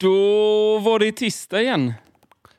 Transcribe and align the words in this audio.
Då 0.00 0.78
var 0.78 0.98
det 0.98 1.12
tisdag 1.12 1.60
igen. 1.62 1.92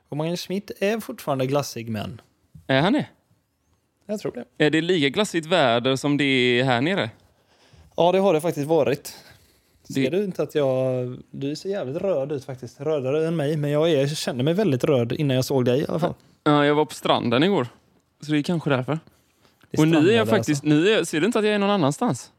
Och 0.10 0.18
Magnus 0.18 0.42
Schmidt 0.48 0.72
är 0.80 1.00
fortfarande 1.00 1.46
glassig, 1.46 1.90
men 1.90 2.22
Är 2.68 2.82
han 2.82 2.94
det? 2.94 3.06
jag 4.06 4.20
tror 4.20 4.32
det. 4.32 4.66
Är 4.66 4.70
det 4.70 4.82
lika 4.82 5.10
glassigt 5.10 5.46
väder 5.48 5.96
som 5.96 6.18
det 6.18 6.24
är 6.24 6.64
här 6.64 6.82
nere? 6.82 7.10
Ja, 7.96 8.12
det 8.12 8.20
har 8.20 8.34
det 8.34 8.42
faktiskt 8.42 8.68
varit. 8.68 9.16
Det- 9.88 9.94
Ser 9.94 10.12
du 10.12 10.24
inte 10.24 10.44
att 10.44 10.56
jag... 10.56 11.18
Du 11.32 11.56
ser 11.56 11.70
jävligt 11.70 11.98
röd 11.98 12.32
ut 12.32 12.46
faktiskt. 12.46 12.82
Rödare 12.82 13.28
än 13.28 13.36
mig, 13.36 13.58
men 13.58 13.70
jag, 13.72 13.90
är, 13.92 13.98
jag 14.00 14.10
kände 14.18 14.44
mig 14.44 14.54
väldigt 14.54 14.84
röd 14.84 15.12
innan 15.12 15.36
jag 15.36 15.46
såg 15.46 15.66
dig 15.66 15.80
i 15.82 15.86
alla 15.88 16.00
fall. 16.00 16.14
Ja, 16.44 16.66
jag 16.66 16.76
var 16.76 16.86
på 16.86 16.94
stranden 16.94 17.44
igår. 17.44 17.68
Så 18.22 18.32
det 18.32 18.38
är 18.38 18.44
kanske 18.44 18.70
därför. 18.70 19.00
Det 19.72 19.78
Och 19.82 19.88
nu 19.88 19.98
är 19.98 20.02
jag 20.02 20.06
strandade 20.12 20.26
faktiskt... 20.38 20.64
Nu 20.64 20.90
är, 20.90 21.04
ser 21.04 21.20
du 21.20 21.26
inte 21.26 21.40
att 21.40 21.46
jag 21.46 21.54
är 21.54 21.60
någon 21.60 21.70
annanstans? 21.70 22.32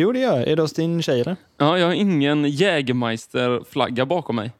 Jo, 0.00 0.12
det 0.12 0.18
gör 0.18 0.38
jag. 0.38 0.48
Är 0.48 0.56
det 0.56 0.62
hos 0.62 0.72
din 0.72 1.02
tjej 1.02 1.20
eller? 1.20 1.36
Ja, 1.56 1.78
jag 1.78 1.86
har 1.86 1.92
ingen 1.94 2.44
Jägermeister-flagga 2.44 4.06
bakom 4.06 4.36
mig. 4.36 4.52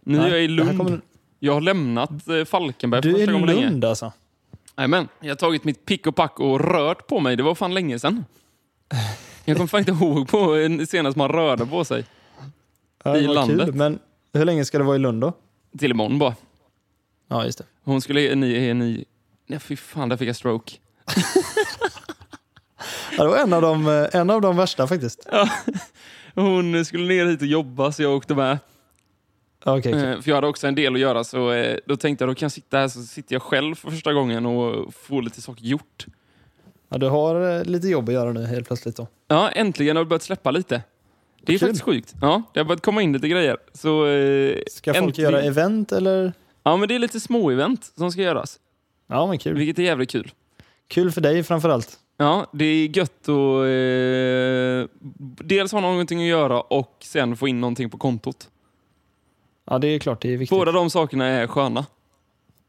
Nu 0.00 0.18
är 0.18 0.22
Nej, 0.22 0.30
jag 0.30 0.42
i 0.44 0.48
Lund. 0.48 0.78
kommer- 0.78 1.00
Jag 1.38 1.52
har 1.54 1.60
lämnat 1.60 2.28
eh, 2.28 2.44
Falkenberg 2.44 3.02
för 3.02 3.08
Du 3.08 3.14
är 3.14 3.18
första 3.18 3.30
i 3.30 3.34
gången 3.34 3.48
på 3.48 3.54
länge. 3.54 3.70
Lund 3.70 3.84
alltså? 3.84 4.12
Jajamän. 4.76 5.08
Jag 5.20 5.28
har 5.30 5.34
tagit 5.36 5.64
mitt 5.64 5.84
pick 5.86 6.06
och 6.06 6.16
pack 6.16 6.40
och 6.40 6.60
rört 6.60 7.06
på 7.06 7.20
mig. 7.20 7.36
Det 7.36 7.42
var 7.42 7.54
fan 7.54 7.74
länge 7.74 7.98
sedan. 7.98 8.24
Jag 9.44 9.56
kommer 9.56 9.66
fan 9.68 9.78
inte 9.80 9.92
ihåg 9.92 10.28
på 10.28 10.38
en- 10.54 10.86
senast 10.86 11.16
man 11.16 11.28
rörde 11.28 11.66
på 11.66 11.84
sig. 11.84 12.04
Ja, 13.04 13.16
I 13.16 13.26
landet. 13.26 13.66
Kul. 13.66 13.74
Men 13.74 13.98
hur 14.32 14.44
länge 14.44 14.64
ska 14.64 14.78
du 14.78 14.84
vara 14.84 14.96
i 14.96 14.98
Lund 14.98 15.20
då? 15.20 15.32
Till 15.78 15.90
imorgon 15.90 16.18
bara. 16.18 16.34
Ja, 17.28 17.44
just 17.44 17.58
det. 17.58 17.64
Hon 17.84 18.00
skulle... 18.00 18.34
Ni, 18.34 18.74
ni, 18.74 19.04
nej, 19.46 19.58
fy 19.60 19.76
fan, 19.76 20.08
där 20.08 20.16
fick 20.16 20.28
jag 20.28 20.36
stroke. 20.36 20.72
Ja, 23.18 23.24
det 23.24 23.30
var 23.30 23.36
en 23.38 23.52
av, 23.52 23.62
de, 23.62 23.86
eh, 23.88 24.20
en 24.20 24.30
av 24.30 24.40
de 24.40 24.56
värsta 24.56 24.86
faktiskt. 24.86 25.26
Hon 26.34 26.84
skulle 26.84 27.04
ner 27.04 27.26
hit 27.26 27.40
och 27.40 27.46
jobba 27.46 27.92
så 27.92 28.02
jag 28.02 28.16
åkte 28.16 28.34
med. 28.34 28.58
Ja, 29.64 29.78
Okej, 29.78 29.94
okej. 29.94 30.10
Eh, 30.12 30.20
För 30.20 30.28
jag 30.30 30.34
hade 30.36 30.46
också 30.46 30.66
en 30.66 30.74
del 30.74 30.94
att 30.94 31.00
göra 31.00 31.24
så 31.24 31.52
eh, 31.52 31.76
då 31.86 31.96
tänkte 31.96 32.24
jag 32.24 32.30
då 32.30 32.34
kan 32.34 32.44
jag 32.46 32.52
sitta 32.52 32.78
här 32.78 32.88
så 32.88 33.02
sitter 33.02 33.34
jag 33.34 33.42
själv 33.42 33.74
för 33.74 33.90
första 33.90 34.12
gången 34.12 34.46
och 34.46 34.94
får 34.94 35.22
lite 35.22 35.42
saker 35.42 35.64
gjort. 35.64 36.06
ja, 36.88 36.98
du 36.98 37.08
har 37.08 37.64
lite 37.64 37.88
jobb 37.88 38.08
att 38.08 38.14
göra 38.14 38.32
nu 38.32 38.46
helt 38.46 38.66
plötsligt 38.66 38.96
då. 38.96 39.06
Ja, 39.28 39.48
äntligen 39.50 39.96
har 39.96 40.04
det 40.04 40.08
börjat 40.08 40.22
släppa 40.22 40.50
lite. 40.50 40.82
Det 41.42 41.54
är 41.54 41.58
Kul. 41.58 41.68
faktiskt 41.68 41.84
sjukt. 41.84 42.14
Ja, 42.20 42.42
det 42.54 42.60
har 42.60 42.64
börjat 42.64 42.82
komma 42.82 43.02
in 43.02 43.12
lite 43.12 43.28
grejer. 43.28 43.56
Så, 43.72 44.06
Ska 44.70 44.94
folk 44.94 45.04
äntligen- 45.04 45.30
göra 45.32 45.42
event 45.42 45.92
eller? 45.92 46.32
Ja, 46.62 46.76
men 46.76 46.88
det 46.88 46.94
är 46.94 46.98
lite 46.98 47.20
små-event 47.20 47.92
som 47.98 48.12
ska 48.12 48.22
göras. 48.22 48.58
Ja, 49.08 49.26
men 49.26 49.38
kul. 49.38 49.54
Vilket 49.56 49.78
är 49.78 49.82
jävligt 49.82 50.10
kul. 50.10 50.32
Kul 50.88 51.10
för 51.12 51.20
dig 51.20 51.42
framförallt. 51.42 51.98
Ja, 52.22 52.46
det 52.52 52.64
är 52.64 52.96
gött 52.96 53.28
att 53.28 53.28
eh, 53.28 55.06
dels 55.46 55.72
ha 55.72 55.80
någonting 55.80 56.20
att 56.20 56.28
göra 56.28 56.60
och 56.60 56.96
sen 57.00 57.36
få 57.36 57.48
in 57.48 57.60
någonting 57.60 57.90
på 57.90 57.98
kontot. 57.98 58.50
Ja, 59.64 59.78
det 59.78 59.86
är 59.88 59.98
klart. 59.98 60.22
Det 60.22 60.32
är 60.32 60.36
viktigt. 60.36 60.58
Båda 60.58 60.72
de 60.72 60.90
sakerna 60.90 61.26
är 61.26 61.46
sköna. 61.46 61.86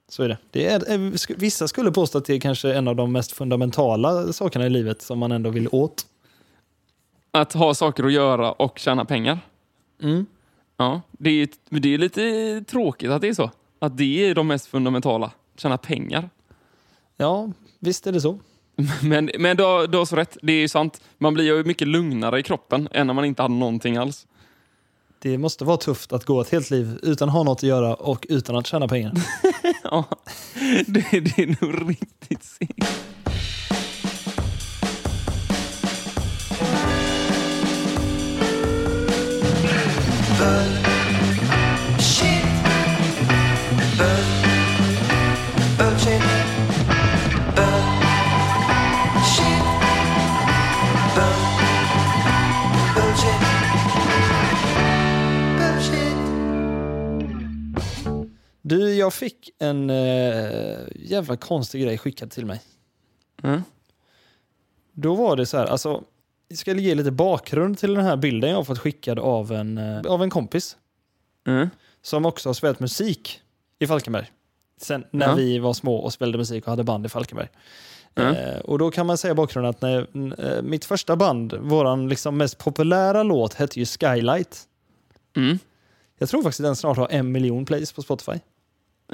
Så 0.10 0.24
är 0.24 0.28
det. 0.28 0.38
det 0.52 0.66
är, 0.66 0.92
eh, 0.92 1.12
vissa 1.38 1.68
skulle 1.68 1.92
påstå 1.92 2.18
att 2.18 2.26
det 2.26 2.34
är 2.34 2.40
kanske 2.40 2.74
en 2.74 2.88
av 2.88 2.96
de 2.96 3.12
mest 3.12 3.32
fundamentala 3.32 4.34
sakerna 4.34 4.66
i 4.66 4.70
livet 4.70 5.02
som 5.02 5.20
man 5.20 5.32
ändå 5.32 5.50
vill 5.50 5.68
åt. 5.72 6.06
Att 7.32 7.54
ha 7.54 7.74
saker 7.74 8.04
att 8.04 8.14
göra 8.14 8.52
och 8.52 8.80
tjäna 8.80 9.06
pengar. 9.06 9.40
Mm. 10.02 10.26
Ja, 10.78 11.02
det 11.12 11.30
är, 11.30 11.50
det 11.70 11.94
är 11.94 11.98
lite 11.98 12.64
tråkigt 12.68 13.10
att 13.10 13.22
det 13.22 13.28
är 13.28 13.34
så. 13.34 13.52
Att 13.80 13.98
det 13.98 14.30
är 14.30 14.36
de 14.36 14.48
mest 14.48 14.68
fundamentala. 14.68 15.32
Tjäna 15.58 15.78
pengar. 15.78 16.30
Ja, 17.18 17.52
visst 17.80 18.08
är 18.08 18.12
det 18.12 18.22
så. 18.22 18.40
Men, 19.04 19.32
men 19.40 19.58
du, 19.58 19.64
har, 19.64 19.88
du 19.88 19.98
har 19.98 20.06
så 20.06 20.16
rätt. 20.16 20.38
Det 20.42 20.54
är 20.54 20.60
ju 20.60 20.68
sant. 20.68 21.02
Man 21.18 21.34
blir 21.34 21.46
ju 21.46 21.64
mycket 21.64 21.88
lugnare 21.88 22.40
i 22.40 22.44
kroppen 22.44 22.90
än 22.92 23.08
när 23.08 23.14
man 23.14 23.26
inte 23.26 23.42
hade 23.42 23.54
någonting 23.54 23.98
alls. 23.98 24.28
Det 25.20 25.38
måste 25.38 25.66
vara 25.66 25.78
tufft 25.78 26.14
att 26.14 26.26
gå 26.26 26.42
ett 26.42 26.50
helt 26.50 26.70
liv 26.70 27.00
utan 27.04 27.30
att 27.30 27.34
ha 27.34 27.44
något 27.44 27.58
att 27.58 27.64
göra 27.64 27.94
och 27.94 28.26
utan 28.30 28.56
att 28.56 28.68
tjäna 28.68 28.88
pengar. 28.88 29.14
Ja, 29.84 30.06
det, 30.88 31.20
det 31.20 31.38
är 31.38 31.66
nog 31.66 31.90
riktigt 31.90 32.44
segt. 32.44 33.14
Bullshit. 40.40 40.83
Jag 59.04 59.14
fick 59.14 59.50
en 59.60 59.90
eh, 59.90 60.80
jävla 60.96 61.38
konstig 61.38 61.82
grej 61.82 61.98
skickad 61.98 62.32
till 62.32 62.46
mig. 62.46 62.62
Mm. 63.44 63.62
Då 64.94 65.16
var 65.16 65.36
det 65.36 65.46
så 65.46 65.58
här, 65.58 65.66
alltså, 65.66 66.04
jag 66.48 66.58
ska 66.58 66.74
ge 66.74 66.96
lite 66.96 67.12
bakgrund 67.12 67.78
till 67.78 67.94
den 67.94 68.06
här 68.06 68.18
bilden 68.18 68.50
jag 68.50 68.58
har 68.58 68.64
fått 68.64 68.80
skickad 68.80 69.20
av 69.20 69.52
en, 69.52 69.78
eh, 69.78 70.02
av 70.02 70.24
en 70.24 70.30
kompis 70.30 70.78
Mm. 71.48 71.70
som 72.02 72.26
också 72.26 72.50
har 72.50 72.54
spelat 72.54 72.80
musik 72.80 73.42
i 73.80 73.88
Falkenberg. 73.88 74.32
Sen 74.82 75.06
när 75.12 75.28
Ja. 75.28 75.36
vi 75.36 75.60
var 75.60 75.74
små 75.74 75.96
och 75.96 76.14
spelade 76.14 76.38
musik 76.38 76.64
och 76.64 76.70
hade 76.70 76.84
band 76.84 77.06
i 77.06 77.10
Falkenberg. 77.10 77.48
Mm. 78.16 78.36
Eh, 78.36 78.60
och 78.60 78.80
då 78.80 78.92
kan 78.92 79.06
man 79.06 79.18
säga 79.18 79.36
bakgrunden 79.36 79.70
att 79.70 79.82
när, 79.82 80.08
eh, 80.56 80.62
mitt 80.62 80.86
första 80.86 81.16
band, 81.16 81.54
våran 81.54 82.10
liksom 82.10 82.38
mest 82.38 82.58
populära 82.58 83.24
låt 83.24 83.54
hette 83.54 83.80
ju 83.80 83.86
Skylight. 83.86 84.62
Mm. 85.36 85.60
Jag 86.18 86.30
tror 86.30 86.44
faktiskt 86.44 86.62
den 86.64 86.76
snart 86.76 86.98
har 86.98 87.08
en 87.12 87.32
miljon 87.32 87.66
plays 87.66 87.92
på 87.94 88.02
Spotify. 88.02 88.40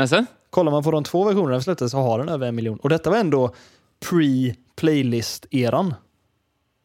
Alltså? 0.02 0.26
Kollar 0.50 0.72
man 0.72 0.84
på 0.84 0.92
de 0.92 1.04
två 1.04 1.24
versionerna 1.24 1.58
vi 1.58 1.64
släppte 1.64 1.90
så 1.90 1.98
har 1.98 2.20
den 2.20 2.30
över 2.30 2.48
en 2.48 2.56
miljon. 2.56 2.78
Och 2.80 2.90
detta 2.90 3.10
var 3.10 3.18
ändå 3.18 3.54
pre-playlist-eran. 4.06 5.94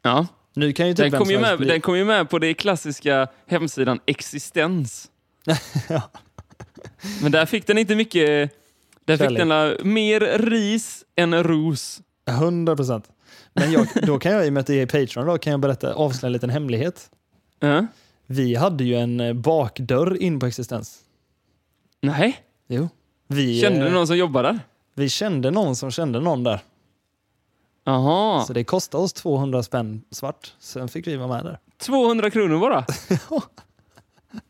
Ja. 0.02 0.26
Nu 0.54 0.72
kan 0.72 0.88
ju 0.88 0.94
typ 0.94 1.10
Den 1.10 1.20
kom, 1.20 1.28
ju 1.30 1.34
som 1.34 1.42
med, 1.42 1.58
bli- 1.58 1.68
den 1.68 1.80
kom 1.80 1.96
ju 1.96 2.04
med 2.04 2.30
på 2.30 2.38
det 2.38 2.54
klassiska 2.54 3.28
hemsidan 3.46 4.00
Existens. 4.06 5.10
Ja. 5.88 6.02
Men 7.22 7.32
där 7.32 7.46
fick 7.46 7.66
den 7.66 7.78
inte 7.78 7.94
mycket... 7.94 8.50
Där 9.04 9.16
fick 9.16 9.24
Kärlek. 9.24 9.38
den 9.40 9.48
la, 9.48 9.74
mer 9.82 10.20
ris 10.38 11.04
än 11.16 11.42
ros. 11.44 12.00
100 12.28 12.76
procent. 12.76 13.10
Men 13.54 13.72
jag, 13.72 13.86
då 14.06 14.18
kan 14.18 14.32
jag, 14.32 14.46
i 14.46 14.48
och 14.48 14.52
med 14.52 14.60
att 14.60 14.66
det 14.66 14.80
är 14.80 14.86
Patreon, 14.86 15.26
då 15.26 15.38
kan 15.38 15.50
jag 15.50 15.60
berätta, 15.60 15.94
avslöja 15.94 16.28
en 16.28 16.32
liten 16.32 16.50
hemlighet. 16.50 17.10
Ja. 17.60 17.86
Vi 18.26 18.54
hade 18.54 18.84
ju 18.84 18.94
en 18.94 19.20
eh, 19.20 19.32
bakdörr 19.32 20.22
in 20.22 20.40
på 20.40 20.46
existens. 20.46 20.98
Nej, 22.02 22.36
Jo. 22.68 22.88
Vi, 23.26 23.60
kände 23.60 23.78
eh, 23.78 23.84
du 23.84 23.90
någon 23.90 24.06
som 24.06 24.16
jobbar 24.16 24.42
där? 24.42 24.60
vi 24.94 25.08
kände 25.08 25.50
någon 25.50 25.76
som 25.76 25.90
kände 25.90 26.20
någon 26.20 26.44
där. 26.44 26.60
Jaha. 27.84 28.44
Så 28.44 28.52
det 28.52 28.64
kostade 28.64 29.04
oss 29.04 29.12
200 29.12 29.62
spänn 29.62 30.02
svart. 30.10 30.54
Sen 30.58 30.88
fick 30.88 31.06
vi 31.06 31.16
vara 31.16 31.28
med 31.28 31.44
där. 31.44 31.58
200 31.78 32.30
kronor 32.30 32.60
bara? 32.60 32.84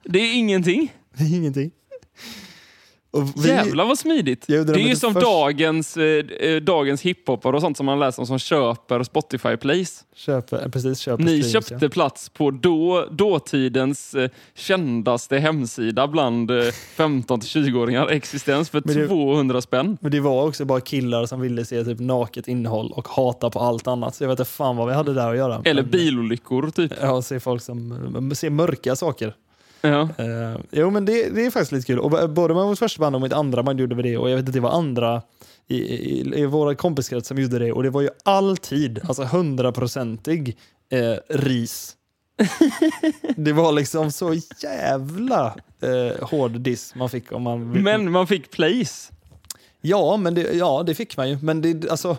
Det 0.02 0.18
är 0.18 0.34
ingenting. 0.34 0.92
Det 1.12 1.24
är 1.24 1.36
ingenting. 1.36 1.70
Och 3.14 3.44
vi, 3.44 3.48
Jävlar 3.48 3.84
vad 3.84 3.98
smidigt. 3.98 4.44
Det 4.46 4.54
är 4.54 4.76
ju 4.78 4.96
som 4.96 5.12
först- 5.14 5.26
dagens, 5.26 5.96
eh, 5.96 6.24
eh, 6.40 6.56
dagens 6.56 7.02
hiphopare 7.02 7.56
och 7.56 7.60
sånt 7.62 7.76
som 7.76 7.86
man 7.86 7.98
läser 8.00 8.22
om 8.22 8.26
som 8.26 8.38
köper 8.38 9.02
Spotify 9.02 9.56
Plays. 9.56 10.04
köper, 10.16 10.68
precis, 10.68 10.98
köper 10.98 11.24
Ni 11.24 11.42
streams, 11.42 11.68
köpte 11.68 11.88
plats 11.88 12.28
på 12.28 12.50
då, 12.50 13.06
dåtidens 13.10 14.14
eh, 14.14 14.30
kändaste 14.54 15.38
hemsida 15.38 16.06
bland 16.08 16.50
eh, 16.50 16.56
15-20-åringar, 16.96 18.08
Existens, 18.08 18.70
för 18.70 18.80
det- 18.80 19.06
200 19.06 19.60
spänn. 19.60 19.98
Men 20.00 20.10
det 20.12 20.20
var 20.20 20.48
också 20.48 20.64
bara 20.64 20.80
killar 20.80 21.26
som 21.26 21.40
ville 21.40 21.64
se 21.64 21.84
typ 21.84 22.00
naket 22.00 22.48
innehåll 22.48 22.92
och 22.92 23.08
hata 23.08 23.50
på 23.50 23.58
allt 23.60 23.86
annat. 23.86 24.14
Så 24.14 24.24
jag 24.24 24.28
vet 24.28 24.38
inte 24.38 24.50
fan 24.50 24.76
vad 24.76 24.88
vi 24.88 24.94
hade 24.94 25.14
där 25.14 25.30
att 25.30 25.36
göra. 25.36 25.62
Eller 25.64 25.82
Men- 25.82 25.90
bilolyckor, 25.90 26.70
typ. 26.70 26.92
Ja, 27.00 27.22
se 27.22 27.40
folk 27.40 27.62
som 27.62 28.30
ser 28.36 28.50
mörka 28.50 28.96
saker. 28.96 29.34
Ja. 29.84 30.08
Uh, 30.24 30.60
jo, 30.70 30.90
men 30.90 31.04
det, 31.04 31.28
det 31.34 31.46
är 31.46 31.50
faktiskt 31.50 31.72
lite 31.72 31.86
kul. 31.86 31.98
Och 31.98 32.10
b- 32.10 32.28
både 32.28 32.54
med 32.54 32.64
vårt 32.64 32.78
första 32.78 33.00
band 33.00 33.14
och 33.16 33.22
mitt 33.22 33.32
andra 33.32 33.62
band 33.62 33.80
gjorde 33.80 33.94
vi 33.94 34.02
det. 34.02 34.16
Och 34.16 34.30
jag 34.30 34.36
vet 34.36 34.46
att 34.48 34.52
det 34.54 34.60
var 34.60 34.70
andra 34.70 35.22
i, 35.66 35.76
i, 35.76 36.32
i 36.40 36.46
våra 36.46 36.74
kompiskrets 36.74 37.28
som 37.28 37.38
gjorde 37.38 37.58
det. 37.58 37.72
Och 37.72 37.82
det 37.82 37.90
var 37.90 38.00
ju 38.00 38.08
alltid, 38.22 39.00
alltså 39.08 39.22
hundraprocentig 39.24 40.56
eh, 40.90 41.14
ris. 41.28 41.96
det 43.36 43.52
var 43.52 43.72
liksom 43.72 44.12
så 44.12 44.34
jävla 44.62 45.56
eh, 45.80 46.28
hård 46.28 46.50
diss 46.60 46.94
man 46.94 47.08
fick 47.08 47.32
om 47.32 47.42
man... 47.42 47.70
Men 47.70 48.10
man 48.10 48.26
fick 48.26 48.50
Plays. 48.50 49.10
Ja, 49.80 50.16
men 50.16 50.34
det, 50.34 50.42
ja, 50.52 50.82
det 50.86 50.94
fick 50.94 51.16
man 51.16 51.30
ju. 51.30 51.38
Men 51.42 51.60
det, 51.62 51.90
alltså, 51.90 52.16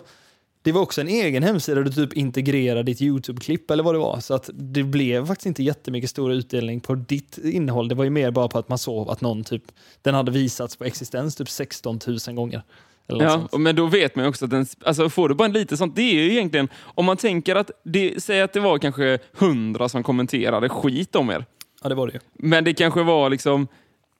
det 0.66 0.72
var 0.72 0.82
också 0.82 1.00
en 1.00 1.08
egen 1.08 1.42
hemsida 1.42 1.74
där 1.74 1.84
du 1.84 1.90
typ 1.90 2.12
integrerade 2.12 2.82
ditt 2.82 3.00
YouTube-klipp 3.00 3.70
eller 3.70 3.82
vad 3.82 3.94
det 3.94 3.98
var. 3.98 4.20
Så 4.20 4.34
att 4.34 4.50
det 4.52 4.82
blev 4.82 5.26
faktiskt 5.26 5.46
inte 5.46 5.62
jättemycket 5.62 6.10
stor 6.10 6.32
utdelning 6.32 6.80
på 6.80 6.94
ditt 6.94 7.38
innehåll. 7.38 7.88
Det 7.88 7.94
var 7.94 8.04
ju 8.04 8.10
mer 8.10 8.30
bara 8.30 8.48
på 8.48 8.58
att 8.58 8.68
man 8.68 8.78
såg 8.78 9.10
att 9.10 9.20
någon 9.20 9.44
typ, 9.44 9.62
den 10.02 10.14
hade 10.14 10.30
visats 10.30 10.76
på 10.76 10.84
existens 10.84 11.36
typ 11.36 11.48
16 11.48 12.00
000 12.26 12.36
gånger. 12.36 12.62
Ja, 13.06 13.48
men 13.58 13.76
då 13.76 13.86
vet 13.86 14.16
man 14.16 14.24
ju 14.24 14.28
också 14.28 14.44
att 14.44 14.50
den, 14.50 14.66
alltså 14.84 15.08
får 15.08 15.28
du 15.28 15.34
bara 15.34 15.44
en 15.44 15.52
lite 15.52 15.76
sånt, 15.76 15.96
det 15.96 16.02
är 16.02 16.14
ju 16.14 16.32
egentligen, 16.32 16.68
om 16.82 17.04
man 17.04 17.16
tänker 17.16 17.56
att, 17.56 17.70
det, 17.84 18.22
säg 18.22 18.42
att 18.42 18.52
det 18.52 18.60
var 18.60 18.78
kanske 18.78 19.18
hundra 19.32 19.88
som 19.88 20.02
kommenterade 20.02 20.68
skit 20.68 21.16
om 21.16 21.30
er. 21.30 21.44
Ja, 21.82 21.88
det 21.88 21.94
var 21.94 22.06
det 22.06 22.12
ju. 22.12 22.20
Men 22.34 22.64
det 22.64 22.74
kanske 22.74 23.02
var 23.02 23.30
liksom 23.30 23.68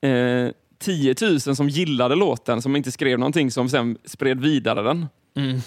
eh, 0.01 0.51
10 0.79 1.15
000 1.21 1.39
som 1.39 1.69
gillade 1.69 2.15
låten, 2.15 2.61
som 2.61 2.75
inte 2.75 2.91
skrev 2.91 3.19
någonting, 3.19 3.51
som 3.51 3.69
sen 3.69 3.97
spred 4.05 4.41
vidare 4.41 4.81
den. 4.81 5.05
Mm. 5.35 5.61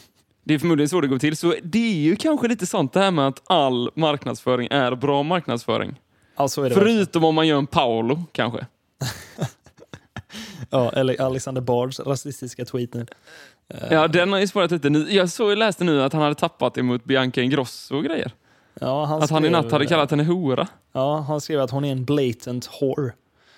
Det 0.44 0.54
är 0.54 0.58
förmodligen 0.58 0.88
så 0.88 1.00
det 1.00 1.08
går 1.08 1.18
till. 1.18 1.36
Så 1.36 1.54
det 1.62 1.92
är 1.92 2.00
ju 2.02 2.16
kanske 2.16 2.48
lite 2.48 2.66
sånt 2.66 2.92
det 2.92 3.00
här 3.00 3.10
med 3.10 3.26
att 3.26 3.42
all 3.46 3.90
marknadsföring 3.94 4.68
är 4.70 4.94
bra 4.94 5.22
marknadsföring. 5.22 6.00
Ja, 6.36 6.44
är. 6.44 6.70
Förutom 6.70 7.24
om 7.24 7.34
man 7.34 7.46
gör 7.46 7.58
en 7.58 7.66
Paolo, 7.66 8.24
kanske. 8.32 8.66
Ja, 10.70 10.90
eller 10.92 11.20
Alexander 11.20 11.60
Bards 11.60 12.00
rasistiska 12.00 12.64
tweet 12.64 12.94
nu. 12.94 13.06
Eh, 13.68 13.76
Ja, 13.90 14.08
den 14.08 14.32
har 14.32 14.40
ju 14.40 14.46
spårat 14.46 14.70
lite. 14.70 14.88
Jag 14.88 15.30
såg, 15.30 15.58
läste 15.58 15.84
nu 15.84 16.02
att 16.02 16.12
han 16.12 16.22
hade 16.22 16.34
tappat 16.34 16.78
emot 16.78 17.04
Bianca 17.04 17.42
Ingrosso 17.42 17.96
och 17.96 18.04
grejer. 18.04 18.32
Ja, 18.80 19.04
han 19.04 19.22
Att 19.22 19.30
han 19.30 19.44
i 19.44 19.50
natt 19.50 19.72
hade 19.72 19.86
kallat 19.86 20.10
henne 20.10 20.24
hora. 20.24 20.68
Ja, 20.92 21.16
han 21.20 21.40
skrev 21.40 21.60
att 21.60 21.70
hon 21.70 21.84
är 21.84 21.92
en 21.92 22.04
blatant 22.04 22.70
whore. 22.80 23.12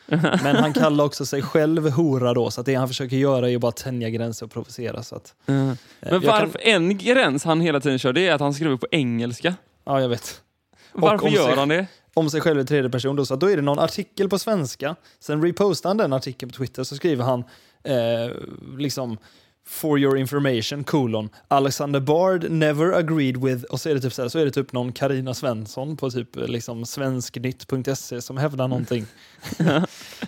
Men 0.42 0.56
han 0.56 0.72
kallar 0.72 1.04
också 1.04 1.26
sig 1.26 1.42
själv 1.42 1.90
hora 1.90 2.34
då, 2.34 2.50
så 2.50 2.60
att 2.60 2.66
det 2.66 2.74
han 2.74 2.88
försöker 2.88 3.16
göra 3.16 3.46
är 3.46 3.50
ju 3.50 3.58
bara 3.58 3.68
att 3.68 3.76
tänja 3.76 4.10
gränser 4.10 4.46
och 4.46 4.52
provocera. 4.52 5.02
Så 5.02 5.16
att, 5.16 5.34
eh, 5.46 5.54
Men 5.54 5.76
varför, 6.00 6.58
kan- 6.58 6.60
en 6.62 6.98
gräns 6.98 7.44
han 7.44 7.60
hela 7.60 7.80
tiden 7.80 7.98
kör, 7.98 8.12
det 8.12 8.28
är 8.28 8.34
att 8.34 8.40
han 8.40 8.54
skriver 8.54 8.76
på 8.76 8.86
engelska. 8.90 9.54
Ja, 9.84 10.00
jag 10.00 10.08
vet. 10.08 10.40
Varför 10.92 11.28
gör 11.28 11.46
sig- 11.46 11.56
han 11.56 11.68
det? 11.68 11.86
Om 12.14 12.30
sig 12.30 12.40
själv 12.40 12.60
i 12.60 12.64
tredje 12.64 12.90
person 12.90 13.16
då, 13.16 13.26
så 13.26 13.36
då 13.36 13.50
är 13.50 13.56
det 13.56 13.62
någon 13.62 13.78
artikel 13.78 14.28
på 14.28 14.38
svenska. 14.38 14.96
Sen 15.20 15.42
repostar 15.42 15.90
han 15.90 15.96
den 15.96 16.12
artikeln 16.12 16.50
på 16.52 16.56
Twitter, 16.58 16.84
så 16.84 16.96
skriver 16.96 17.24
han 17.24 17.44
eh, 17.84 18.30
liksom 18.78 19.18
For 19.66 19.98
your 19.98 20.16
information, 20.16 20.84
colon. 20.84 21.30
Alexander 21.48 22.00
Bard 22.00 22.50
never 22.50 22.92
agreed 22.92 23.36
with... 23.36 23.64
Och 23.64 23.80
så 23.80 23.88
är 23.88 23.94
det 23.94 24.00
typ, 24.00 24.12
så, 24.12 24.22
här, 24.22 24.28
så 24.28 24.38
är 24.38 24.44
det 24.44 24.50
typ 24.50 24.72
någon 24.72 24.92
Karina 24.92 25.34
Svensson 25.34 25.96
på 25.96 26.10
typ 26.10 26.28
liksom 26.36 26.86
svensknytt.se 26.86 28.22
som 28.22 28.36
hävdar 28.36 28.68
någonting. 28.68 29.06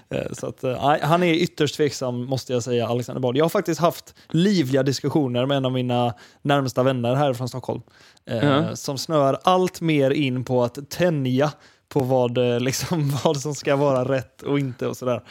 Eh, 0.09 0.33
så 0.33 0.47
att, 0.47 0.65
eh, 0.65 0.87
nej, 0.87 1.01
han 1.03 1.23
är 1.23 1.35
ytterst 1.35 1.77
tveksam 1.77 2.25
måste 2.25 2.53
jag 2.53 2.63
säga, 2.63 2.89
Alexander 2.89 3.21
Bard. 3.21 3.37
Jag 3.37 3.45
har 3.45 3.49
faktiskt 3.49 3.81
haft 3.81 4.15
livliga 4.29 4.83
diskussioner 4.83 5.47
med 5.47 5.57
en 5.57 5.65
av 5.65 5.73
mina 5.73 6.15
närmsta 6.43 6.83
vänner 6.83 7.15
här 7.15 7.35
från 7.35 7.49
Stockholm. 7.49 7.83
Eh, 8.27 8.45
Ja. 8.45 8.77
Som 8.77 8.99
snör 8.99 9.39
allt 9.45 9.81
mer 9.81 10.11
in 10.11 10.45
på 10.45 10.65
att 10.65 10.91
tänja 10.91 11.53
på 11.89 12.01
vad, 12.01 12.39
eh, 12.39 12.61
liksom, 12.61 13.13
vad 13.25 13.37
som 13.37 13.55
ska 13.55 13.77
vara 13.77 14.05
rätt 14.05 14.43
och 14.43 14.59
inte 14.59 14.87
och 14.87 14.97
sådär. 14.97 15.23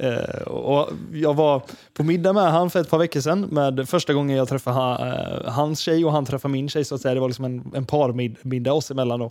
Eh, 0.00 0.42
och 0.42 0.88
jag 1.12 1.34
var 1.34 1.62
på 1.94 2.02
middag 2.04 2.32
med 2.32 2.52
han 2.52 2.70
för 2.70 2.80
ett 2.80 2.90
par 2.90 2.98
veckor 2.98 3.20
sedan, 3.20 3.40
med 3.40 3.88
första 3.88 4.12
gången 4.12 4.36
jag 4.36 4.48
träffade 4.48 4.76
ha, 4.76 5.06
eh, 5.08 5.52
hans 5.52 5.80
tjej 5.80 6.04
och 6.04 6.12
han 6.12 6.24
träffade 6.26 6.52
min 6.52 6.68
tjej 6.68 6.84
så 6.84 6.94
att 6.94 7.00
säga. 7.00 7.14
Det 7.14 7.20
var 7.20 7.28
liksom 7.28 7.44
en, 7.44 7.72
en 7.74 7.86
parmiddag 7.86 8.72
oss 8.72 8.90
emellan 8.90 9.20
då. 9.20 9.30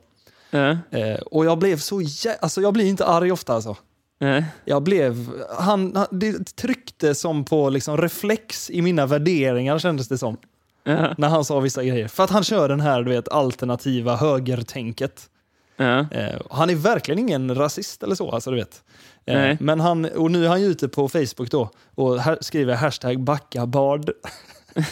Eh, 0.91 1.15
och 1.21 1.45
jag 1.45 1.57
blev 1.59 1.77
så 1.77 2.01
jä- 2.01 2.35
alltså 2.41 2.61
jag 2.61 2.73
blir 2.73 2.85
inte 2.85 3.05
arg 3.05 3.31
ofta 3.31 3.53
alltså. 3.53 3.75
ja. 4.19 4.43
Jag 4.65 4.83
blev, 4.83 5.29
han, 5.57 5.95
han, 5.95 6.07
det 6.11 6.55
tryckte 6.55 7.15
som 7.15 7.45
på 7.45 7.69
liksom 7.69 7.97
reflex 7.97 8.69
i 8.69 8.81
mina 8.81 9.05
värderingar 9.05 9.79
kändes 9.79 10.07
det 10.07 10.17
som. 10.17 10.37
Ja, 10.83 11.13
När 11.17 11.29
han 11.29 11.45
sa 11.45 11.59
vissa 11.59 11.83
grejer. 11.83 12.07
För 12.07 12.23
att 12.23 12.29
han 12.29 12.43
kör 12.43 12.69
den 12.69 12.79
här 12.81 13.03
du 13.03 13.09
vet, 13.11 13.27
alternativa 13.29 14.15
högertänket. 14.15 15.29
Ja. 15.79 15.99
Eh, 16.11 16.39
han 16.49 16.69
är 16.69 16.75
verkligen 16.75 17.19
ingen 17.19 17.55
rasist 17.55 18.03
eller 18.03 18.15
så, 18.15 18.31
alltså 18.31 18.51
du 18.51 18.57
vet. 18.57 18.81
Eh, 19.25 19.35
Nej. 19.35 19.57
men 19.59 19.79
han, 19.79 20.05
och 20.05 20.31
nu 20.31 20.45
är 20.45 20.49
han 20.49 20.61
ju 20.61 20.67
ute 20.67 20.87
på 20.87 21.09
Facebook 21.09 21.51
då 21.51 21.69
och 21.95 22.19
här 22.21 22.37
skriver 22.41 22.75
hashtag 22.75 23.19
backabard. 23.23 24.09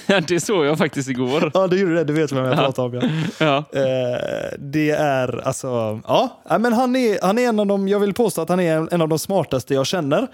Ja, 0.07 0.19
det 0.19 0.39
såg 0.39 0.65
jag 0.65 0.77
faktiskt 0.77 1.09
igår. 1.09 1.51
ja, 1.53 1.67
du 1.67 1.79
gjorde 1.79 1.95
det, 1.95 2.03
du 2.03 2.13
vet 2.13 2.31
vem 2.31 2.45
jag 2.45 2.53
Ja. 2.53 2.57
pratar 2.57 2.83
om. 2.83 2.93
Ja. 2.93 3.01
Ja. 3.39 3.79
Eh, 3.79 4.53
det 4.59 4.89
är 4.91 5.47
alltså, 5.47 6.01
ja, 6.07 6.41
men 6.59 6.73
han 6.73 6.95
är, 6.95 7.19
han 7.21 7.37
är 7.37 7.47
en 7.49 7.59
av 7.59 7.67
de, 7.67 7.87
jag 7.87 7.99
vill 7.99 8.13
påstå 8.13 8.41
att 8.41 8.49
han 8.49 8.59
är 8.59 8.93
en, 8.93 9.01
av 9.01 9.07
de 9.09 9.19
smartaste 9.19 9.73
jag 9.73 9.87
känner. 9.87 10.27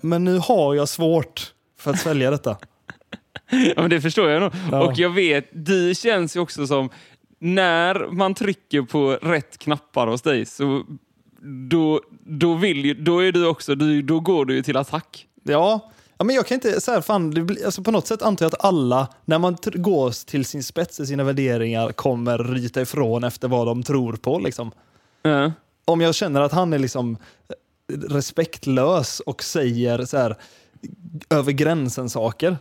Men 0.00 0.24
nu 0.24 0.38
har 0.38 0.74
jag 0.74 0.88
svårt 0.88 1.52
för 1.78 1.90
att 1.90 1.98
svälja 1.98 2.30
detta. 2.30 2.56
ja, 3.50 3.82
men 3.82 3.90
det 3.90 4.00
förstår 4.00 4.30
jag 4.30 4.42
nog. 4.42 4.52
Ja. 4.72 4.82
Och 4.82 4.98
jag 4.98 5.10
vet, 5.10 5.48
du 5.52 5.94
känns 5.94 6.36
ju 6.36 6.40
också 6.40 6.66
som, 6.66 6.90
när 7.42 8.08
man 8.12 8.34
trycker 8.34 8.82
på 8.82 9.18
rätt 9.22 9.58
knappar 9.58 10.06
hos 10.06 10.22
dig 10.22 10.46
så 10.46 10.84
då, 11.68 12.00
då, 12.24 12.54
vill 12.54 12.84
ju, 12.84 12.94
då 12.94 13.18
är 13.18 13.32
du 13.32 13.46
också, 13.46 13.74
då 13.74 14.20
går 14.20 14.44
du 14.44 14.54
ju 14.54 14.62
till 14.62 14.76
attack. 14.76 15.26
Ja, 15.42 15.90
ja 16.18 16.24
men 16.24 16.36
jag 16.36 16.46
kan 16.46 16.54
inte, 16.54 16.80
så 16.80 16.92
här, 16.92 17.00
fan, 17.00 17.30
det 17.30 17.40
blir, 17.40 17.64
alltså 17.64 17.82
på 17.82 17.90
något 17.90 18.06
sätt 18.06 18.22
antar 18.22 18.44
jag 18.44 18.54
att 18.54 18.64
alla, 18.64 19.08
när 19.24 19.38
man 19.38 19.56
går 19.74 20.26
till 20.26 20.44
sin 20.44 20.62
spets 20.62 21.00
i 21.00 21.06
sina 21.06 21.24
värderingar, 21.24 21.92
kommer 21.92 22.38
ryta 22.38 22.80
ifrån 22.82 23.24
efter 23.24 23.48
vad 23.48 23.66
de 23.66 23.82
tror 23.82 24.12
på. 24.12 24.38
Liksom. 24.38 24.70
Ja. 25.22 25.52
Om 25.84 26.00
jag 26.00 26.14
känner 26.14 26.40
att 26.40 26.52
han 26.52 26.72
är 26.72 26.78
liksom 26.78 27.16
eh, 27.92 27.98
respektlös 27.98 29.20
och 29.20 29.42
säger 29.42 30.04
så 30.04 30.16
här, 30.16 30.36
över 31.30 31.52
gränsen 31.52 32.10
saker, 32.10 32.56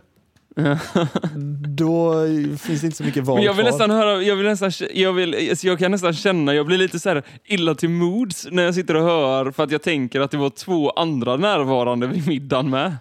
då 1.67 2.25
finns 2.59 2.81
det 2.81 2.85
inte 2.85 2.97
så 2.97 3.03
mycket 3.03 3.23
val 3.23 3.35
Men 3.35 3.43
jag 3.43 3.53
vill 3.53 3.65
kvar. 3.65 3.71
nästan 3.71 3.91
höra, 3.91 4.21
jag 4.21 4.35
vill 4.35 4.45
nästan, 4.45 4.71
jag, 4.93 5.13
vill, 5.13 5.49
alltså 5.49 5.67
jag 5.67 5.79
kan 5.79 5.91
nästan 5.91 6.13
känna, 6.13 6.53
jag 6.53 6.65
blir 6.65 6.77
lite 6.77 6.99
så 6.99 7.09
här 7.09 7.23
illa 7.45 7.75
till 7.75 7.89
mods 7.89 8.47
när 8.51 8.63
jag 8.63 8.75
sitter 8.75 8.95
och 8.95 9.03
hör 9.03 9.51
för 9.51 9.63
att 9.63 9.71
jag 9.71 9.81
tänker 9.81 10.21
att 10.21 10.31
det 10.31 10.37
var 10.37 10.49
två 10.49 10.89
andra 10.89 11.37
närvarande 11.37 12.07
vid 12.07 12.27
middagen 12.27 12.69
med. 12.69 12.95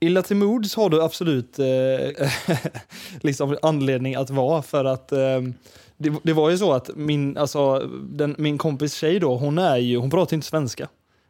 Illa 0.00 0.22
till 0.22 0.36
mods 0.36 0.76
har 0.76 0.90
du 0.90 1.02
absolut 1.02 1.58
eh, 1.58 2.28
liksom 3.20 3.56
anledning 3.62 4.14
att 4.14 4.30
vara 4.30 4.62
för 4.62 4.84
att 4.84 5.12
eh, 5.12 5.18
det, 5.96 6.14
det 6.22 6.32
var 6.32 6.50
ju 6.50 6.58
så 6.58 6.72
att 6.72 6.90
min, 6.96 7.36
alltså, 7.36 7.78
den, 8.10 8.34
min 8.38 8.58
kompis 8.58 8.94
tjej 8.94 9.20
då, 9.20 9.36
hon 9.36 9.58
är 9.58 9.76
ju, 9.76 9.96
hon 9.96 10.10
pratar 10.10 10.34
inte 10.34 10.46
svenska. 10.46 10.88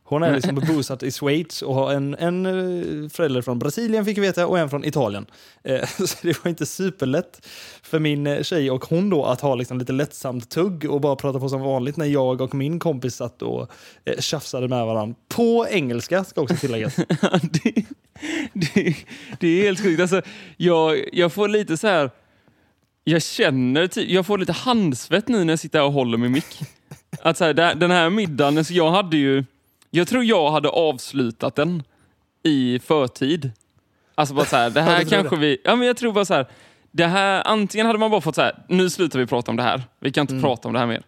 Hon 0.08 0.22
är 0.22 0.34
liksom 0.34 0.54
bosatt 0.54 1.02
i 1.02 1.10
Schweiz 1.10 1.62
och 1.62 1.74
har 1.74 1.92
en, 1.92 2.14
en 2.14 2.46
eh, 2.46 3.08
förälder 3.08 3.42
från 3.42 3.58
Brasilien 3.58 4.04
fick 4.04 4.18
vi 4.18 4.22
veta 4.22 4.46
och 4.46 4.58
en 4.58 4.70
från 4.70 4.84
Italien. 4.84 5.26
Eh, 5.64 5.86
så 6.06 6.16
det 6.22 6.44
var 6.44 6.48
inte 6.48 6.66
superlätt 6.66 7.46
för 7.82 7.98
min 7.98 8.26
eh, 8.26 8.42
tjej 8.42 8.70
och 8.70 8.84
hon 8.84 9.10
då 9.10 9.24
att 9.24 9.40
ha 9.40 9.54
liksom 9.54 9.78
lite 9.78 9.92
lättsamt 9.92 10.50
tugg 10.50 10.90
och 10.90 11.00
bara 11.00 11.16
prata 11.16 11.40
på 11.40 11.48
som 11.48 11.60
vanligt 11.60 11.96
när 11.96 12.06
jag 12.06 12.40
och 12.40 12.54
min 12.54 12.78
kompis 12.78 13.14
satt 13.14 13.42
och 13.42 13.70
eh, 14.04 14.20
tjafsade 14.20 14.68
med 14.68 14.86
varandra. 14.86 15.16
På 15.28 15.66
engelska 15.70 16.24
ska 16.24 16.40
också 16.40 16.56
tilläggas. 16.56 16.96
det, 17.42 17.84
det, 18.52 18.96
det 19.40 19.48
är 19.48 19.62
helt 19.62 19.82
sjukt. 19.82 20.00
Alltså, 20.00 20.22
jag, 20.56 21.04
jag 21.12 21.32
får 21.32 21.48
lite 21.48 21.76
så 21.76 21.86
här... 21.86 22.10
Jag 23.04 23.22
känner 23.22 23.86
typ, 23.86 24.10
jag 24.10 24.26
får 24.26 24.38
lite 24.38 24.52
handsvett 24.52 25.28
nu 25.28 25.44
när 25.44 25.52
jag 25.52 25.58
sitter 25.58 25.78
här 25.78 25.86
och 25.86 25.92
håller 25.92 26.18
min 26.18 26.32
mick. 26.32 26.60
Att 27.22 27.36
så 27.36 27.44
här, 27.44 27.74
den 27.74 27.90
här 27.90 28.10
middagen, 28.10 28.64
så 28.64 28.74
jag 28.74 28.90
hade 28.90 29.16
ju... 29.16 29.44
Jag 29.96 30.08
tror 30.08 30.24
jag 30.24 30.50
hade 30.50 30.68
avslutat 30.68 31.54
den 31.54 31.82
i 32.42 32.78
förtid. 32.78 33.50
Alltså 34.14 34.34
bara 34.34 34.46
så 34.46 34.56
här, 34.56 34.70
det 34.70 34.80
Ja, 34.80 34.86
här 34.86 35.04
tror 35.04 35.10
kanske 35.10 35.36
vi... 35.36 35.58
Ja, 35.64 35.76
men 35.76 35.86
jag 35.86 35.96
tror 35.96 36.12
bara 36.12 36.24
så 36.24 36.34
här, 36.34 36.46
det 36.90 37.06
här, 37.06 37.42
antingen 37.46 37.86
hade 37.86 37.98
man 37.98 38.10
bara 38.10 38.20
fått 38.20 38.34
så 38.34 38.42
här, 38.42 38.64
nu 38.68 38.90
slutar 38.90 39.18
vi 39.18 39.26
prata 39.26 39.50
om 39.50 39.56
det 39.56 39.62
här. 39.62 39.82
Vi 40.00 40.12
kan 40.12 40.22
inte 40.22 40.40
prata 40.40 40.68
om 40.68 40.74
det 40.74 40.80
här 40.80 40.86
mer. 40.86 41.02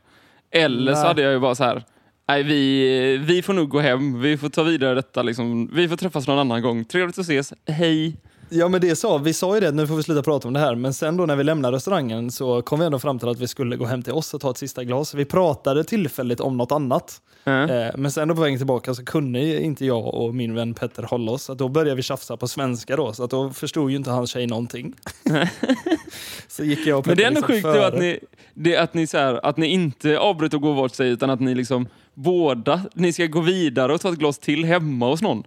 Eller 0.51 0.95
så 0.95 0.99
Nej. 1.01 1.09
hade 1.09 1.23
jag 1.23 1.33
ju 1.33 1.39
bara 1.39 1.55
så 1.55 1.65
här, 1.65 1.83
nej 2.29 2.43
vi, 2.43 3.17
vi 3.17 3.43
får 3.43 3.53
nog 3.53 3.69
gå 3.69 3.81
hem, 3.81 4.21
vi 4.21 4.39
får 4.39 4.49
ta 4.49 4.63
vidare 4.63 4.95
detta 4.95 5.23
liksom. 5.23 5.71
Vi 5.73 5.89
får 5.89 5.97
träffas 5.97 6.27
någon 6.27 6.39
annan 6.39 6.63
gång. 6.63 6.85
Trevligt 6.85 7.19
att 7.19 7.25
ses, 7.25 7.53
hej. 7.67 8.17
Ja 8.51 8.69
men 8.69 8.81
det 8.81 8.97
sa, 8.97 9.19
vi 9.19 9.33
sa 9.33 9.55
ju 9.55 9.61
det, 9.61 9.71
nu 9.71 9.87
får 9.87 9.97
vi 9.97 10.03
sluta 10.03 10.23
prata 10.23 10.49
om 10.49 10.55
det 10.55 10.61
här. 10.61 10.75
Men 10.75 10.95
sen 10.95 11.17
då 11.17 11.27
när 11.27 11.37
vi 11.37 11.45
lämnade 11.45 11.77
restaurangen 11.77 12.31
så 12.31 12.63
kom 12.63 12.81
vi 12.81 12.87
ändå 12.87 12.99
fram 12.99 13.19
till 13.19 13.29
att 13.29 13.39
vi 13.39 13.49
skulle 13.49 13.77
gå 13.77 13.85
hem 13.85 14.03
till 14.03 14.13
oss 14.13 14.35
och 14.35 14.41
ta 14.41 14.51
ett 14.51 14.59
sista 14.59 14.85
glas. 14.85 15.15
Vi 15.15 15.25
pratade 15.25 15.85
tillfälligt 15.85 16.41
om 16.41 16.57
något 16.57 16.73
annat. 16.73 17.21
Ja. 17.45 17.69
Eh, 17.71 17.97
men 17.97 18.13
sen 18.13 18.29
då 18.29 18.35
på 18.35 18.41
vägen 18.41 18.59
tillbaka 18.59 18.95
så 18.95 19.05
kunde 19.05 19.63
inte 19.63 19.87
jag 19.87 20.15
och 20.15 20.35
min 20.35 20.55
vän 20.55 20.75
Petter 20.75 21.03
hålla 21.03 21.33
oss. 21.33 21.51
Att 21.51 21.59
då 21.59 21.69
började 21.69 21.95
vi 21.95 22.03
tjafsa 22.03 22.37
på 22.37 22.49
svenska 22.49 22.97
då. 22.97 23.13
Så 23.13 23.25
att 23.25 23.31
då 23.31 23.51
förstod 23.51 23.91
ju 23.91 23.97
inte 23.97 24.11
hans 24.11 24.31
tjej 24.31 24.47
någonting. 24.47 24.95
så 26.49 26.65
gick 26.65 26.87
jag 26.87 26.99
och 26.99 27.05
Petter 27.05 27.11
Men 27.11 27.17
det 27.17 27.23
är 27.23 27.29
ändå 27.29 27.41
liksom 27.41 27.55
sjukt 27.55 27.63
före. 27.63 27.87
att 27.87 27.99
ni, 27.99 28.21
det, 28.55 28.77
att, 28.77 28.95
ni 28.95 29.07
så 29.07 29.19
här, 29.19 29.47
att 29.47 29.57
ni 29.57 29.67
inte 29.67 30.19
avbryter 30.19 30.57
och 30.57 30.63
går 30.63 30.75
vart 30.75 30.95
sig 30.95 31.09
utan 31.09 31.31
att 31.31 31.41
ni 31.41 31.55
liksom 31.55 31.89
båda, 32.15 32.81
ni 32.95 33.13
ska 33.13 33.27
gå 33.27 33.41
vidare 33.41 33.95
och 33.95 34.01
ta 34.01 34.09
ett 34.09 34.19
glas 34.19 34.39
till 34.39 34.65
hemma 34.65 35.07
hos 35.07 35.23
någon. 35.23 35.45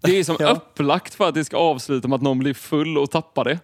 Det 0.00 0.18
är 0.18 0.24
som 0.24 0.36
Ja. 0.40 0.50
upplagt 0.50 1.14
för 1.14 1.28
att 1.28 1.34
det 1.34 1.44
ska 1.44 1.56
avsluta 1.56 2.08
med 2.08 2.16
att 2.16 2.22
någon 2.22 2.38
blir 2.38 2.54
full 2.54 2.98
och 2.98 3.10
tappar 3.10 3.44
det. 3.44 3.58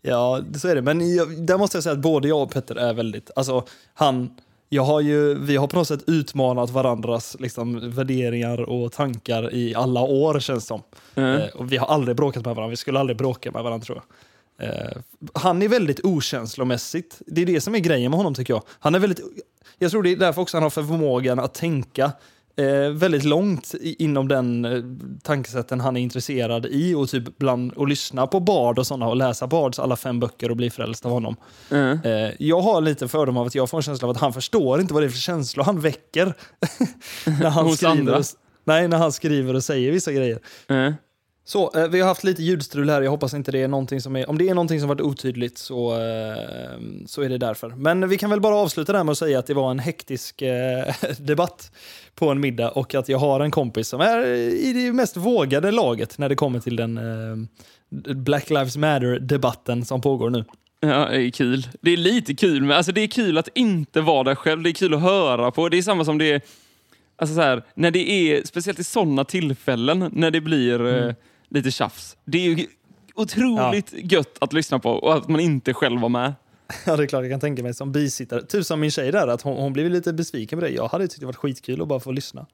Ja, 0.00 0.40
så 0.56 0.68
är 0.68 0.74
det. 0.74 0.82
Men 0.82 1.14
jag, 1.14 1.46
där 1.46 1.58
måste 1.58 1.76
jag 1.76 1.82
säga 1.84 1.92
att 1.92 1.98
både 1.98 2.28
jag 2.28 2.42
och 2.42 2.50
Petter 2.50 2.76
är 2.76 2.94
väldigt... 2.94 3.30
Alltså, 3.36 3.64
han, 3.94 4.36
jag 4.68 4.82
har 4.82 5.00
ju, 5.00 5.38
vi 5.38 5.56
har 5.56 5.66
på 5.66 5.76
något 5.76 5.88
sätt 5.88 6.04
utmanat 6.06 6.70
varandras 6.70 7.36
liksom, 7.40 7.90
värderingar 7.90 8.60
och 8.60 8.92
tankar 8.92 9.54
i 9.54 9.74
alla 9.74 10.00
år, 10.00 10.40
känns 10.40 10.64
det 10.64 10.68
som. 10.68 10.82
Mm. 11.14 11.40
Eh, 11.40 11.48
och 11.48 11.72
vi 11.72 11.76
har 11.76 11.86
aldrig 11.86 12.16
bråkat 12.16 12.44
med 12.44 12.54
varandra. 12.54 12.70
Vi 12.70 12.76
skulle 12.76 13.00
aldrig 13.00 13.16
bråka 13.16 13.50
med 13.50 13.62
varandra, 13.62 13.84
tror 13.84 14.02
jag. 14.58 14.68
Eh, 14.68 14.96
han 15.34 15.62
är 15.62 15.68
väldigt 15.68 16.00
okänslomässigt. 16.04 17.22
Det 17.26 17.42
är 17.42 17.46
det 17.46 17.60
som 17.60 17.74
är 17.74 17.78
grejen 17.78 18.10
med 18.10 18.18
honom, 18.18 18.34
tycker 18.34 18.54
jag. 18.54 18.62
Han 18.68 18.94
är 18.94 18.98
väldigt... 18.98 19.20
Jag 19.78 19.90
tror 19.90 20.02
det 20.02 20.12
är 20.12 20.16
därför 20.16 20.42
också 20.42 20.56
han 20.56 20.62
har 20.62 20.70
förmågan 20.70 21.38
att 21.38 21.54
tänka 21.54 22.12
eh, 22.56 22.90
väldigt 22.90 23.24
långt 23.24 23.74
inom 23.82 24.28
den 24.28 24.64
eh, 24.64 24.82
tankesätten 25.22 25.80
han 25.80 25.96
är 25.96 26.00
intresserad 26.00 26.66
i 26.66 26.94
och 26.94 27.08
typ 27.08 27.38
bland 27.38 27.72
och 27.72 27.88
lyssna 27.88 28.26
på 28.26 28.40
Bard 28.40 28.78
och 28.78 28.86
sådana 28.86 29.08
och 29.08 29.16
läsa 29.16 29.46
Bards 29.46 29.78
alla 29.78 29.96
fem 29.96 30.20
böcker 30.20 30.50
och 30.50 30.56
bli 30.56 30.70
frälst 30.70 31.06
av 31.06 31.12
honom. 31.12 31.36
Mm. 31.70 31.98
Eh, 32.04 32.30
jag 32.38 32.60
har 32.60 32.80
lite 32.80 33.08
fördom 33.08 33.36
av 33.36 33.46
att 33.46 33.54
jag 33.54 33.70
får 33.70 33.78
en 33.78 33.82
känsla 33.82 34.08
av 34.08 34.10
att 34.10 34.20
han 34.20 34.32
förstår 34.32 34.80
inte 34.80 34.94
vad 34.94 35.02
det 35.02 35.06
är 35.06 35.10
för 35.10 35.18
känslor 35.18 35.64
han 35.64 35.80
väcker. 35.80 36.34
när 37.26 37.50
han 37.50 37.64
Hos 37.64 37.76
skriver 37.76 37.92
andra? 37.92 38.18
och, 38.18 38.24
nej, 38.64 38.88
när 38.88 38.98
han 38.98 39.12
skriver 39.12 39.54
och 39.54 39.64
säger 39.64 39.92
vissa 39.92 40.12
grejer. 40.12 40.38
Mm. 40.68 40.94
Så, 41.44 41.70
eh, 41.74 41.88
vi 41.88 42.00
har 42.00 42.08
haft 42.08 42.24
lite 42.24 42.42
ljudstrul 42.42 42.90
här. 42.90 43.02
Jag 43.02 43.10
hoppas 43.10 43.34
inte 43.34 43.52
det 43.52 43.62
är 43.62 43.68
någonting 43.68 44.00
som 44.00 44.16
är... 44.16 44.30
Om 44.30 44.38
det 44.38 44.48
är 44.48 44.54
någonting 44.54 44.80
som 44.80 44.88
varit 44.88 45.00
otydligt 45.00 45.58
så, 45.58 45.92
eh, 45.92 46.80
så 47.06 47.22
är 47.22 47.28
det 47.28 47.38
därför. 47.38 47.68
Men 47.68 48.08
vi 48.08 48.18
kan 48.18 48.30
väl 48.30 48.40
bara 48.40 48.56
avsluta 48.56 48.92
där 48.92 49.04
med 49.04 49.12
att 49.12 49.18
säga 49.18 49.38
att 49.38 49.46
det 49.46 49.54
var 49.54 49.70
en 49.70 49.78
hektisk 49.78 50.42
eh, 50.42 50.94
debatt 51.18 51.72
på 52.14 52.28
en 52.30 52.40
middag 52.40 52.70
och 52.70 52.94
att 52.94 53.08
jag 53.08 53.18
har 53.18 53.40
en 53.40 53.50
kompis 53.50 53.88
som 53.88 54.00
är 54.00 54.26
i 54.26 54.72
det 54.72 54.92
mest 54.92 55.16
vågade 55.16 55.70
laget 55.70 56.18
när 56.18 56.28
det 56.28 56.36
kommer 56.36 56.60
till 56.60 56.76
den 56.76 57.00
Black 58.14 58.50
Lives 58.50 58.76
Matter-debatten 58.76 59.84
som 59.84 60.00
pågår 60.00 60.30
nu. 60.30 60.44
Ja, 60.80 61.08
det 61.10 61.22
är 61.22 61.30
kul. 61.30 61.66
Det 61.80 61.90
är 61.90 61.96
lite 61.96 62.34
kul, 62.34 62.62
men 62.62 62.76
alltså 62.76 62.92
det 62.92 63.00
är 63.00 63.06
kul 63.06 63.38
att 63.38 63.48
inte 63.54 64.00
vara 64.00 64.24
där 64.24 64.34
själv. 64.34 64.62
Det 64.62 64.70
är 64.70 64.74
kul 64.74 64.94
att 64.94 65.02
höra 65.02 65.50
på. 65.50 65.68
Det 65.68 65.78
är 65.78 65.82
samma 65.82 66.04
som 66.04 66.18
det 66.18 66.32
är, 66.32 66.40
alltså 67.16 67.34
så 67.34 67.40
här, 67.40 67.62
när 67.74 67.90
det 67.90 68.10
är, 68.10 68.44
speciellt 68.44 68.78
i 68.78 68.84
sådana 68.84 69.24
tillfällen, 69.24 70.10
när 70.12 70.30
det 70.30 70.40
blir 70.40 70.86
eh, 70.86 71.14
lite 71.54 71.70
tjafs. 71.70 72.16
Det 72.24 72.38
är 72.38 72.42
ju 72.42 72.66
otroligt 73.14 73.92
gött 74.12 74.36
att 74.40 74.52
lyssna 74.52 74.78
på 74.78 74.90
och 74.90 75.14
att 75.14 75.28
man 75.28 75.40
inte 75.40 75.74
själv 75.74 76.00
var 76.00 76.08
med. 76.08 76.34
Ja, 76.86 76.96
det 76.96 77.02
är 77.02 77.06
klart 77.06 77.22
jag 77.22 77.32
kan 77.32 77.40
tänka 77.40 77.62
mig 77.62 77.74
som 77.74 77.92
bisittare. 77.92 78.42
Typ 78.42 78.66
som 78.66 78.80
min 78.80 78.90
tjej 78.90 79.12
där, 79.12 79.28
att 79.28 79.42
hon, 79.42 79.56
hon 79.56 79.72
blev 79.72 79.90
lite 79.90 80.12
besviken 80.12 80.58
på 80.58 80.64
det. 80.64 80.70
Jag 80.70 80.88
hade 80.88 81.08
tyckt 81.08 81.20
det 81.20 81.26
varit 81.26 81.36
skitkul 81.36 81.82
att 81.82 81.88
bara 81.88 82.00
få 82.00 82.12
lyssna. 82.12 82.46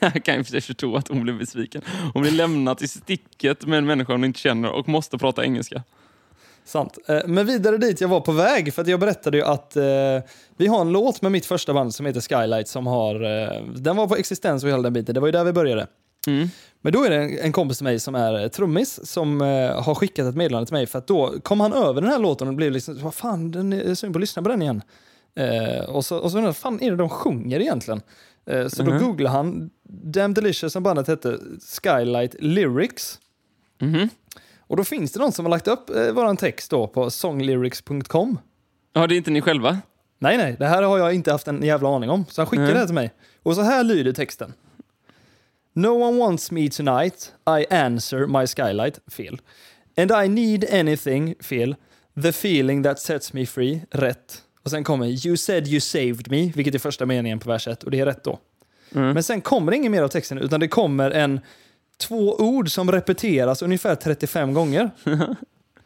Jag 0.00 0.24
kan 0.24 0.36
ju 0.36 0.44
förstå 0.44 0.96
att 0.96 1.08
hon 1.08 1.22
blev 1.22 1.38
besviken. 1.38 1.82
Hon 2.12 2.22
blev 2.22 2.34
lämnad 2.34 2.82
i 2.82 2.88
sticket 2.88 3.66
med 3.66 3.78
en 3.78 3.86
människa 3.86 4.12
hon 4.12 4.24
inte 4.24 4.40
känner 4.40 4.70
och 4.70 4.88
måste 4.88 5.18
prata 5.18 5.44
engelska. 5.44 5.82
Sant. 6.64 6.98
Eh, 7.08 7.20
Men 7.26 7.46
vidare 7.46 7.78
dit 7.78 8.00
jag 8.00 8.08
var 8.08 8.20
på 8.20 8.32
väg, 8.32 8.74
för 8.74 8.82
att 8.82 8.88
jag 8.88 9.00
berättade 9.00 9.36
ju 9.36 9.42
att 9.44 9.76
eh, 9.76 9.84
vi 10.56 10.66
har 10.66 10.80
en 10.80 10.92
låt 10.92 11.22
med 11.22 11.32
mitt 11.32 11.46
första 11.46 11.74
band 11.74 11.94
som 11.94 12.06
heter 12.06 12.20
Skylight 12.20 12.68
som 12.68 12.86
har, 12.86 13.14
eh, 13.14 13.64
den 13.74 13.96
var 13.96 14.06
på 14.06 14.16
existens 14.16 14.64
och 14.64 14.70
hela 14.70 14.82
den 14.82 14.92
biten, 14.92 15.14
det 15.14 15.20
var 15.20 15.28
ju 15.28 15.32
där 15.32 15.44
vi 15.44 15.52
började. 15.52 15.86
Mm. 16.26 16.48
Men 16.80 16.92
då 16.92 17.04
är 17.04 17.10
det 17.10 17.16
en, 17.16 17.38
en 17.38 17.52
kompis 17.52 17.78
till 17.78 17.84
mig 17.84 18.00
som 18.00 18.14
är 18.14 18.42
eh, 18.42 18.48
trummis 18.48 19.00
som 19.10 19.40
eh, 19.40 19.82
har 19.82 19.94
skickat 19.94 20.26
ett 20.26 20.34
meddelande 20.36 20.66
till 20.66 20.74
mig 20.74 20.86
för 20.86 20.98
att 20.98 21.06
då 21.06 21.34
kom 21.42 21.60
han 21.60 21.72
över 21.72 22.00
den 22.00 22.10
här 22.10 22.18
låten 22.18 22.48
och 22.48 22.54
blev 22.54 22.72
liksom, 22.72 22.98
vad 23.02 23.14
fan, 23.14 23.50
den 23.50 23.72
är 23.72 23.94
sugen 23.94 24.12
på 24.12 24.16
att 24.16 24.20
lyssna 24.20 24.42
på 24.42 24.48
den 24.48 24.62
igen. 24.62 24.82
Eh, 25.36 25.84
och 25.84 26.04
så, 26.04 26.18
undrade 26.18 26.38
jag, 26.38 26.46
vad 26.46 26.56
fan 26.56 26.82
är 26.82 26.90
det 26.90 26.96
de 26.96 27.08
sjunger 27.08 27.60
egentligen? 27.60 28.00
Eh, 28.46 28.66
så 28.68 28.82
Mhm. 28.84 28.92
då 28.92 29.06
googlade 29.06 29.36
han, 29.36 29.70
Damn 29.88 30.34
Delicious 30.34 30.72
som 30.72 30.82
bandet 30.82 31.08
hette, 31.08 31.38
Skylight 31.82 32.34
Lyrics. 32.38 33.18
Mhm. 33.80 34.08
Och 34.66 34.76
då 34.76 34.84
finns 34.84 35.12
det 35.12 35.20
någon 35.20 35.32
som 35.32 35.44
har 35.44 35.50
lagt 35.50 35.68
upp 35.68 35.90
eh, 35.90 36.12
våran 36.12 36.36
text 36.36 36.70
då 36.70 36.86
på 36.86 37.10
songlyrics.com. 37.10 38.38
Ja, 38.92 39.06
det 39.06 39.14
är 39.14 39.16
inte 39.16 39.30
ni 39.30 39.40
själva? 39.40 39.78
Nej, 40.18 40.36
nej, 40.36 40.56
det 40.58 40.66
här 40.66 40.82
har 40.82 40.98
jag 40.98 41.14
inte 41.14 41.32
haft 41.32 41.48
en 41.48 41.62
jävla 41.62 41.88
aning 41.96 42.10
om. 42.10 42.24
Så 42.28 42.40
han 42.40 42.46
skickade 42.46 42.62
Mm. 42.66 42.74
det 42.74 42.78
här 42.80 42.86
till 42.86 42.94
mig. 42.94 43.12
Och 43.42 43.54
så 43.54 43.62
här 43.62 43.84
lyder 43.84 44.12
texten. 44.12 44.52
No 45.76 45.94
one 45.94 46.18
wants 46.18 46.50
me 46.50 46.68
tonight. 46.68 47.32
I 47.46 47.66
answer 47.70 48.26
my 48.26 48.46
skylight. 48.46 48.98
Fel. 49.06 49.38
And 49.96 50.10
I 50.24 50.28
need 50.28 50.64
anything. 50.70 51.34
Fel. 51.40 51.74
The 52.22 52.32
feeling 52.32 52.82
that 52.82 53.00
sets 53.00 53.32
me 53.32 53.46
free. 53.46 53.80
Rätt. 53.90 54.42
Och 54.62 54.70
sen 54.70 54.84
kommer 54.84 55.26
You 55.26 55.36
said 55.36 55.68
you 55.68 55.80
saved 55.80 56.30
me, 56.30 56.52
vilket 56.54 56.74
är 56.74 56.78
första 56.78 57.06
meningen 57.06 57.38
på 57.38 57.50
vers 57.50 57.68
1. 57.68 57.82
Och 57.82 57.90
det 57.90 58.00
är 58.00 58.06
rätt 58.06 58.24
då. 58.24 58.38
Mm. 58.94 59.12
Men 59.12 59.22
sen 59.22 59.40
kommer 59.40 59.70
det 59.70 59.76
inget 59.76 59.90
mer 59.90 60.02
av 60.02 60.08
texten, 60.08 60.38
utan 60.38 60.60
det 60.60 60.68
kommer 60.68 61.10
en 61.10 61.40
två 61.96 62.36
ord 62.36 62.70
som 62.70 62.92
repeteras 62.92 63.62
ungefär 63.62 63.94
35 63.94 64.54
gånger. 64.54 64.90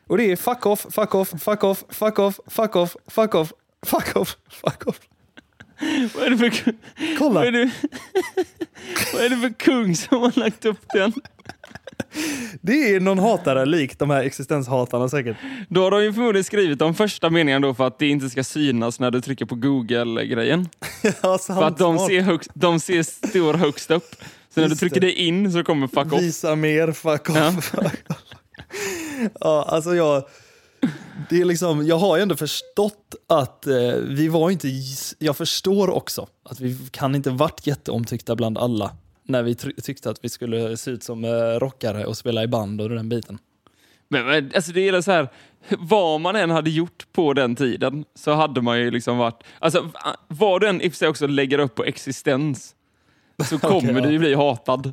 Och 0.06 0.18
det 0.18 0.32
är 0.32 0.36
fuck 0.36 0.66
off, 0.66 0.86
fuck 0.90 1.14
off, 1.14 1.28
fuck 1.38 1.64
off, 1.64 1.84
fuck 1.88 2.18
off, 2.18 2.40
fuck 2.46 2.76
off, 2.76 2.96
fuck 3.06 3.34
off, 3.34 3.54
fuck 3.86 4.16
off, 4.16 4.36
fuck 4.48 4.86
off. 4.86 5.00
Vad 6.14 6.24
är 6.26 6.30
det 6.30 6.38
för, 6.38 6.74
Kolla! 7.18 7.34
vad 7.40 7.46
är 7.46 7.52
det, 7.52 7.70
vad 9.12 9.22
är 9.22 9.28
det 9.28 9.36
för 9.36 9.52
kung 9.52 9.96
som 9.96 10.20
har 10.20 10.38
lagt 10.38 10.64
upp 10.64 10.84
den? 10.92 11.12
Det 12.60 12.94
är 12.94 13.00
någon 13.00 13.18
hatare 13.18 13.66
likt 13.66 13.98
de 13.98 14.10
här 14.10 14.22
existenshatarna 14.22 15.08
säkert. 15.08 15.36
Då 15.68 15.82
har 15.82 15.90
de 15.90 16.04
ju 16.04 16.12
förmodligen 16.12 16.44
skrivit 16.44 16.78
de 16.78 16.94
första 16.94 17.30
meningarna 17.30 17.66
då 17.66 17.74
för 17.74 17.86
att 17.86 17.98
det 17.98 18.08
inte 18.08 18.30
ska 18.30 18.44
synas 18.44 19.00
när 19.00 19.10
du 19.10 19.20
trycker 19.20 19.44
på 19.46 19.54
Google-grejen. 19.54 20.68
Ja, 21.22 21.38
För 21.38 21.62
att 21.62 21.78
de 21.78 21.98
ser, 21.98 22.20
högst, 22.20 22.50
de 22.54 22.80
ser 22.80 23.02
stor 23.02 23.54
högst 23.54 23.90
upp. 23.90 24.14
Så 24.54 24.60
när 24.60 24.68
du 24.68 24.76
trycker 24.76 25.00
det. 25.00 25.12
in 25.12 25.52
så 25.52 25.64
kommer 25.64 25.86
fuck 25.86 26.12
off. 26.12 26.22
Visa 26.22 26.56
mer, 26.56 26.92
fuck 26.92 27.30
off. 27.30 27.74
Ja. 27.76 27.90
ja, 29.40 29.64
alltså 29.68 29.94
jag... 29.94 30.24
Det 31.30 31.40
är 31.40 31.44
liksom, 31.44 31.86
jag 31.86 31.98
har 31.98 32.16
ju 32.16 32.22
ändå 32.22 32.36
förstått 32.36 33.14
att 33.26 33.66
eh, 33.66 33.94
vi 34.02 34.28
var 34.28 34.50
inte... 34.50 34.68
Jag 35.18 35.36
förstår 35.36 35.90
också 35.90 36.26
att 36.42 36.60
vi 36.60 36.78
kan 36.90 37.14
inte 37.14 37.30
varit 37.30 37.66
jätteomtyckta 37.66 38.36
bland 38.36 38.58
alla 38.58 38.90
när 39.24 39.42
vi 39.42 39.54
tyckte 39.54 40.10
att 40.10 40.24
vi 40.24 40.28
skulle 40.28 40.76
se 40.76 40.90
ut 40.90 41.02
som 41.02 41.24
eh, 41.24 41.30
rockare 41.58 42.04
och 42.04 42.16
spela 42.16 42.42
i 42.42 42.46
band 42.46 42.80
och 42.80 42.88
den 42.88 43.08
biten. 43.08 43.38
Men, 44.08 44.26
men 44.26 44.52
alltså 44.54 44.72
det 44.72 44.88
är 44.88 45.00
så 45.00 45.12
här, 45.12 45.28
vad 45.78 46.20
man 46.20 46.36
än 46.36 46.50
hade 46.50 46.70
gjort 46.70 47.06
på 47.12 47.32
den 47.32 47.56
tiden 47.56 48.04
så 48.14 48.32
hade 48.32 48.62
man 48.62 48.80
ju 48.80 48.90
liksom 48.90 49.18
varit... 49.18 49.42
Alltså, 49.58 49.90
vad 50.28 50.60
du 50.60 50.68
än 50.68 50.80
i 50.80 50.88
och 50.88 50.92
för 50.92 50.96
sig 50.96 51.08
också 51.08 51.26
lägger 51.26 51.58
upp 51.58 51.74
på 51.74 51.84
existens 51.84 52.74
så 53.44 53.58
kommer 53.58 53.92
ja. 53.92 54.00
du 54.00 54.12
ju 54.12 54.18
bli 54.18 54.34
hatad. 54.34 54.92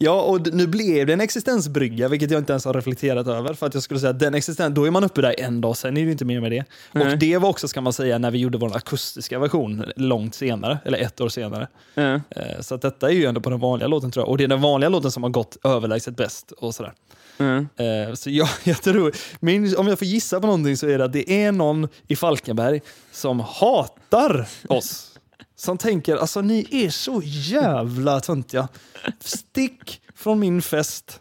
Ja, 0.00 0.22
och 0.22 0.54
nu 0.54 0.66
blev 0.66 1.06
det 1.06 1.12
en 1.12 1.20
existensbrygga, 1.20 2.08
vilket 2.08 2.30
jag 2.30 2.40
inte 2.40 2.52
ens 2.52 2.64
har 2.64 2.74
reflekterat 2.74 3.26
över. 3.26 3.54
För 3.54 3.66
att 3.66 3.74
jag 3.74 3.82
skulle 3.82 4.00
säga 4.00 4.12
den 4.12 4.34
existens, 4.34 4.74
då 4.74 4.84
är 4.86 4.90
man 4.90 5.04
uppe 5.04 5.20
där 5.22 5.34
en 5.40 5.60
dag, 5.60 5.76
sen 5.76 5.96
är 5.96 6.04
det 6.04 6.10
inte 6.12 6.24
mer 6.24 6.40
med 6.40 6.52
det. 6.52 6.64
Nej. 6.92 7.12
Och 7.12 7.18
det 7.18 7.38
var 7.38 7.48
också, 7.48 7.68
ska 7.68 7.80
man 7.80 7.92
säga, 7.92 8.18
när 8.18 8.30
vi 8.30 8.38
gjorde 8.38 8.58
vår 8.58 8.76
akustiska 8.76 9.38
version 9.38 9.84
långt 9.96 10.34
senare, 10.34 10.78
eller 10.84 10.98
ett 10.98 11.20
år 11.20 11.28
senare. 11.28 11.68
Eh, 12.30 12.60
Så 12.60 12.74
att 12.74 12.82
detta 12.82 13.08
är 13.08 13.12
ju 13.12 13.24
ändå 13.26 13.40
på 13.40 13.50
den 13.50 13.60
vanliga 13.60 13.88
låten 13.88 14.10
tror 14.10 14.22
jag. 14.24 14.30
Och 14.30 14.38
det 14.38 14.44
är 14.44 14.48
den 14.48 14.60
vanliga 14.60 14.88
låten 14.88 15.10
som 15.10 15.22
har 15.22 15.30
gått 15.30 15.56
överlägset 15.64 16.16
bäst 16.16 16.52
och 16.52 16.74
sådär. 16.74 16.92
Eh, 17.76 18.14
Så 18.14 18.30
jag, 18.30 18.48
jag 18.64 18.82
tror, 18.82 19.12
min, 19.40 19.76
om 19.76 19.88
jag 19.88 19.98
får 19.98 20.06
gissa 20.06 20.40
på 20.40 20.46
någonting 20.46 20.76
så 20.76 20.86
är 20.88 20.98
det 20.98 21.04
att 21.04 21.12
det 21.12 21.30
är 21.44 21.52
någon 21.52 21.88
i 22.08 22.16
Falkenberg 22.16 22.80
som 23.12 23.40
hatar 23.40 24.48
oss. 24.68 25.07
Som 25.58 25.78
tänker, 25.78 26.16
alltså 26.16 26.40
ni 26.40 26.66
är 26.70 26.90
så 26.90 27.22
jävla 27.24 28.20
töntiga. 28.20 28.68
Stick 29.20 30.00
från 30.14 30.40
min 30.40 30.62
fest. 30.62 31.20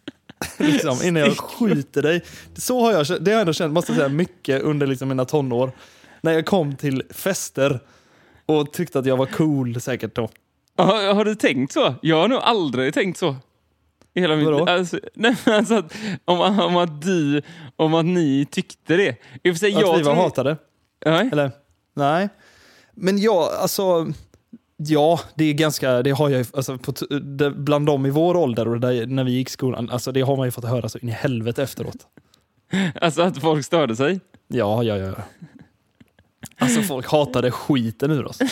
liksom, 0.58 0.98
innan 1.04 1.22
jag 1.22 1.38
skjuter 1.38 2.02
dig. 2.02 2.24
Så 2.56 2.80
har 2.80 2.92
jag, 2.92 3.06
det 3.06 3.30
har 3.30 3.32
jag 3.32 3.40
ändå 3.40 3.52
känt, 3.52 3.74
måste 3.74 3.92
jag 3.92 3.96
säga, 3.96 4.08
mycket 4.08 4.62
under 4.62 4.86
liksom 4.86 5.08
mina 5.08 5.24
tonår. 5.24 5.72
När 6.20 6.32
jag 6.32 6.46
kom 6.46 6.76
till 6.76 7.02
fester 7.10 7.80
och 8.46 8.72
tyckte 8.72 8.98
att 8.98 9.06
jag 9.06 9.16
var 9.16 9.26
cool 9.26 9.80
säkert 9.80 10.14
då. 10.14 10.28
Har, 10.76 11.14
har 11.14 11.24
du 11.24 11.34
tänkt 11.34 11.72
så? 11.72 11.94
Jag 12.02 12.20
har 12.20 12.28
nog 12.28 12.38
aldrig 12.38 12.94
tänkt 12.94 13.18
så. 13.18 13.36
I 14.14 14.20
hela 14.20 14.36
mitt 14.36 14.48
alltså, 14.48 15.00
nej, 15.14 15.36
alltså 15.44 15.74
att, 15.74 15.94
om, 16.24 16.40
om 16.60 16.76
att 16.76 17.02
du, 17.02 17.42
om 17.76 17.94
att 17.94 18.06
ni 18.06 18.46
tyckte 18.50 18.96
det. 18.96 19.16
I 19.42 19.50
och 19.50 19.54
för 19.54 19.58
sig, 19.58 19.74
Att 19.74 19.80
jag 19.80 19.96
vi 19.96 20.02
var 20.02 20.14
hatade. 20.14 20.56
Nej. 21.06 21.28
Eller? 21.32 21.50
Nej. 21.94 22.28
Men 22.94 23.18
ja, 23.18 23.50
alltså... 23.60 24.12
Ja, 24.76 25.20
det 25.34 25.44
är 25.44 25.52
ganska, 25.52 26.02
det 26.02 26.10
har 26.10 26.30
jag 26.30 26.38
ju, 26.38 26.44
alltså, 26.54 26.78
på, 26.78 26.92
det, 27.20 27.50
bland 27.50 27.86
dem 27.86 28.06
i 28.06 28.10
vår 28.10 28.36
ålder 28.36 28.68
och 28.68 28.80
där, 28.80 29.06
när 29.06 29.24
vi 29.24 29.32
gick 29.32 29.48
i 29.48 29.52
skolan, 29.52 29.90
alltså 29.90 30.12
det 30.12 30.20
har 30.20 30.36
man 30.36 30.46
ju 30.46 30.50
fått 30.50 30.64
höra 30.64 30.88
så 30.88 30.98
in 30.98 31.08
i 31.08 31.12
helvete 31.12 31.62
efteråt. 31.62 32.06
Alltså 33.00 33.22
att 33.22 33.40
folk 33.40 33.64
störde 33.64 33.96
sig. 33.96 34.20
Ja, 34.48 34.82
ja, 34.82 34.96
ja. 34.96 35.14
Alltså 36.58 36.82
folk 36.82 37.06
hatade 37.06 37.50
skiten 37.50 38.10
ur 38.10 38.26
oss. 38.26 38.38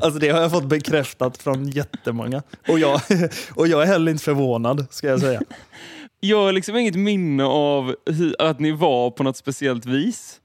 alltså 0.00 0.20
det 0.20 0.28
har 0.28 0.40
jag 0.40 0.50
fått 0.50 0.64
bekräftat 0.64 1.38
från 1.38 1.68
jättemånga. 1.68 2.42
Och 2.68 2.78
jag, 2.78 3.00
och 3.54 3.68
jag 3.68 3.82
är 3.82 3.86
heller 3.86 4.12
inte 4.12 4.24
förvånad, 4.24 4.86
ska 4.90 5.06
jag 5.06 5.20
säga. 5.20 5.42
Jag 6.20 6.44
har 6.44 6.52
liksom 6.52 6.76
inget 6.76 6.94
minne 6.94 7.44
av 7.44 7.94
att 8.38 8.60
ni 8.60 8.70
var 8.70 9.10
på 9.10 9.22
något 9.22 9.36
speciellt 9.36 9.86
vis. 9.86 10.40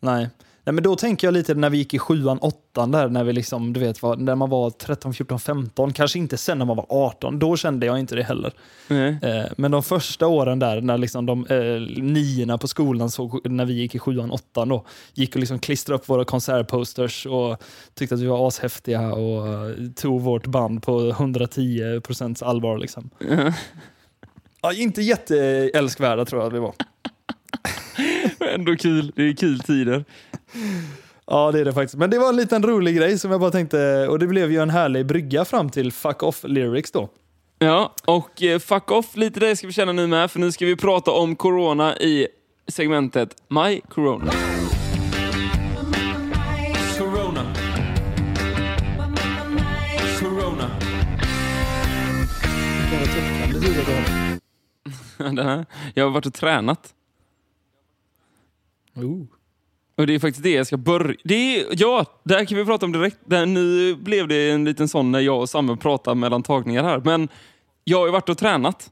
Nej. 0.00 0.28
Nej, 0.64 0.72
men 0.72 0.84
då 0.84 0.96
tänker 0.96 1.26
jag 1.26 1.34
lite 1.34 1.54
när 1.54 1.70
vi 1.70 1.78
gick 1.78 1.94
i 1.94 1.98
sjuan, 1.98 2.38
åttan 2.38 2.90
där, 2.90 3.08
när 3.08 3.24
vi 3.24 3.32
liksom, 3.32 3.72
du 3.72 3.80
vet, 3.80 4.02
var, 4.02 4.16
när 4.16 4.34
man 4.34 4.50
var 4.50 4.70
13, 4.70 5.14
14, 5.14 5.40
15, 5.40 5.92
kanske 5.92 6.18
inte 6.18 6.36
sen 6.36 6.58
när 6.58 6.64
man 6.64 6.76
var 6.76 6.86
18, 6.88 7.38
då 7.38 7.56
kände 7.56 7.86
jag 7.86 7.98
inte 7.98 8.14
det 8.14 8.22
heller. 8.22 8.52
Nej. 8.88 9.18
Eh, 9.22 9.44
men 9.56 9.70
de 9.70 9.82
första 9.82 10.26
åren 10.26 10.58
där, 10.58 10.80
när 10.80 10.98
liksom 10.98 11.26
de 11.26 11.46
eh, 11.46 12.02
niorna 12.02 12.58
på 12.58 12.68
skolan, 12.68 13.10
såg, 13.10 13.50
när 13.50 13.64
vi 13.64 13.72
gick 13.72 13.94
i 13.94 13.98
sjuan, 13.98 14.30
åttan 14.30 14.68
då, 14.68 14.84
gick 15.14 15.34
och 15.34 15.40
liksom 15.40 15.58
klistrade 15.58 15.98
upp 15.98 16.08
våra 16.08 16.24
konsertposters 16.24 17.26
och 17.26 17.62
tyckte 17.94 18.14
att 18.14 18.20
vi 18.20 18.26
var 18.26 18.48
ashäftiga 18.48 19.12
och 19.12 19.48
eh, 19.48 19.74
tog 19.96 20.20
vårt 20.20 20.46
band 20.46 20.82
på 20.82 21.08
110 21.08 22.00
procents 22.00 22.42
allvar. 22.42 22.78
Liksom. 22.78 23.10
Ja, 24.62 24.72
inte 24.72 25.02
jätteälskvärda 25.02 26.24
tror 26.24 26.42
jag 26.42 26.46
att 26.46 26.54
vi 26.54 26.58
var. 26.58 26.74
Ändå 28.54 28.76
kul. 28.76 29.12
Det 29.16 29.22
är 29.22 29.32
kul 29.32 29.60
tider. 29.60 30.04
Ja, 31.26 31.52
det 31.52 31.60
är 31.60 31.64
det 31.64 31.72
faktiskt. 31.72 31.96
Men 31.96 32.10
det 32.10 32.18
var 32.18 32.28
en 32.28 32.36
liten 32.36 32.62
rolig 32.62 32.96
grej 32.96 33.18
som 33.18 33.30
jag 33.30 33.40
bara 33.40 33.50
tänkte, 33.50 34.08
och 34.08 34.18
det 34.18 34.26
blev 34.26 34.52
ju 34.52 34.62
en 34.62 34.70
härlig 34.70 35.06
brygga 35.06 35.44
fram 35.44 35.70
till 35.70 35.92
Fuck 35.92 36.22
Off 36.22 36.44
Lyrics 36.44 36.90
då. 36.90 37.08
Ja, 37.58 37.94
och 38.04 38.42
eh, 38.42 38.58
fuck 38.58 38.90
off, 38.90 39.16
lite 39.16 39.40
det 39.40 39.56
ska 39.56 39.66
vi 39.66 39.72
känna 39.72 39.92
nu 39.92 40.06
med, 40.06 40.30
för 40.30 40.40
nu 40.40 40.52
ska 40.52 40.66
vi 40.66 40.76
prata 40.76 41.10
om 41.10 41.36
corona 41.36 41.96
i 41.98 42.26
segmentet 42.68 43.34
My 43.48 43.80
Corona. 43.80 44.32
Corona. 46.98 47.54
Corona. 50.20 50.70
Den 55.18 55.38
här. 55.46 55.66
Jag 55.94 56.04
har 56.04 56.10
varit 56.10 56.26
och 56.26 56.34
tränat. 56.34 56.94
Oh. 58.94 59.24
Och 59.96 60.06
det 60.06 60.14
är 60.14 60.18
faktiskt 60.18 60.42
det 60.42 60.50
jag 60.50 60.66
ska 60.66 60.76
börja... 60.76 61.16
Det 61.24 61.34
är, 61.60 61.66
ja, 61.70 62.06
det 62.24 62.34
här 62.34 62.44
kan 62.44 62.58
vi 62.58 62.64
prata 62.64 62.86
om 62.86 62.92
direkt. 62.92 63.16
Där, 63.24 63.46
nu 63.46 63.94
blev 63.94 64.28
det 64.28 64.50
en 64.50 64.64
liten 64.64 64.88
sån 64.88 65.12
när 65.12 65.20
jag 65.20 65.40
och 65.40 65.48
Samme 65.48 65.76
pratar 65.76 66.14
mellan 66.14 66.42
tagningar 66.42 66.82
här. 66.84 67.02
Men 67.04 67.28
jag 67.84 67.98
har 67.98 68.06
ju 68.06 68.12
varit 68.12 68.28
och 68.28 68.38
tränat. 68.38 68.90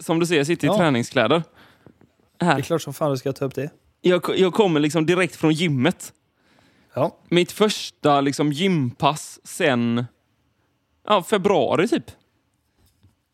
Som 0.00 0.18
du 0.20 0.26
ser, 0.26 0.36
jag 0.36 0.46
sitter 0.46 0.66
i 0.66 0.70
Ja. 0.70 0.76
träningskläder. 0.78 1.42
Det 2.38 2.44
är 2.44 2.52
Här. 2.52 2.60
klart 2.60 2.82
som 2.82 2.94
fan 2.94 3.10
du 3.10 3.16
ska 3.16 3.32
ta 3.32 3.44
upp 3.44 3.54
det. 3.54 3.70
Jag, 4.00 4.22
jag 4.36 4.54
kommer 4.54 4.80
liksom 4.80 5.06
direkt 5.06 5.36
från 5.36 5.52
gymmet. 5.52 6.12
Ja. 6.94 7.18
Mitt 7.28 7.52
första 7.52 8.20
liksom 8.20 8.52
gympass 8.52 9.40
sen 9.44 10.04
ja, 11.06 11.22
februari 11.22 11.88
typ. 11.88 12.04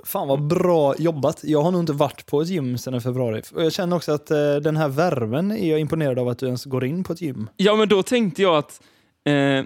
Fan 0.05 0.29
vad 0.29 0.43
bra 0.43 0.95
jobbat. 0.99 1.41
Jag 1.45 1.63
har 1.63 1.71
nog 1.71 1.83
inte 1.83 1.93
varit 1.93 2.27
på 2.27 2.41
ett 2.41 2.49
gym 2.49 2.79
sedan 2.79 3.01
februari. 3.01 3.43
Och 3.55 3.65
jag 3.65 3.73
känner 3.73 3.97
också 3.97 4.13
att 4.13 4.31
eh, 4.31 4.55
den 4.57 4.77
här 4.77 4.89
värmen 4.89 5.51
är 5.53 5.71
jag 5.71 5.81
imponerad 5.81 6.19
av 6.19 6.29
att 6.29 6.39
du 6.39 6.47
ens 6.47 6.65
går 6.65 6.85
in 6.85 7.05
på 7.05 7.13
ett 7.13 7.21
gym. 7.21 7.51
Ja, 7.57 7.77
men 7.77 7.89
då 7.89 8.03
tänkte 8.03 8.43
jag 8.43 8.57
att, 8.57 8.83
eh, 9.25 9.65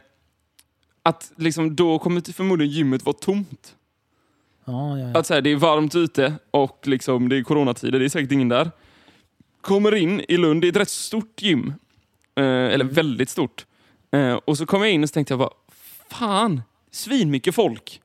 att 1.03 1.33
liksom, 1.37 1.77
då 1.77 1.99
kommer 1.99 2.33
förmodligen 2.33 2.73
gymmet 2.73 3.05
vara 3.05 3.17
tomt. 3.17 3.75
Ja, 4.65 4.99
ja, 4.99 5.09
ja. 5.09 5.19
Att 5.19 5.27
så 5.27 5.35
här, 5.35 5.41
det 5.41 5.51
är 5.51 5.57
varmt 5.57 5.95
ute 5.95 6.35
och 6.51 6.87
liksom, 6.87 7.29
det 7.29 7.37
är 7.37 7.43
coronatider, 7.43 7.99
det 7.99 8.05
är 8.05 8.09
säkert 8.09 8.33
ingen 8.33 8.49
där. 8.49 8.71
Kommer 9.61 9.95
in 9.95 10.21
i 10.29 10.37
Lund, 10.37 10.61
det 10.61 10.67
är 10.67 10.71
ett 10.71 10.77
rätt 10.77 10.89
stort 10.89 11.43
gym. 11.43 11.73
Eh, 12.37 12.45
eller 12.45 12.85
väldigt 12.85 13.31
stort. 13.31 13.67
Eh, 14.13 14.35
och 14.35 14.59
så 14.59 14.67
kom 14.67 14.83
jag 14.83 14.91
in 14.91 15.03
och 15.03 15.09
så 15.09 15.13
tänkte 15.13 15.33
jag 15.33 15.39
bara, 15.39 15.53
fan, 16.09 16.63
svinmycket 16.91 17.55
folk. 17.55 18.01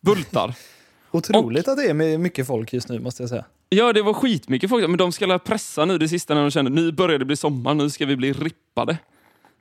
Bultar. 0.00 0.54
Otroligt 1.16 1.68
att 1.68 1.76
det 1.76 1.84
är 1.90 1.94
med 1.94 2.20
mycket 2.20 2.46
folk 2.46 2.72
just 2.72 2.88
nu 2.88 3.00
måste 3.00 3.22
jag 3.22 3.30
säga. 3.30 3.44
Ja, 3.68 3.92
det 3.92 4.02
var 4.02 4.14
skitmycket 4.14 4.70
folk. 4.70 4.88
Men 4.88 4.98
de 4.98 5.12
ska 5.12 5.38
pressa 5.38 5.84
nu 5.84 5.98
det 5.98 6.08
sista 6.08 6.34
när 6.34 6.42
de 6.42 6.50
kände 6.50 6.70
nu 6.70 6.92
börjar 6.92 7.18
det 7.18 7.24
bli 7.24 7.36
sommar, 7.36 7.74
nu 7.74 7.90
ska 7.90 8.06
vi 8.06 8.16
bli 8.16 8.32
rippade. 8.32 8.98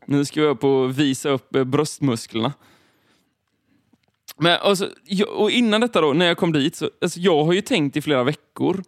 Nu 0.06 0.26
ska 0.26 0.42
vi 0.42 0.48
upp 0.48 0.64
och 0.64 1.00
visa 1.00 1.30
upp 1.30 1.56
eh, 1.56 1.64
bröstmusklerna. 1.64 2.54
Men 4.38 4.58
alltså, 4.62 4.90
och 5.28 5.52
innan 5.52 5.82
detta 5.82 6.02
då, 6.02 6.14
när 6.14 6.26
jag 6.26 6.38
kom 6.38 6.52
dit, 6.52 6.76
så, 6.76 6.90
alltså, 7.02 7.20
jag 7.20 7.44
har 7.44 7.54
ju 7.54 7.62
tänkt 7.62 7.98
i 7.98 8.02
flera 8.02 8.24
veckor 8.24 8.84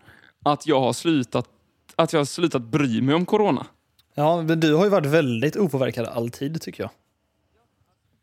att 0.45 0.67
jag 0.67 0.79
har 0.79 0.93
slutat, 0.93 1.49
att 1.95 2.13
jag 2.13 2.19
har 2.19 2.25
slutat 2.25 2.61
bry 2.61 3.01
mig 3.01 3.15
om 3.15 3.25
corona. 3.25 3.65
Ja, 4.15 4.41
men 4.41 4.59
du 4.59 4.73
har 4.73 4.83
ju 4.83 4.89
varit 4.89 5.05
väldigt 5.05 5.57
opåverkad 5.57 6.07
alltid 6.07 6.61
tycker 6.61 6.83
jag. 6.83 6.91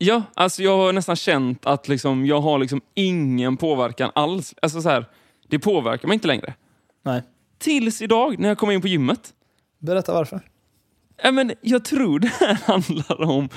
Ja, 0.05 0.23
alltså 0.35 0.63
jag 0.63 0.77
har 0.77 0.93
nästan 0.93 1.17
känt 1.17 1.67
att 1.67 1.89
liksom, 1.89 2.27
jag 2.27 2.41
har 2.41 2.59
liksom 2.59 2.81
ingen 2.95 3.57
påverkan 3.57 4.11
alls. 4.15 4.55
Alltså 4.63 4.83
så 4.83 4.89
här, 4.89 5.07
det 5.49 5.59
påverkar 5.59 6.09
mig 6.09 6.15
inte 6.15 6.27
längre. 6.29 6.55
Nej. 7.05 7.23
Tills 7.59 8.03
idag 8.03 8.39
när 8.39 8.49
jag 8.49 8.59
kom 8.59 8.71
in 8.71 8.81
på 8.81 8.89
gymmet. 8.89 9.33
Berätta 9.79 10.13
varför. 10.15 10.41
Ja, 11.23 11.31
men 11.33 11.53
jag 11.61 11.85
tror 11.85 12.19
det 12.19 12.29
här 12.41 12.55
handlar 12.67 13.23
om, 13.23 13.49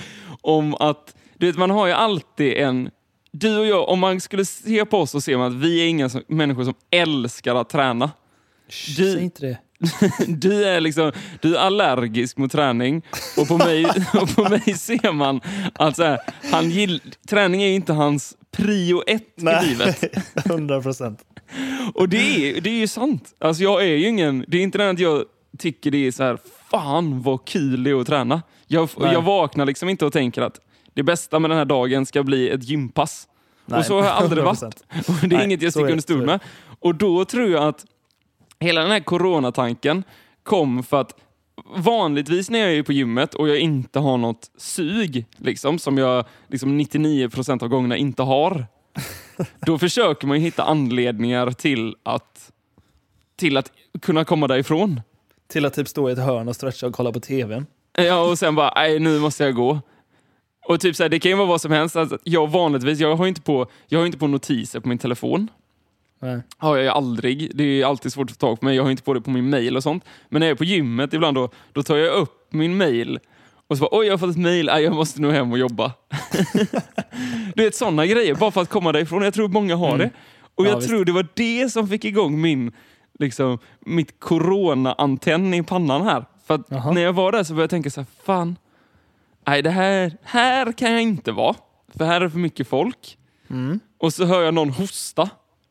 om 0.41 0.75
att 0.75 1.15
du 1.37 1.47
vet, 1.47 1.57
man 1.57 1.69
har 1.69 1.87
ju 1.87 1.93
alltid 1.93 2.53
en... 2.53 2.89
Du 3.31 3.57
och 3.57 3.65
jag, 3.65 3.89
om 3.89 3.99
man 3.99 4.19
skulle 4.21 4.45
se 4.45 4.85
på 4.85 4.97
oss 4.97 5.11
så 5.11 5.21
ser 5.21 5.37
man 5.37 5.47
att 5.47 5.63
vi 5.63 5.81
är 5.83 5.87
inga 5.87 6.09
som, 6.09 6.21
människor 6.27 6.63
som 6.63 6.73
älskar 6.91 7.55
att 7.55 7.69
träna. 7.69 8.11
Du- 8.97 9.11
Säg 9.13 9.23
inte 9.23 9.41
det. 9.45 9.57
Du 10.27 10.65
är, 10.65 10.81
liksom, 10.81 11.11
du 11.41 11.55
är 11.55 11.59
allergisk 11.59 12.37
mot 12.37 12.51
träning 12.51 13.01
och 13.37 13.47
på 13.47 13.57
mig, 13.57 13.85
och 14.13 14.35
på 14.35 14.49
mig 14.49 14.73
ser 14.77 15.11
man 15.11 15.41
att 15.73 15.95
så 15.95 16.03
här, 16.03 16.19
han 16.51 16.69
gill, 16.69 17.01
träning 17.27 17.61
är 17.63 17.69
inte 17.71 17.93
hans 17.93 18.37
prio 18.51 19.03
ett 19.07 19.23
i 19.37 19.67
livet. 19.67 20.03
100 20.45 20.81
procent. 20.81 21.19
Och 21.93 22.09
det 22.09 22.17
är, 22.17 22.61
det 22.61 22.69
är 22.69 22.79
ju 22.79 22.87
sant. 22.87 23.33
Alltså 23.39 23.63
jag 23.63 23.81
är 23.81 23.95
ju 23.95 24.07
ingen... 24.07 24.45
Det 24.47 24.57
är 24.57 24.61
inte 24.61 24.77
det 24.77 24.89
att 24.89 24.99
jag 24.99 25.23
tycker 25.57 25.91
det 25.91 26.07
är 26.07 26.11
så 26.11 26.23
här, 26.23 26.37
fan 26.71 27.21
vad 27.21 27.45
kul 27.45 27.83
det 27.83 27.89
är 27.89 28.01
att 28.01 28.07
träna. 28.07 28.41
Jag, 28.67 28.89
Nej. 28.97 29.13
jag 29.13 29.21
vaknar 29.21 29.65
liksom 29.65 29.89
inte 29.89 30.05
och 30.05 30.13
tänker 30.13 30.41
att 30.41 30.59
det 30.93 31.03
bästa 31.03 31.39
med 31.39 31.49
den 31.51 31.57
här 31.57 31.65
dagen 31.65 32.05
ska 32.05 32.23
bli 32.23 32.49
ett 32.49 32.63
gympass. 32.63 33.27
Nej, 33.65 33.79
och 33.79 33.85
så 33.85 33.99
har 33.99 34.05
jag 34.05 34.15
aldrig 34.15 34.43
100%. 34.43 34.45
varit. 34.45 34.83
Och 35.07 35.13
det 35.21 35.25
är 35.25 35.37
Nej, 35.37 35.45
inget 35.45 35.61
jag 35.61 35.71
sticker 35.71 35.89
under 35.89 36.01
stol 36.01 36.25
med. 36.25 36.39
Och 36.79 36.95
då 36.95 37.25
tror 37.25 37.49
jag 37.49 37.63
att 37.63 37.85
hela 38.59 38.81
den 38.81 38.91
här 38.91 38.99
coronatanken 38.99 40.03
kom 40.43 40.83
för 40.83 41.01
att 41.01 41.15
vanligtvis 41.75 42.49
när 42.49 42.59
jag 42.59 42.73
är 42.73 42.83
på 42.83 42.93
gymmet 42.93 43.33
och 43.33 43.49
jag 43.49 43.59
inte 43.59 43.99
har 43.99 44.17
något 44.17 44.51
sug, 44.57 45.25
liksom, 45.37 45.79
som 45.79 45.97
jag 45.97 46.25
liksom 46.47 46.81
99% 46.81 47.63
av 47.63 47.69
gångerna 47.69 47.97
inte 47.97 48.23
har, 48.23 48.65
då 49.65 49.77
försöker 49.77 50.27
man 50.27 50.37
ju 50.37 50.43
hitta 50.43 50.63
anledningar 50.63 51.51
till 51.51 51.95
att, 52.03 52.51
till 53.35 53.57
att 53.57 53.71
kunna 54.01 54.25
komma 54.25 54.47
därifrån. 54.47 55.01
Till 55.47 55.65
att 55.65 55.73
typ 55.73 55.87
stå 55.87 56.09
i 56.09 56.13
ett 56.13 56.19
hörn 56.19 56.47
och 56.47 56.55
stretcha 56.55 56.87
och 56.87 56.93
kolla 56.93 57.11
på 57.11 57.19
tvn. 57.19 57.65
Ja, 57.97 58.29
och 58.29 58.39
sen 58.39 58.55
bara, 58.55 58.73
nej 58.75 58.99
nu 58.99 59.19
måste 59.19 59.43
jag 59.43 59.55
gå. 59.55 59.79
Och 60.67 60.79
typ 60.79 60.95
så 60.95 61.03
här, 61.03 61.09
det 61.09 61.19
kan 61.19 61.31
ju 61.31 61.37
vara 61.37 61.47
vad 61.47 61.61
som 61.61 61.71
helst. 61.71 61.95
Alltså, 61.95 62.17
jag 62.23 62.47
vanligtvis, 62.47 62.99
jag 62.99 63.15
har 63.15 63.27
inte 63.27 63.41
på, 63.41 63.67
jag 63.87 63.99
har 63.99 64.05
inte 64.05 64.17
på 64.17 64.27
notiser 64.27 64.79
på 64.79 64.87
min 64.87 64.97
telefon. 64.97 65.47
Nej. 66.19 66.41
har 66.57 66.75
jag 66.75 66.83
ju 66.83 66.89
aldrig. 66.89 67.51
Det 67.55 67.63
är 67.63 67.85
alltid 67.85 68.13
svårt 68.13 68.31
att 68.31 68.37
få 68.37 68.39
tag 68.39 68.59
på 68.59 68.65
mig. 68.65 68.75
Jag 68.75 68.83
har 68.83 68.91
inte 68.91 69.03
på 69.03 69.13
det 69.13 69.21
på 69.21 69.29
min 69.29 69.49
mail 69.49 69.77
och 69.77 69.83
sånt. 69.83 70.05
Men 70.29 70.39
när 70.39 70.47
jag 70.47 70.51
är 70.51 70.57
på 70.57 70.63
gymmet 70.63 71.13
ibland 71.13 71.37
då, 71.37 71.49
då 71.73 71.83
tar 71.83 71.97
jag 71.97 72.13
upp 72.15 72.47
min 72.53 72.77
mail 72.77 73.19
och 73.67 73.77
så 73.77 73.81
bara, 73.81 73.99
oj 73.99 74.05
jag 74.05 74.13
har 74.13 74.17
fått 74.17 74.29
ett 74.29 74.37
mail, 74.37 74.65
jag 74.67 74.93
måste 74.93 75.21
nog 75.21 75.31
hem 75.31 75.51
och 75.51 75.57
jobba. 75.57 75.91
du 77.55 77.63
vet 77.63 77.75
sådana 77.75 78.05
grejer, 78.05 78.35
bara 78.35 78.51
för 78.51 78.61
att 78.61 78.69
komma 78.69 78.91
därifrån. 78.91 79.21
Jag 79.23 79.33
tror 79.33 79.47
många 79.47 79.75
har 79.75 79.97
det. 79.97 80.09
Och 80.55 80.65
Ja, 80.65 80.69
jag 80.69 80.75
visst. 80.75 80.89
tror 80.89 81.05
det 81.05 81.11
var 81.11 81.27
det 81.33 81.69
som 81.69 81.87
fick 81.87 82.05
igång 82.05 82.41
min, 82.41 82.71
liksom, 83.19 83.59
mitt 83.79 84.19
corona-antenn 84.19 85.53
i 85.53 85.63
pannan 85.63 86.01
här. 86.01 86.25
För 86.47 86.53
att 86.55 86.69
när 86.69 87.01
jag 87.01 87.13
var 87.13 87.31
där 87.31 87.43
så 87.43 87.53
började 87.53 87.63
jag 87.63 87.69
tänka 87.69 87.89
så 87.89 88.01
här, 88.01 88.07
fan, 88.23 88.55
nej 89.47 89.61
det 89.61 89.69
här, 89.69 90.17
här 90.23 90.71
kan 90.71 90.91
jag 90.91 91.01
inte 91.01 91.31
vara. 91.31 91.55
För 91.97 92.05
här 92.05 92.21
är 92.21 92.29
för 92.29 92.39
mycket 92.39 92.67
folk. 92.67 93.17
Mm. 93.49 93.79
Och 93.97 94.13
så 94.13 94.25
hör 94.25 94.41
jag 94.41 94.53
någon 94.53 94.69
hosta. 94.69 95.29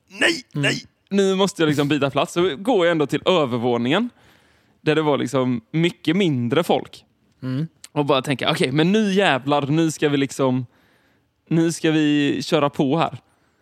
Nej, 0.08 0.42
nej! 0.52 0.82
Nu 1.10 1.34
måste 1.34 1.62
jag 1.62 1.68
liksom 1.68 1.88
byta 1.88 2.10
plats. 2.10 2.32
Så 2.32 2.56
går 2.56 2.86
jag 2.86 2.90
ändå 2.92 3.06
till 3.06 3.22
övervåningen. 3.26 4.10
Där 4.80 4.94
det 4.94 5.02
var 5.02 5.18
liksom 5.18 5.60
mycket 5.70 6.16
mindre 6.16 6.62
folk. 6.64 7.04
Mm. 7.42 7.66
Och 7.92 8.04
bara 8.04 8.22
tänka, 8.22 8.50
okej, 8.50 8.72
men 8.72 8.92
nu 8.92 9.12
jävlar, 9.12 9.66
nu 9.66 9.90
ska 9.90 10.08
vi 10.08 10.16
liksom... 10.16 10.66
Nu 11.48 11.72
ska 11.72 11.90
vi 11.90 12.38
köra 12.42 12.70
på 12.70 12.98
här. 12.98 13.18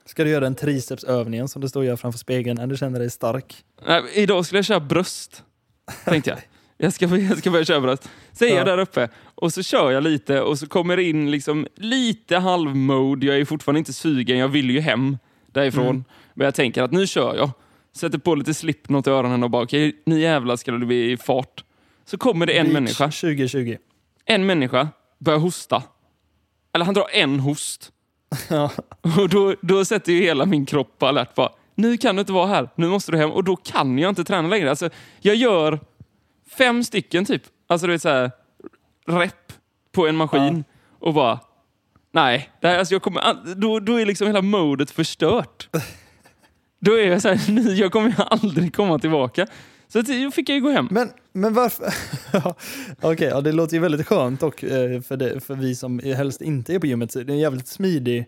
Ska 0.07 0.25
du 0.25 0.31
göra 0.31 0.41
den 0.41 0.55
tricepsövningen 0.55 1.49
som 1.49 1.63
du 1.63 1.69
står 1.69 1.81
och 1.81 1.87
gör 1.87 1.97
framför 1.97 2.19
spegeln 2.19 2.57
när 2.61 2.67
du 2.67 2.77
känner 2.77 2.99
dig 2.99 3.11
stark? 3.11 3.65
Nej, 3.87 4.03
idag 4.15 4.47
skulle 4.47 4.59
jag 4.59 4.65
köra 4.65 4.81
bröst, 4.81 5.43
tänkte 6.05 6.31
jag. 6.31 6.39
Jag 6.79 6.93
ska, 6.93 7.07
jag 7.17 7.39
ska 7.39 7.51
börja 7.51 7.65
köra 7.65 7.81
bröst. 7.81 8.09
Så 8.33 8.45
är 8.45 8.49
Ja. 8.49 8.57
jag 8.57 8.67
där 8.67 8.79
uppe 8.79 9.09
och 9.35 9.53
så 9.53 9.63
kör 9.63 9.91
jag 9.91 10.03
lite 10.03 10.41
och 10.41 10.59
så 10.59 10.67
kommer 10.67 10.97
det 10.97 11.03
in 11.03 11.31
liksom 11.31 11.67
lite 11.77 12.37
halvmode. 12.39 13.27
Jag 13.27 13.39
är 13.39 13.45
fortfarande 13.45 13.79
inte 13.79 13.93
sugen, 13.93 14.39
jag 14.39 14.49
vill 14.49 14.71
ju 14.71 14.81
hem 14.81 15.19
därifrån. 15.53 15.87
Mm. 15.87 16.05
Men 16.35 16.45
jag 16.45 16.55
tänker 16.55 16.83
att 16.83 16.93
nu 16.93 17.07
kör 17.07 17.37
jag. 17.37 17.51
Sätter 17.93 18.19
på 18.19 18.35
lite 18.35 18.55
slipknot 18.55 19.07
i 19.07 19.11
öronen 19.11 19.43
och 19.43 19.51
bara 19.51 19.63
okej, 19.63 20.03
nu 20.07 20.21
jävlar 20.21 20.57
ska 20.57 20.73
det 20.73 20.87
bli 20.87 21.17
fart. 21.17 21.65
Så 22.05 22.19
kommer 22.19 22.47
det 22.47 22.59
en 22.59 22.65
Beach 22.65 22.73
människa. 22.73 23.05
2020. 23.05 23.77
En 24.25 24.47
människa 24.47 24.89
börjar 25.19 25.39
hosta. 25.39 25.83
Eller 26.73 26.85
han 26.85 26.95
drar 26.95 27.07
en 27.13 27.41
host. 27.41 27.93
Ja. 28.49 28.71
Och 29.19 29.29
då, 29.29 29.55
då 29.63 29.85
sätter 29.85 30.13
ju 30.13 30.23
hela 30.23 30.47
min 30.47 30.67
kropp 30.67 30.99
på 30.99 31.07
alert. 31.07 31.35
Bara, 31.35 31.53
nu 31.75 31.97
kan 31.97 32.17
du 32.17 32.21
inte 32.21 32.33
vara 32.33 32.47
här, 32.47 32.69
nu 32.75 32.89
måste 32.89 33.13
du 33.13 33.19
hem. 33.19 33.31
Och 33.31 33.45
då 33.45 33.57
kan 33.57 33.99
jag 33.99 34.09
inte 34.09 34.25
träna 34.25 34.49
längre. 34.49 34.71
Alltså, 34.71 34.91
jag 35.21 35.37
gör 35.37 35.81
fem 36.59 36.85
stycken 36.85 37.25
typ, 37.25 37.43
alltså 37.67 37.87
du 37.87 37.93
vet 37.93 38.03
så 38.03 38.09
här, 38.09 38.31
rep 39.07 39.53
på 39.93 40.07
en 40.09 40.17
maskin 40.17 40.65
och 40.99 41.15
bara, 41.15 41.41
nej, 42.13 42.51
det 42.61 42.69
här, 42.69 42.79
alltså 42.79 42.95
jag 42.95 43.03
kommer, 43.03 43.55
då, 43.55 43.81
då 43.81 44.01
är 44.01 44.07
liksom 44.07 44.27
hela 44.27 44.43
modet 44.43 44.91
förstört. 44.91 45.69
Då 46.81 46.99
är 46.99 47.07
jag 47.07 47.23
så 47.23 47.29
här, 47.29 47.71
jag 47.81 47.93
kommer 47.93 48.15
aldrig 48.33 48.75
komma 48.75 48.99
tillbaka. 48.99 49.47
Så 49.89 50.03
då 50.03 50.31
fick 50.31 50.49
jag 50.49 50.57
ju 50.57 50.63
gå 50.63 50.71
hem. 50.71 50.89
Men, 50.91 51.11
men 51.33 51.55
varför? 51.55 51.87
Okej, 53.01 53.29
ja, 53.29 53.41
det 53.41 53.53
låter 53.53 53.75
ju 53.75 53.81
väldigt 53.81 54.07
skönt 54.07 54.43
och 54.43 54.65
eh, 54.65 55.01
för, 55.01 55.17
det, 55.17 55.41
för 55.41 55.55
vi 55.55 55.75
som 55.75 55.99
helst 55.99 56.43
inte 56.43 56.75
är 56.75 56.79
på 56.79 56.87
gymmet. 56.87 57.13
Det 57.13 57.21
är 57.21 57.31
en 57.31 57.39
jävligt 57.39 57.69
smidig... 57.69 58.27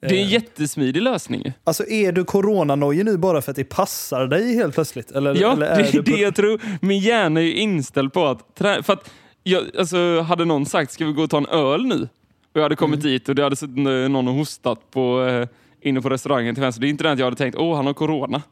Det 0.00 0.06
är 0.06 0.12
en 0.12 0.18
eh, 0.18 0.32
jättesmidig 0.32 1.02
lösning. 1.02 1.52
Alltså 1.64 1.86
är 1.86 2.12
du 2.12 2.24
coronanojig 2.24 3.04
nu 3.04 3.16
bara 3.16 3.42
för 3.42 3.50
att 3.50 3.56
det 3.56 3.64
passar 3.64 4.26
dig 4.26 4.54
helt 4.54 4.74
plötsligt? 4.74 5.10
Eller, 5.10 5.34
Ja, 5.34 5.52
eller 5.52 5.66
det 5.66 5.72
är 5.72 5.88
är 5.88 5.92
du 5.92 6.02
det 6.02 6.20
jag 6.20 6.34
tror. 6.34 6.60
Min 6.80 6.98
hjärna 6.98 7.40
är 7.40 7.44
ju 7.44 7.54
inställd 7.54 8.12
på 8.12 8.26
att... 8.26 8.44
För 8.58 8.92
att 8.92 9.10
jag, 9.42 9.64
alltså, 9.78 10.20
hade 10.20 10.44
någon 10.44 10.66
sagt 10.66 10.92
ska 10.92 11.06
vi 11.06 11.12
gå 11.12 11.22
och 11.22 11.30
ta 11.30 11.38
en 11.38 11.46
öl 11.46 11.86
nu? 11.86 12.08
Och 12.52 12.56
jag 12.56 12.62
hade 12.62 12.76
kommit 12.76 13.00
dit 13.00 13.28
och 13.28 13.34
det 13.34 13.42
hade 13.42 13.56
suttit 13.56 13.76
någon 13.76 14.28
och 14.28 14.34
hostat 14.34 14.90
på, 14.90 15.24
eh, 15.24 15.48
inne 15.80 16.00
på 16.02 16.08
restaurangen 16.08 16.54
till 16.54 16.62
vänster. 16.62 16.80
Det 16.80 16.86
är 16.86 16.90
inte 16.90 17.04
det 17.04 17.12
att 17.12 17.18
jag 17.18 17.26
hade 17.26 17.36
tänkt 17.36 17.56
åh 17.56 17.76
han 17.76 17.86
har 17.86 17.94
corona. 17.94 18.42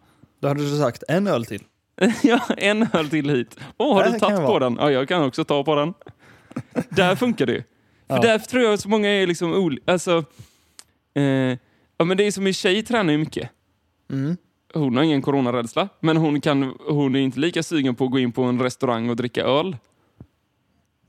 Då 0.40 0.48
hade 0.48 0.70
du 0.70 0.78
sagt 0.78 1.02
en 1.08 1.26
öl 1.26 1.44
till. 1.44 1.62
ja, 2.22 2.40
en 2.56 2.86
öl 2.92 3.08
till 3.10 3.30
hit. 3.30 3.58
Åh, 3.76 3.94
har 3.94 4.04
Där 4.04 4.12
du 4.12 4.18
tagit 4.18 4.36
på 4.36 4.42
vara. 4.42 4.58
den? 4.58 4.76
Ja, 4.80 4.90
jag 4.90 5.08
kan 5.08 5.22
också 5.22 5.44
ta 5.44 5.64
på 5.64 5.74
den. 5.74 5.94
där 6.90 7.16
funkar 7.16 7.46
det. 7.46 7.64
För 8.08 8.14
Ja. 8.16 8.20
där 8.22 8.38
tror 8.38 8.62
jag 8.62 8.78
så 8.78 8.88
många 8.88 9.08
är 9.08 9.26
liksom 9.26 9.52
olika. 9.52 9.92
Alltså, 9.92 10.24
eh, 11.14 11.22
ja, 11.98 12.04
men 12.04 12.16
det 12.16 12.24
är 12.26 12.30
som 12.30 12.44
min 12.44 12.54
tjej 12.54 12.82
tränar 12.82 13.12
ju 13.12 13.18
mycket. 13.18 13.50
Mm. 14.12 14.36
Hon 14.74 14.96
har 14.96 15.02
ingen 15.04 15.22
coronarädsla, 15.22 15.88
men 16.00 16.16
hon, 16.16 16.40
kan, 16.40 16.74
hon 16.88 17.14
är 17.16 17.20
inte 17.20 17.40
lika 17.40 17.62
sugen 17.62 17.94
på 17.94 18.04
att 18.04 18.10
gå 18.10 18.18
in 18.18 18.32
på 18.32 18.42
en 18.42 18.62
restaurang 18.62 19.10
och 19.10 19.16
dricka 19.16 19.42
öl. 19.44 19.76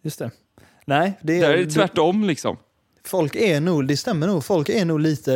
Just 0.02 0.20
det. 0.20 0.32
Nej, 0.86 1.14
det 1.22 1.40
är, 1.40 1.54
är 1.54 1.58
det 1.58 1.70
tvärtom 1.72 2.24
liksom. 2.24 2.58
Folk 3.08 3.36
är 3.36 3.62
nog, 3.62 3.88
det 3.88 3.98
stämmer 3.98 4.28
nog, 4.28 4.46
folk 4.46 4.70
är 4.70 4.86
nog 4.86 5.00
lite 5.00 5.34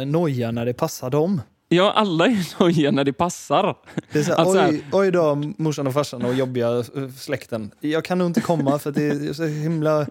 eh, 0.00 0.06
noja 0.06 0.50
när 0.50 0.66
det 0.66 0.72
passar 0.74 1.10
dem. 1.10 1.40
Ja, 1.68 1.92
alla 1.92 2.26
är 2.26 2.60
nojiga 2.60 2.90
när 2.90 3.04
det 3.04 3.12
passar. 3.12 3.76
Det 4.12 4.18
är 4.18 4.22
så 4.22 4.32
här, 4.34 4.42
Att 4.42 4.52
så 4.52 4.58
här- 4.58 4.70
oj, 4.70 4.84
oj 4.92 5.10
då, 5.10 5.42
morsan 5.56 5.86
och 5.86 5.92
farsan 5.94 6.24
och 6.24 6.34
jobbiga 6.34 6.68
eh, 6.78 6.84
släkten. 7.18 7.70
Jag 7.80 8.04
kan 8.04 8.18
nog 8.18 8.26
inte 8.26 8.40
komma 8.40 8.78
för 8.78 8.90
det 8.92 9.02
är 9.02 9.32
så 9.32 9.44
himla... 9.44 10.00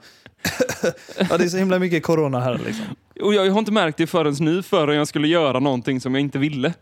ja, 1.30 1.38
det 1.38 1.44
är 1.44 1.50
så 1.50 1.58
himla 1.58 1.80
mycket 1.80 2.04
corona 2.04 2.40
här 2.40 2.62
liksom. 2.66 2.86
Och 3.22 3.34
jag 3.34 3.52
har 3.52 3.60
inte 3.60 3.72
märkt 3.72 3.98
det 3.98 4.08
förrän 4.08 4.36
nu, 4.40 4.64
förrän 4.64 4.96
jag 4.96 5.08
skulle 5.08 5.28
göra 5.28 5.60
någonting 5.60 6.02
som 6.02 6.16
jag 6.16 6.22
inte 6.22 6.38
ville. 6.38 6.74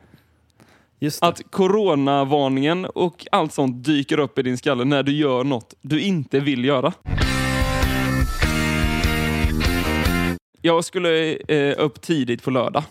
Att 1.21 1.41
coronavarningen 1.51 2.85
och 2.85 3.27
allt 3.31 3.53
sånt 3.53 3.85
dyker 3.85 4.19
upp 4.19 4.39
i 4.39 4.43
din 4.43 4.57
skalle 4.57 4.85
när 4.85 5.03
du 5.03 5.11
gör 5.11 5.43
något 5.43 5.73
du 5.81 6.01
inte 6.01 6.39
vill 6.39 6.65
göra. 6.65 6.93
Jag 10.61 10.85
skulle 10.85 11.33
eh, 11.35 11.75
upp 11.77 12.01
tidigt 12.01 12.43
på 12.43 12.51
lördag, 12.51 12.83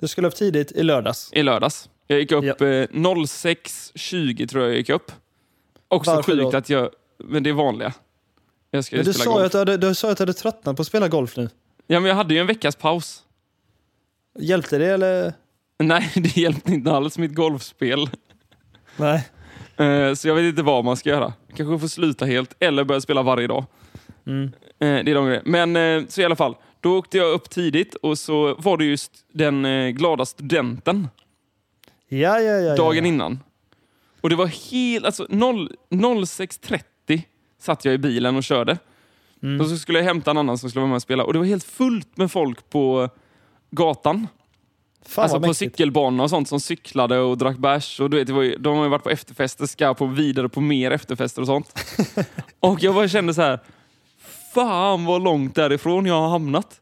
Du 0.00 0.08
skulle 0.08 0.28
upp 0.28 0.34
tidigt 0.36 0.72
i 0.72 0.82
lördags. 0.82 1.30
i 1.32 1.42
lördags. 1.42 1.88
Jag 2.06 2.18
gick 2.18 2.32
upp 2.32 2.44
Ja. 2.44 2.52
eh, 2.66 2.88
06.20 2.90 4.46
tror 4.48 4.62
jag 4.62 4.70
jag 4.70 4.78
gick 4.78 4.88
upp. 4.88 5.12
Också 5.88 6.14
Varför 6.14 6.32
sjukt 6.32 6.52
då? 6.52 6.58
att 6.58 6.70
jag... 6.70 6.90
Men 7.18 7.42
det 7.42 7.50
är 7.50 7.54
vanliga. 7.54 7.92
Jag 8.70 8.84
ska 8.84 8.96
Men 8.96 9.04
du 9.04 9.12
spela 9.12 9.24
sa, 9.24 9.32
golf. 9.32 9.44
att 9.46 9.52
du, 9.52 9.58
hade, 9.58 9.76
du 9.76 9.94
sa 9.94 10.10
att 10.10 10.16
du 10.18 10.22
hade 10.22 10.32
tröttnat 10.32 10.76
på 10.76 10.82
att 10.82 10.86
spela 10.86 11.08
golf 11.08 11.36
nu. 11.36 11.48
Ja, 11.86 12.00
men 12.00 12.08
jag 12.08 12.16
hade 12.16 12.34
ju 12.34 12.40
en 12.40 12.46
veckas 12.46 12.76
paus. 12.76 13.22
Hjälpte 14.38 14.78
det 14.78 14.86
eller? 14.86 15.32
Nej, 15.78 16.12
det 16.14 16.36
hjälpte 16.36 16.72
inte 16.72 16.90
alls 16.92 17.18
mitt 17.18 17.34
golfspel. 17.34 18.10
Nej. 18.96 19.28
Eh, 19.76 20.14
Så 20.14 20.28
jag 20.28 20.34
vet 20.34 20.44
inte 20.44 20.62
vad 20.62 20.84
man 20.84 20.96
ska 20.96 21.10
göra. 21.10 21.32
Kanske 21.56 21.78
få 21.78 21.88
sluta 21.88 22.24
helt 22.24 22.54
eller 22.58 22.84
börja 22.84 23.00
spela 23.00 23.22
varje 23.22 23.46
dag. 23.46 23.64
Mm. 24.26 24.52
Eh, 24.78 25.04
Det 25.04 25.10
är 25.10 25.14
de 25.14 25.26
grejerna. 25.26 25.42
Men 25.44 25.76
eh, 25.76 26.08
så 26.08 26.20
i 26.20 26.24
alla 26.24 26.36
fall, 26.36 26.56
då 26.80 26.98
åkte 26.98 27.18
jag 27.18 27.32
upp 27.32 27.50
tidigt 27.50 27.94
och 27.94 28.18
så 28.18 28.54
var 28.54 28.76
det 28.76 28.84
just 28.84 29.12
den 29.32 29.64
eh, 29.64 29.88
glada 29.90 30.26
studenten 30.26 31.08
Ja, 32.08 32.40
ja, 32.40 32.52
ja. 32.58 32.76
dagen 32.76 33.04
ja. 33.04 33.08
innan. 33.08 33.40
Och 34.20 34.30
det 34.30 34.36
var 34.36 34.46
helt, 34.46 35.04
alltså 35.06 35.26
0 35.28 35.72
06.30 35.90 37.22
satt 37.60 37.84
jag 37.84 37.94
i 37.94 37.98
bilen 37.98 38.36
och 38.36 38.44
körde. 38.44 38.78
Mm. 39.42 39.60
Och 39.60 39.66
så 39.66 39.76
skulle 39.76 39.98
jag 39.98 40.04
hämta 40.06 40.30
en 40.30 40.38
annan 40.38 40.58
som 40.58 40.70
skulle 40.70 40.80
vara 40.80 40.88
med 40.88 40.96
och 40.96 41.02
spela. 41.02 41.24
Och 41.24 41.32
det 41.32 41.38
var 41.38 41.46
helt 41.46 41.64
fullt 41.64 42.16
med 42.16 42.30
folk 42.32 42.70
på 42.70 43.08
gatan. 43.70 44.28
Fan 45.06 45.22
alltså 45.22 45.36
på 45.36 45.46
mäktigt. 45.46 45.58
cykelbanor 45.58 46.24
och 46.24 46.30
sånt 46.30 46.48
som 46.48 46.60
cyklade 46.60 47.18
och 47.18 47.38
drack 47.38 47.56
bärs. 47.56 48.00
Och 48.00 48.10
du 48.10 48.16
vet, 48.16 48.28
ju, 48.28 48.56
de 48.56 48.76
har 48.76 48.84
ju 48.84 48.90
varit 48.90 49.02
på 49.02 49.10
efterfester, 49.10 49.66
ska 49.66 49.94
på 49.94 50.06
vidare 50.06 50.48
på 50.48 50.60
mer 50.60 50.90
efterfester 50.90 51.42
och 51.42 51.46
sånt. 51.46 51.74
och 52.60 52.82
jag 52.82 52.94
bara 52.94 53.08
kände 53.08 53.34
så 53.34 53.42
här. 53.42 53.60
Fan 54.64 55.04
vad 55.04 55.22
långt 55.22 55.54
därifrån 55.54 56.06
jag 56.06 56.20
har 56.20 56.28
hamnat. 56.28 56.80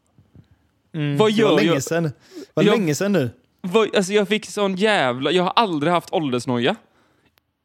Mm. 0.93 1.17
vad 1.17 1.31
Det 1.31 1.43
var 1.43 1.49
gör 1.49 1.55
länge 1.55 1.73
jag? 1.73 1.83
sedan. 1.83 2.03
Det 2.03 2.11
var 2.53 2.63
Jag- 2.63 2.71
länge 2.71 2.95
sedan 2.95 3.11
nu. 3.11 3.29
Vad- 3.61 3.95
Alltså 3.95 4.13
jag 4.13 4.27
fick 4.27 4.45
sån 4.45 4.75
jävla... 4.75 5.31
Jag 5.31 5.43
har 5.43 5.53
aldrig 5.55 5.93
haft 5.93 6.13
åldersnoja 6.13 6.71
i 6.71 6.75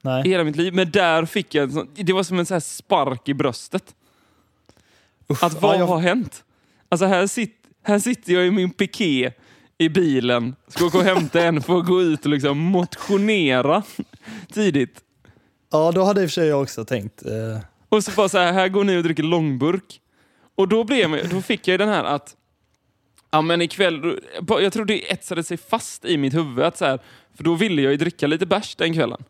Nej. 0.03 0.29
hela 0.29 0.45
mitt 0.45 0.57
liv. 0.57 0.75
Men 0.75 0.91
där 0.91 1.25
fick 1.25 1.55
jag 1.55 1.63
en 1.65 1.73
sån, 1.73 1.89
Det 1.95 2.13
var 2.13 2.23
som 2.23 2.39
en 2.39 2.47
sån 2.47 2.55
här 2.55 2.61
spark 2.61 3.29
i 3.29 3.35
bröstet. 3.35 3.95
Usch, 5.31 5.45
Att 5.45 5.63
vad 5.63 5.75
ja, 5.75 5.79
jag, 5.79 5.87
har 5.87 5.99
hänt? 5.99 6.45
Alltså 6.89 7.07
här, 7.07 7.27
sit, 7.27 7.57
här 7.83 7.99
sitter 7.99 8.33
jag 8.33 8.47
i 8.47 8.51
min 8.51 8.71
piké 8.71 9.33
i 9.79 9.89
bilen, 9.89 10.55
ska 10.69 10.85
gå 10.89 10.99
och 10.99 11.05
hämta 11.05 11.43
en 11.43 11.63
för 11.63 11.79
att 11.79 11.87
gå 11.87 12.03
ut 12.03 12.25
och 12.25 12.31
liksom 12.31 12.59
motionera 12.59 13.83
tidigt. 14.53 15.01
ja, 15.73 15.93
då 15.93 16.05
hade 16.05 16.23
i 16.23 16.27
och 16.27 16.31
för 16.31 16.35
sig 16.35 16.49
jag 16.49 16.63
också 16.63 16.85
tänkt. 16.85 17.27
Eh, 17.27 17.59
Och 17.91 18.05
så 18.05 18.11
bara 18.17 18.29
så 18.29 18.39
här, 18.39 18.53
här 18.53 18.69
går 18.69 18.85
ni 18.85 18.97
och 18.99 19.03
dricker 19.03 19.23
långburk. 19.23 20.01
Och 20.55 20.69
då, 20.69 20.85
blev 20.85 21.15
jag, 21.17 21.29
då 21.31 21.41
fick 21.43 21.69
jag 21.69 21.79
den 21.81 21.89
här 21.89 22.05
att, 22.05 22.37
ja 23.31 23.41
men 23.43 23.63
ikväll, 23.63 24.21
jag 24.49 24.73
tror 24.73 24.85
det 24.85 25.13
etsade 25.13 25.45
sig 25.45 25.57
fast 25.57 26.05
i 26.05 26.17
mitt 26.19 26.35
huvud. 26.35 26.65
Att 26.65 26.77
så 26.77 26.85
här, 26.85 26.99
för 27.35 27.45
då 27.45 27.55
ville 27.55 27.83
jag 27.83 27.91
ju 27.91 27.97
dricka 27.97 28.27
lite 28.27 28.47
bärs 28.47 28.75
den 28.77 28.95
kvällen. 28.95 29.25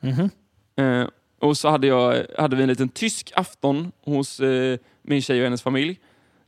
mhm. 0.00 0.30
Eh, 0.76 1.06
och 1.40 1.56
så 1.58 1.68
hade, 1.68 1.86
jag, 1.86 2.24
hade 2.38 2.56
vi 2.56 2.62
en 2.62 2.68
liten 2.68 2.88
tysk 2.88 3.32
afton 3.34 3.92
hos 4.04 4.40
eh, 4.40 4.78
min 5.02 5.22
tjej 5.22 5.38
och 5.40 5.44
hennes 5.44 5.62
familj. 5.62 5.98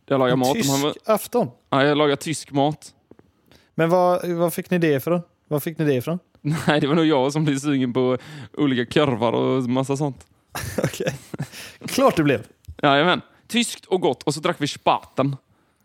Där 0.04 0.14
jag 0.14 0.18
lagade 0.18 0.36
mat. 0.36 0.48
De 0.54 0.62
Tysk 0.62 0.70
har- 0.82 0.94
afton. 1.14 1.50
Ja, 1.70 1.84
jag 1.84 1.98
lagade 1.98 2.16
tysk 2.22 2.52
mat. 2.52 2.94
Men 3.74 3.90
vad, 3.90 4.28
vad 4.28 4.54
fick 4.54 4.70
ni 4.70 4.78
det 4.78 4.88
ifrån? 4.94 5.20
Vad 5.48 5.62
fick 5.62 5.78
ni 5.78 5.84
det 5.84 5.94
ifrån? 5.94 6.18
Nej, 6.66 6.80
det 6.80 6.86
var 6.86 6.94
nog 6.94 7.06
jag 7.06 7.32
som 7.32 7.44
blev 7.44 7.58
sugen 7.58 7.92
på 7.92 8.18
olika 8.52 8.86
korvar 9.00 9.32
och 9.32 9.62
massa 9.62 9.96
sånt. 9.96 10.26
Okej. 10.84 11.14
Klart 11.86 12.16
det 12.16 12.22
blev. 12.22 12.46
Jajamän. 12.82 13.20
Tyskt 13.48 13.86
och 13.86 14.00
gott 14.00 14.22
och 14.22 14.34
så 14.34 14.40
drack 14.40 14.56
vi 14.58 14.66
spaten. 14.68 15.30
Då 15.30 15.36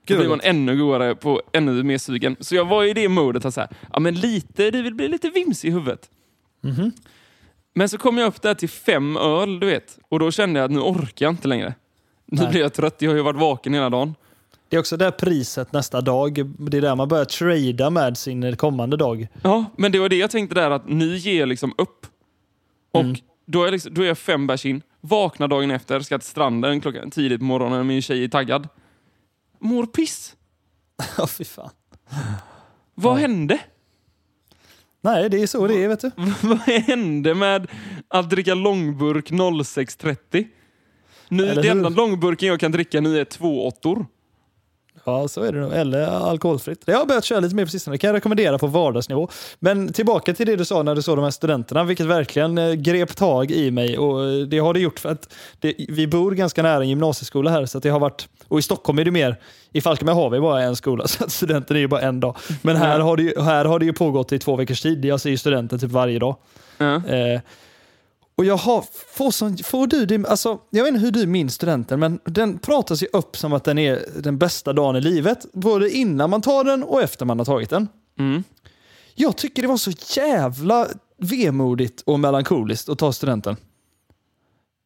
Gud, 0.06 0.18
blir 0.20 0.30
man 0.30 0.42
ännu 0.44 0.78
godare 0.78 1.16
på 1.16 1.42
ännu 1.54 1.84
mer 1.84 1.98
sugen. 1.98 2.36
Så 2.40 2.56
jag 2.56 2.66
var 2.66 2.84
i 2.84 2.94
det 2.94 3.10
modet 3.10 3.46
att 3.46 3.54
säga, 3.54 3.68
ja 3.94 4.00
men 4.00 4.16
lite, 4.16 4.72
det 4.72 4.82
vill 4.82 4.94
bli 4.96 5.08
lite 5.08 5.30
vims 5.30 5.66
i 5.66 5.70
huvudet. 5.70 6.10
Mhm. 6.62 6.92
Men 7.74 7.90
så 7.90 7.98
kom 7.98 8.18
jag 8.18 8.28
upp 8.28 8.42
där 8.42 8.54
till 8.54 8.70
fem 8.70 9.18
öl, 9.18 9.60
du 9.60 9.68
vet. 9.68 10.00
Och 10.10 10.20
då 10.20 10.32
kände 10.32 10.60
jag 10.60 10.66
att 10.66 10.72
nu 10.72 10.80
orkar 10.80 11.26
jag 11.26 11.34
inte 11.34 11.48
längre. 11.48 11.74
Nu 12.26 12.42
Nej. 12.42 12.52
blir 12.52 12.62
jag 12.62 12.74
trött, 12.74 12.96
jag 13.02 13.10
har 13.12 13.16
ju 13.16 13.22
varit 13.22 13.40
vaken 13.40 13.74
hela 13.74 13.90
dagen. 13.90 14.16
Det 14.70 14.76
är 14.76 14.80
också 14.80 14.98
där 14.98 15.12
priset 15.12 15.72
nästa 15.74 16.02
dag. 16.02 16.46
Det 16.72 16.78
är 16.78 16.82
där 16.82 16.96
man 16.96 17.08
börjar 17.08 17.26
trada 17.26 17.90
med 17.90 18.18
sin 18.18 18.56
kommande 18.56 18.98
dag. 18.98 19.28
Ja, 19.42 19.66
men 19.78 19.92
det 19.92 20.00
var 20.00 20.10
det 20.10 20.16
jag 20.16 20.32
tänkte 20.32 20.56
där 20.56 20.72
att 20.72 20.90
nu 20.90 21.18
ger 21.18 21.40
jag 21.40 21.50
liksom 21.50 21.74
upp. 21.78 22.06
Och 22.92 23.02
Mm. 23.02 23.16
Då, 23.48 23.62
är 23.62 23.66
jag 23.66 23.72
liksom, 23.72 23.94
då 23.94 24.02
är 24.02 24.06
jag 24.08 24.18
fem 24.18 24.48
bärs 24.48 24.66
in, 24.66 24.82
vaknar 25.02 25.48
dagen 25.48 25.72
efter, 25.72 26.00
ska 26.00 26.18
till 26.20 26.28
stranden 26.28 26.82
klockan 26.82 27.12
tidigt 27.12 27.40
på 27.40 27.46
morgonen, 27.46 27.88
min 27.88 28.02
tjej 28.02 28.24
är 28.24 28.28
taggad. 28.28 28.68
Mår 29.60 29.86
piss. 29.86 30.36
Ja, 31.18 31.28
fy 31.28 31.44
fan. 31.44 31.70
Vad 32.96 33.18
Ja. 33.18 33.22
hände? 33.22 33.60
Nej, 35.02 35.30
det 35.30 35.42
är 35.42 35.48
så 35.48 35.68
det 35.68 35.84
är, 35.84 35.88
vet 35.88 36.00
du. 36.02 36.12
Vad 36.42 36.60
hände 36.60 37.36
med 37.36 37.68
att 38.08 38.30
dricka 38.30 38.54
långburk 38.56 39.32
06.30? 39.32 40.48
Nu, 41.30 41.54
den 41.56 41.66
enda 41.66 41.90
långburken 41.90 42.48
jag 42.50 42.60
kan 42.60 42.72
dricka 42.72 43.02
nu 43.02 43.20
är 43.20 43.26
två 43.26 43.68
åttor. 43.68 44.06
Ja, 45.08 45.28
så 45.28 45.42
är 45.44 45.52
det 45.52 45.60
nog. 45.60 45.74
Eller 45.74 46.08
alkoholfritt. 46.08 46.82
Det 46.86 46.92
har 46.92 47.00
jag 47.00 47.08
börjat 47.08 47.24
köra 47.24 47.40
lite 47.40 47.56
mer 47.56 47.66
på 47.66 47.72
sistone. 47.72 47.94
Det 47.94 47.98
kan 47.98 48.08
jag 48.08 48.16
rekommendera 48.16 48.58
på 48.58 48.68
vardagsnivå. 48.68 49.30
Men 49.60 49.94
tillbaka 49.94 50.34
till 50.34 50.46
det 50.46 50.56
du 50.56 50.66
sa 50.66 50.84
när 50.84 50.96
du 50.96 51.02
såg 51.02 51.18
de 51.18 51.24
här 51.24 51.32
studenterna, 51.32 51.84
vilket 51.84 52.06
verkligen 52.06 52.58
eh, 52.58 52.74
grep 52.74 53.16
tag 53.16 53.52
i 53.52 53.72
mig. 53.72 53.98
Och 53.98 54.26
eh, 54.26 54.40
det 54.40 54.60
har 54.60 54.74
det 54.74 54.80
gjort 54.80 55.00
för 55.00 55.10
att 55.10 55.34
det, 55.60 55.74
vi 55.90 56.08
bor 56.08 56.32
ganska 56.32 56.64
nära 56.64 56.82
en 56.84 56.90
gymnasieskola 56.90 57.52
här. 57.52 57.66
Så 57.66 57.80
det 57.80 57.90
har 57.90 58.00
varit, 58.00 58.28
och 58.48 58.60
i 58.60 58.62
Stockholm 58.62 59.00
är 59.00 59.06
det 59.06 59.12
mer, 59.12 59.36
i 59.72 59.82
Falkenberg 59.82 60.16
har 60.16 60.30
vi 60.30 60.40
bara 60.40 60.62
en 60.62 60.76
skola, 60.76 61.08
så 61.08 61.24
att 61.24 61.32
studenten 61.32 61.76
är 61.76 61.82
ju 61.82 61.88
bara 61.88 62.02
en 62.02 62.20
dag. 62.20 62.38
Men 62.62 62.76
här 62.76 63.00
Ja. 63.00 63.04
har 63.06 63.18
det 63.18 63.24
ju, 63.24 63.42
här 63.42 63.66
har 63.66 63.80
det 63.80 63.86
ju 63.86 63.94
pågått 63.94 64.32
i 64.32 64.40
två 64.40 64.56
veckors 64.56 64.82
tid. 64.82 65.06
Jag 65.06 65.22
ser 65.22 65.30
ju 65.30 65.38
studenter 65.38 65.78
typ 65.78 65.92
varje 65.92 66.20
dag. 66.20 66.36
Ja. 66.78 66.96
Eh, 66.96 67.42
och 68.38 68.46
jag 68.46 68.58
har, 68.58 68.86
får, 69.08 69.32
sån, 69.32 69.58
får 69.58 69.88
du 69.88 70.06
det, 70.06 70.28
alltså, 70.28 70.60
jag 70.70 70.84
vet 70.84 70.94
inte 70.94 71.06
hur 71.06 71.12
du 71.12 71.28
minns 71.28 71.54
studenten, 71.54 72.00
men 72.00 72.20
den 72.26 72.60
pratas 72.60 73.04
ju 73.04 73.08
upp 73.14 73.38
som 73.38 73.54
att 73.54 73.64
den 73.64 73.78
är 73.78 74.06
den 74.16 74.38
bästa 74.38 74.74
dagen 74.74 74.96
i 74.96 75.02
livet. 75.02 75.46
Både 75.54 75.90
innan 75.92 76.30
man 76.30 76.42
tar 76.42 76.64
den 76.64 76.84
och 76.84 77.02
efter 77.02 77.26
man 77.26 77.40
har 77.40 77.46
tagit 77.46 77.70
den. 77.70 77.88
Mm. 78.20 78.44
Jag 79.16 79.38
tycker 79.38 79.62
det 79.62 79.68
var 79.68 79.78
så 79.78 79.92
jävla 80.20 80.88
vemodigt 81.18 82.02
och 82.06 82.20
melankoliskt 82.20 82.90
att 82.90 83.00
ta 83.00 83.14
studenten. 83.14 83.56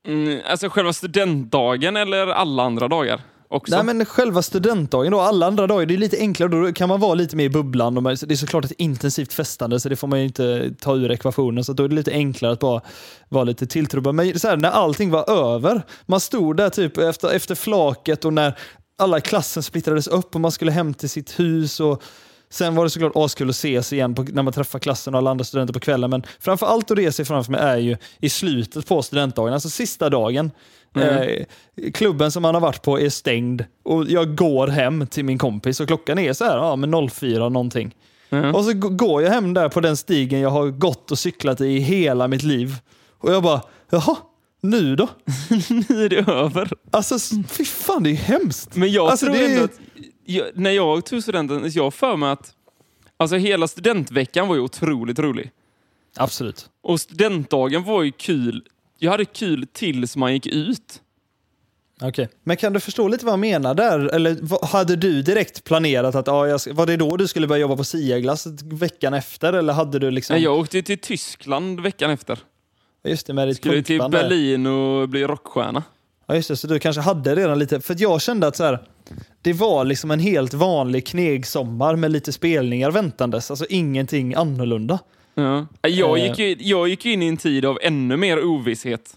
Mm, 0.08 0.42
alltså 0.46 0.70
själva 0.70 0.94
studentdagen 0.94 1.98
eller 1.98 2.28
alla 2.28 2.64
andra 2.64 2.88
dagar 2.88 3.22
också? 3.52 3.76
Nej 3.76 3.84
men 3.84 4.06
själva 4.06 4.42
studentdagen 4.42 5.12
då, 5.12 5.20
alla 5.20 5.48
andra 5.48 5.68
dagar, 5.68 5.86
det 5.86 5.94
är 5.94 5.98
lite 5.98 6.18
enklare. 6.18 6.50
Då 6.50 6.74
kan 6.74 6.90
man 6.90 7.00
vara 7.00 7.14
lite 7.14 7.36
mer 7.36 7.46
i 7.46 7.50
bubblan. 7.50 7.98
Och 7.98 8.04
Det 8.04 8.32
är 8.32 8.36
såklart 8.36 8.66
ett 8.66 8.72
intensivt 8.78 9.34
festande 9.34 9.80
så 9.80 9.90
det 9.90 9.96
får 9.96 10.08
man 10.08 10.20
ju 10.20 10.26
inte 10.26 10.74
ta 10.80 10.96
ur 10.96 11.12
ekvationen. 11.12 11.64
Så 11.64 11.74
då 11.74 11.84
är 11.84 11.88
det 11.88 11.96
lite 11.96 12.12
enklare 12.12 12.54
att 12.54 12.60
bara 12.60 12.82
vara 13.30 13.44
lite 13.44 13.68
tilltrubbad. 13.68 14.16
Men 14.16 14.40
så 14.40 14.48
här, 14.48 14.58
när 14.58 14.70
allting 14.70 15.10
var 15.10 15.30
över, 15.30 15.82
man 16.06 16.20
stod 16.20 16.58
där 16.58 16.70
typ 16.70 16.98
efter, 16.98 17.30
efter 17.30 17.56
flaket 17.56 18.26
och 18.26 18.34
när 18.34 18.58
alla 18.98 19.18
i 19.18 19.22
klassen 19.22 19.64
splittrades 19.64 20.08
upp 20.08 20.36
och 20.36 20.42
man 20.42 20.52
skulle 20.52 20.72
hem 20.72 20.94
till 20.94 21.10
sitt 21.10 21.40
hus 21.40 21.80
och 21.80 22.04
Sen 22.52 22.76
var 22.76 22.84
det 22.84 22.90
såklart 22.90 23.12
askul 23.16 23.50
att 23.50 23.56
ses 23.56 23.94
igen 23.94 24.16
på, 24.16 24.24
när 24.24 24.44
man 24.44 24.54
träffar 24.54 24.80
klassen 24.80 25.14
och 25.14 25.18
alla 25.18 25.32
andra 25.32 25.46
studenter 25.46 25.74
på 25.74 25.80
kvällen. 25.80 26.10
Men 26.10 26.24
framför 26.40 26.66
allt 26.66 26.90
jag 26.90 27.14
ser 27.14 27.24
framför 27.24 27.52
mig 27.52 27.62
är 27.62 27.78
ju 27.78 27.98
i 28.20 28.30
slutet 28.30 28.88
på 28.88 29.02
studentdagen, 29.02 29.54
alltså 29.54 29.70
sista 29.70 30.10
dagen. 30.10 30.52
Eh, 30.96 31.46
klubben 31.94 32.32
som 32.32 32.42
man 32.42 32.54
har 32.56 32.62
varit 32.62 32.82
på 32.82 33.00
är 33.00 33.10
stängd 33.10 33.64
och 33.84 34.06
jag 34.10 34.36
går 34.36 34.68
hem 34.68 35.08
till 35.08 35.26
min 35.26 35.38
kompis 35.38 35.80
och 35.80 35.88
klockan 35.88 36.20
är 36.20 36.34
så 36.34 36.46
här, 36.46 36.58
ja, 36.58 36.76
men 36.76 37.10
04 37.10 37.50
någonting. 37.50 37.96
Ja. 38.30 38.54
Och 38.54 38.66
så 38.66 38.74
går 38.74 39.22
jag 39.24 39.32
hem 39.32 39.54
där 39.54 39.70
på 39.70 39.80
den 39.82 39.98
stigen 39.98 40.40
jag 40.40 40.50
har 40.50 40.68
gått 40.68 41.12
och 41.12 41.20
cyklat 41.20 41.62
i 41.62 41.78
hela 41.80 42.28
mitt 42.28 42.44
liv. 42.44 42.76
Och 43.18 43.34
jag 43.34 43.44
bara, 43.44 43.62
jaha, 43.92 44.16
nu 44.62 44.96
då? 44.96 45.08
Nu 45.90 46.06
är 46.06 46.10
det 46.10 46.32
över. 46.32 46.72
Alltså, 46.92 47.16
fy 47.50 47.66
fan, 47.66 48.04
det 48.04 48.10
är 48.10 48.16
hemskt. 48.16 48.76
Men 48.76 48.92
jag 48.92 49.08
Alltså, 49.10 49.26
tror 49.26 49.36
det 49.36 49.46
är- 49.46 49.50
ändå 49.50 49.64
att, 49.64 49.72
jag, 50.32 50.48
när 50.54 50.72
jag 50.72 51.06
tog 51.06 51.24
studenten, 51.24 51.72
jag 51.74 51.94
för 51.94 52.16
mig 52.16 52.30
att 52.30 52.54
alltså 53.18 53.36
hela 53.36 53.68
studentveckan 53.68 54.48
var 54.48 54.56
ju 54.56 54.62
otroligt 54.62 55.20
rolig. 55.20 55.52
Absolut. 56.16 56.70
Och 56.82 57.02
studentdagen 57.02 57.84
var 57.84 58.04
ju 58.04 58.12
kul. 58.12 58.64
Jag 58.98 59.12
hade 59.12 59.26
kul 59.26 59.68
tills 59.74 60.16
man 60.16 60.34
gick 60.34 60.48
ut. 60.48 61.02
Okej. 62.02 62.30
Men 62.44 62.58
kan 62.58 62.74
du 62.74 62.80
förstå 62.80 63.08
lite 63.08 63.26
vad 63.26 63.32
jag 63.32 63.40
menar 63.40 63.74
där? 63.74 64.00
Eller 64.00 64.66
hade 64.66 64.96
du 64.96 65.22
direkt 65.22 65.64
planerat 65.64 66.16
att, 66.16 66.28
ja, 66.28 66.48
jag, 66.48 66.60
var 66.74 66.86
det 66.86 66.98
då 66.98 67.18
du 67.18 67.28
skulle 67.28 67.48
börja 67.48 67.62
jobba 67.62 67.76
på 67.76 67.84
Siaglass 67.84 68.48
veckan 68.64 69.14
efter? 69.14 69.54
Eller 69.54 69.74
hade 69.74 70.00
du 70.00 70.12
liksom... 70.12 70.34
Nej, 70.34 70.44
Jag 70.44 70.60
åkte 70.60 70.82
till 70.82 70.98
Tyskland 70.98 71.80
veckan 71.80 72.12
efter. 72.12 72.40
Just 73.04 73.28
det, 73.28 73.34
med 73.34 73.48
ditt 73.48 73.58
Skulle 73.58 73.84
till. 73.84 74.00
Berlin 74.10 74.66
och 74.66 75.10
bli 75.10 75.24
rockstjärna. 75.24 75.84
Ja, 76.32 76.36
just 76.36 76.48
det. 76.48 76.56
Så 76.56 76.68
du 76.68 76.80
kanske 76.80 77.02
hade 77.02 77.36
redan 77.36 77.60
lite... 77.60 77.82
För 77.82 77.96
jag 78.00 78.22
kände 78.22 78.48
att 78.48 78.56
så 78.56 78.64
här, 78.64 78.80
det 79.42 79.54
var 79.54 79.86
liksom 79.86 80.12
en 80.12 80.20
helt 80.20 80.54
vanlig 80.54 81.06
knegsommar 81.06 81.96
med 81.96 82.12
lite 82.12 82.32
spelningar 82.32 82.92
väntandes. 82.92 83.52
Alltså 83.52 83.66
ingenting 83.70 84.34
annorlunda. 84.36 85.00
Ja. 85.36 85.66
Jag, 85.82 86.20
Eh. 86.20 86.26
gick 86.28 86.40
ju, 86.40 86.56
jag 86.60 86.88
gick 86.88 87.06
in 87.06 87.22
i 87.24 87.28
en 87.28 87.38
tid 87.38 87.66
av 87.66 87.80
ännu 87.82 88.18
mer 88.18 88.44
ovisshet. 88.46 89.16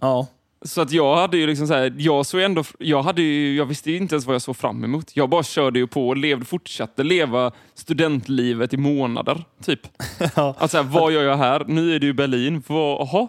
Ja. 0.00 0.26
Så 0.64 0.80
att 0.80 0.92
jag 0.92 1.16
hade 1.16 1.36
ju 1.36 1.46
liksom 1.46 1.66
så 1.66 1.74
här, 1.74 1.94
jag 1.98 2.26
såg 2.26 2.40
ändå, 2.40 2.64
jag 2.78 3.02
hade 3.02 3.22
ju, 3.22 3.56
jag 3.56 3.66
visste 3.66 3.90
ju 3.90 3.96
inte 3.96 4.14
ens 4.14 4.26
vad 4.26 4.34
jag 4.34 4.42
såg 4.42 4.56
fram 4.56 4.84
emot. 4.84 5.16
Jag 5.16 5.28
bara 5.28 5.42
körde 5.42 5.78
ju 5.78 5.86
på 5.86 6.08
och 6.08 6.16
levde, 6.16 6.44
fortsatte 6.44 7.02
leva 7.02 7.52
studentlivet 7.74 8.74
i 8.74 8.76
månader, 8.76 9.44
typ. 9.64 9.80
Ja. 10.36 10.54
Alltså, 10.58 10.76
här, 10.76 10.84
vad 10.84 11.12
gör 11.12 11.22
jag 11.22 11.36
här? 11.36 11.64
Nu 11.68 11.94
är 11.94 11.98
det 11.98 12.06
ju 12.06 12.12
Berlin. 12.12 12.62
Vad, 12.66 13.00
aha. 13.00 13.28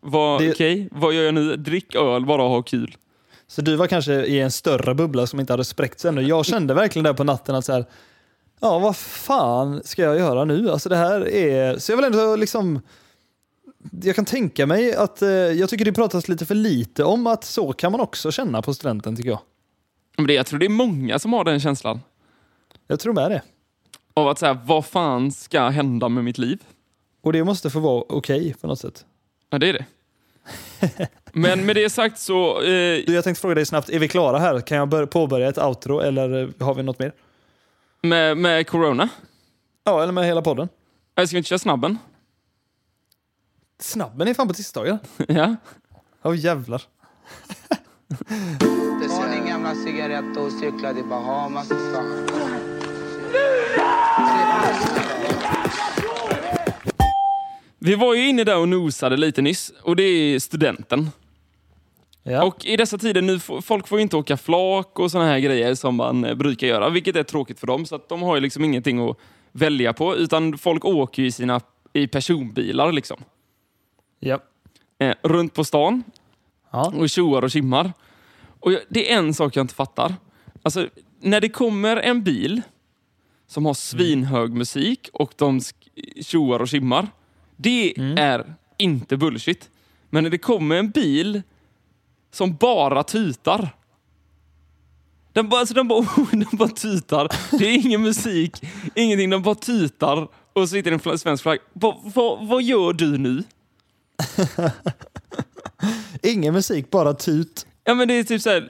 Vad, 0.00 0.40
Det- 0.40 0.50
okej, 0.52 0.88
vad 0.92 1.14
gör 1.14 1.22
jag 1.22 1.34
nu? 1.34 1.56
Drick 1.56 1.94
öl, 1.94 2.26
bara 2.26 2.42
ha 2.42 2.62
kul. 2.62 2.96
Så 3.46 3.62
du 3.62 3.76
var 3.76 3.86
kanske 3.86 4.12
i 4.12 4.40
en 4.40 4.50
större 4.50 4.94
bubbla 4.94 5.26
som 5.26 5.40
inte 5.40 5.52
hade 5.52 5.64
spräckts 5.64 6.04
ännu. 6.04 6.22
Jag 6.22 6.46
kände 6.46 6.74
verkligen 6.74 7.04
där 7.04 7.12
på 7.14 7.24
natten 7.24 7.54
att 7.54 7.64
så 7.64 7.72
här, 7.72 7.84
ja 8.60 8.78
vad 8.78 8.96
fan 8.96 9.80
ska 9.84 10.02
jag 10.02 10.18
göra 10.18 10.44
nu? 10.44 10.70
Alltså 10.70 10.88
det 10.88 10.96
här 10.96 11.28
är... 11.28 11.78
Så 11.78 11.92
jag 11.92 11.96
vill 11.96 12.04
ändå 12.06 12.36
liksom... 12.36 12.80
Jag 14.02 14.16
kan 14.16 14.24
tänka 14.24 14.66
mig 14.66 14.94
att 14.94 15.22
eh, 15.22 15.28
jag 15.30 15.68
tycker 15.70 15.84
det 15.84 15.92
pratas 15.92 16.28
lite 16.28 16.46
för 16.46 16.54
lite 16.54 17.04
om 17.04 17.26
att 17.26 17.44
så 17.44 17.72
kan 17.72 17.92
man 17.92 18.00
också 18.00 18.30
känna 18.32 18.62
på 18.62 18.74
studenten 18.74 19.16
tycker 19.16 19.30
jag. 19.30 19.40
Men 20.16 20.26
det, 20.26 20.32
jag 20.34 20.46
tror 20.46 20.58
det 20.58 20.66
är 20.66 20.70
många 20.70 21.18
som 21.18 21.32
har 21.32 21.44
den 21.44 21.60
känslan. 21.60 22.00
Jag 22.86 23.00
tror 23.00 23.12
med 23.12 23.30
det. 23.30 23.42
Av 24.14 24.28
att 24.28 24.38
säga, 24.38 24.60
vad 24.64 24.86
fan 24.86 25.32
ska 25.32 25.68
hända 25.68 26.08
med 26.08 26.24
mitt 26.24 26.38
liv? 26.38 26.62
Och 27.22 27.32
det 27.32 27.44
måste 27.44 27.70
få 27.70 27.80
vara 27.80 28.04
okej 28.08 28.54
på 28.60 28.66
något 28.66 28.78
sätt. 28.78 29.04
Ja, 29.50 29.58
det 29.58 29.68
är 29.68 29.72
det. 29.72 29.84
Men 31.32 31.66
med 31.66 31.76
det 31.76 31.90
sagt 31.90 32.18
så... 32.18 32.62
Eh, 32.62 33.04
Du, 33.06 33.14
jag 33.14 33.24
tänkte 33.24 33.40
fråga 33.40 33.54
dig 33.54 33.66
snabbt, 33.66 33.88
är 33.90 33.98
vi 33.98 34.08
klara 34.08 34.38
här? 34.38 34.60
Kan 34.60 34.78
jag 34.78 34.88
bör- 34.88 35.06
påbörja 35.06 35.48
ett 35.48 35.58
outro 35.58 36.00
eller 36.00 36.42
eh, 36.42 36.66
har 36.66 36.74
vi 36.74 36.82
något 36.82 36.98
mer? 36.98 37.12
med, 38.02 38.36
med 38.36 38.66
corona. 38.66 39.08
Ja, 39.84 40.02
eller 40.02 40.12
med 40.12 40.24
hela 40.24 40.42
podden. 40.42 40.68
Jag 41.14 41.28
ska 41.28 41.34
vi 41.34 41.38
inte 41.38 41.48
köra 41.48 41.58
snabben? 41.58 41.98
Snabben 43.80 44.28
är 44.28 44.34
fan 44.34 44.48
på 44.48 44.54
tisdagar. 44.54 44.98
ja. 45.28 45.56
Åh 46.22 46.36
jävlar. 46.38 46.82
Ta 49.08 49.26
din 49.32 49.46
gamla 49.46 49.74
cigarett 49.74 50.36
och 50.36 50.52
cykla 50.52 50.94
till 50.94 51.04
Bahamas. 51.04 51.68
Fan. 51.68 52.26
Vi 57.82 57.94
var 57.94 58.14
ju 58.14 58.28
inne 58.28 58.44
där 58.44 58.58
och 58.58 58.68
nosade 58.68 59.16
lite 59.16 59.42
nyss 59.42 59.72
och 59.82 59.96
det 59.96 60.02
är 60.02 60.38
studenten. 60.38 61.10
Ja. 62.22 62.44
Och 62.44 62.64
i 62.64 62.76
dessa 62.76 62.98
tider 62.98 63.22
nu, 63.22 63.38
folk 63.62 63.88
får 63.88 63.98
ju 63.98 64.02
inte 64.02 64.16
åka 64.16 64.36
flak 64.36 64.98
och 64.98 65.10
såna 65.10 65.24
här 65.24 65.38
grejer 65.38 65.74
som 65.74 65.94
man 65.94 66.24
eh, 66.24 66.34
brukar 66.34 66.66
göra, 66.66 66.90
vilket 66.90 67.16
är 67.16 67.22
tråkigt 67.22 67.60
för 67.60 67.66
dem. 67.66 67.86
Så 67.86 67.94
att 67.94 68.08
de 68.08 68.22
har 68.22 68.34
ju 68.34 68.40
liksom 68.40 68.64
ingenting 68.64 69.08
att 69.08 69.16
välja 69.52 69.92
på, 69.92 70.16
utan 70.16 70.58
folk 70.58 70.84
åker 70.84 71.22
i 71.22 71.32
sina 71.32 71.60
i 71.92 72.06
personbilar 72.06 72.92
liksom. 72.92 73.24
ja. 74.20 74.38
Eh, 74.98 75.14
runt 75.22 75.54
på 75.54 75.64
stan 75.64 76.02
ja. 76.70 76.92
och 76.96 77.10
tjoar 77.10 77.44
och 77.44 77.50
kimmar. 77.50 77.92
Och 78.60 78.72
jag, 78.72 78.80
det 78.88 79.12
är 79.12 79.18
en 79.18 79.34
sak 79.34 79.56
jag 79.56 79.64
inte 79.64 79.74
fattar. 79.74 80.14
Alltså, 80.62 80.88
när 81.20 81.40
det 81.40 81.48
kommer 81.48 81.96
en 81.96 82.22
bil 82.22 82.62
som 83.46 83.66
har 83.66 83.74
svinhög 83.74 84.52
musik 84.52 85.08
och 85.12 85.32
de 85.36 85.60
tjoar 86.22 86.60
och 86.60 86.68
kimmar. 86.68 87.08
Det 87.62 87.94
är 88.16 88.54
inte 88.78 89.16
bullshit. 89.16 89.70
Men 90.10 90.24
när 90.24 90.30
det 90.30 90.38
kommer 90.38 90.76
en 90.76 90.90
bil 90.90 91.42
som 92.30 92.56
bara 92.56 93.02
tutar. 93.02 93.68
Den 95.32 95.48
bara, 95.48 95.60
alltså 95.60 95.74
den 95.74 95.88
bara, 95.88 96.06
den 96.30 96.46
bara 96.52 96.68
tutar. 96.68 97.28
Det 97.58 97.66
är 97.66 97.86
ingen 97.86 98.02
musik, 98.02 98.62
ingenting. 98.94 99.30
Den 99.30 99.42
bara 99.42 99.54
tutar 99.54 100.28
och 100.52 100.62
så 100.62 100.66
sitter 100.66 100.92
en 100.92 101.18
svensk 101.18 101.42
flagg. 101.42 101.58
Va, 101.72 102.00
va, 102.14 102.38
vad 102.42 102.62
gör 102.62 102.92
du 102.92 103.18
nu? 103.18 103.42
Ingen 106.22 106.54
musik, 106.54 106.90
bara 106.90 107.14
tut. 107.14 107.66
Ja 107.84 107.94
men 107.94 108.08
det 108.08 108.14
är 108.14 108.24
typ 108.24 108.42
så 108.42 108.50
här, 108.50 108.68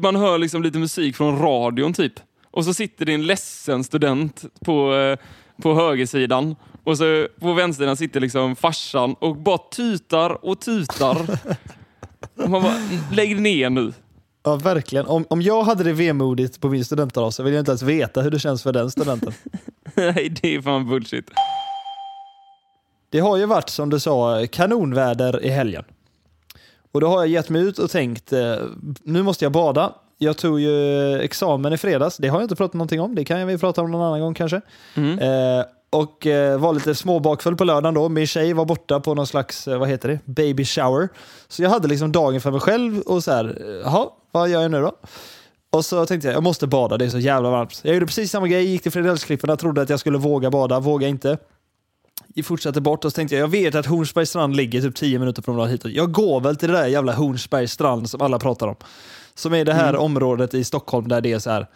man 0.00 0.16
hör 0.16 0.38
liksom 0.38 0.62
lite 0.62 0.78
musik 0.78 1.16
från 1.16 1.38
radion 1.38 1.92
typ. 1.92 2.12
Och 2.50 2.64
så 2.64 2.74
sitter 2.74 3.04
det 3.04 3.14
en 3.14 3.26
ledsen 3.26 3.84
student 3.84 4.44
på, 4.64 4.94
eh, 4.94 5.18
på 5.62 5.74
högersidan. 5.74 6.56
Och 6.84 6.98
så 6.98 7.26
på 7.40 7.52
vänstersidan 7.52 7.96
sitter 7.96 8.20
liksom 8.20 8.56
farsan 8.56 9.14
och 9.14 9.36
bara 9.36 9.58
tutar 9.58 10.44
och 10.44 10.60
tutar. 10.60 11.38
Och 12.36 12.50
man 12.50 12.62
bara, 12.62 12.76
lägg 13.12 13.40
ner 13.40 13.70
nu. 13.70 13.92
Ja, 14.44 14.56
verkligen. 14.56 15.06
Om, 15.06 15.24
om 15.30 15.42
jag 15.42 15.62
hade 15.62 15.84
det 15.84 15.92
vemodigt 15.92 16.60
på 16.60 16.68
min 16.68 16.84
studentdag 16.84 17.30
så 17.30 17.42
vill 17.42 17.54
jag 17.54 17.60
inte 17.60 17.70
ens 17.70 17.82
veta 17.82 18.20
hur 18.20 18.30
det 18.30 18.38
känns 18.38 18.62
för 18.62 18.72
den 18.72 18.90
studenten. 18.90 19.32
Nej, 19.94 20.34
det 20.42 20.54
är 20.54 20.62
fan 20.62 20.88
bullshit. 20.88 21.30
Det 23.10 23.20
har 23.20 23.36
ju 23.36 23.46
varit, 23.46 23.68
som 23.68 23.90
du 23.90 24.00
sa, 24.00 24.46
kanonväder 24.50 25.44
i 25.44 25.48
helgen. 25.48 25.84
Och 26.92 27.00
då 27.00 27.06
har 27.06 27.18
jag 27.18 27.28
gett 27.28 27.48
mig 27.48 27.62
ut 27.62 27.78
och 27.78 27.90
tänkt, 27.90 28.32
eh, 28.32 28.56
nu 29.02 29.22
måste 29.22 29.44
jag 29.44 29.52
bada. 29.52 29.92
Jag 30.22 30.36
tog 30.36 30.60
ju 30.60 31.18
examen 31.20 31.72
i 31.72 31.76
fredags, 31.76 32.16
det 32.16 32.28
har 32.28 32.38
jag 32.38 32.44
inte 32.44 32.56
pratat 32.56 32.74
någonting 32.74 33.00
om, 33.00 33.14
det 33.14 33.24
kan 33.24 33.46
vi 33.46 33.58
prata 33.58 33.82
om 33.82 33.90
någon 33.90 34.02
annan 34.02 34.20
gång 34.20 34.34
kanske. 34.34 34.60
Mm. 34.94 35.18
Eh, 35.18 35.64
och 35.90 36.26
eh, 36.26 36.58
var 36.58 36.72
lite 36.72 36.94
småbakfull 36.94 37.56
på 37.56 37.64
lördagen 37.64 37.94
då. 37.94 38.08
Min 38.08 38.26
tjej 38.26 38.52
var 38.52 38.64
borta 38.64 39.00
på 39.00 39.14
någon 39.14 39.26
slags, 39.26 39.68
eh, 39.68 39.78
vad 39.78 39.88
heter 39.88 40.08
det, 40.08 40.18
baby 40.24 40.64
shower. 40.64 41.08
Så 41.48 41.62
jag 41.62 41.70
hade 41.70 41.88
liksom 41.88 42.12
dagen 42.12 42.40
för 42.40 42.50
mig 42.50 42.60
själv 42.60 43.00
och 43.00 43.24
så 43.24 43.32
här, 43.32 43.44
eh, 43.60 43.74
jaha, 43.84 44.08
vad 44.30 44.48
gör 44.48 44.62
jag 44.62 44.70
nu 44.70 44.80
då? 44.80 44.92
Och 45.70 45.84
så 45.84 46.06
tänkte 46.06 46.28
jag, 46.28 46.34
jag 46.34 46.42
måste 46.42 46.66
bada, 46.66 46.96
det 46.96 47.04
är 47.04 47.08
så 47.08 47.18
jävla 47.18 47.50
varmt. 47.50 47.80
Jag 47.82 47.94
gjorde 47.94 48.06
precis 48.06 48.30
samma 48.30 48.48
grej, 48.48 48.64
gick 48.64 48.82
till 48.82 48.92
Fredriksklipporna, 48.92 49.56
trodde 49.56 49.82
att 49.82 49.90
jag 49.90 50.00
skulle 50.00 50.18
våga 50.18 50.50
bada, 50.50 50.80
våga 50.80 51.08
inte. 51.08 51.38
Jag 52.34 52.46
fortsatte 52.46 52.80
bort 52.80 53.04
och 53.04 53.12
så 53.12 53.16
tänkte 53.16 53.34
jag, 53.34 53.42
jag 53.42 53.48
vet 53.48 53.74
att 53.74 53.86
Hornsbergs 53.86 54.30
strand 54.30 54.56
ligger 54.56 54.80
typ 54.80 54.96
10 54.96 55.18
minuter 55.18 55.42
promenad 55.42 55.70
hitåt. 55.70 55.92
Jag 55.92 56.12
går 56.12 56.40
väl 56.40 56.56
till 56.56 56.68
det 56.68 56.78
där 56.78 56.86
jävla 56.86 57.12
Hornsbergs 57.12 57.72
strand 57.72 58.10
som 58.10 58.22
alla 58.22 58.38
pratar 58.38 58.66
om. 58.66 58.76
Som 59.34 59.54
är 59.54 59.64
det 59.64 59.74
här 59.74 59.96
området 59.96 60.54
i 60.54 60.64
Stockholm 60.64 61.08
där 61.08 61.20
det 61.20 61.32
är 61.32 61.38
så 61.38 61.50
här. 61.50 61.66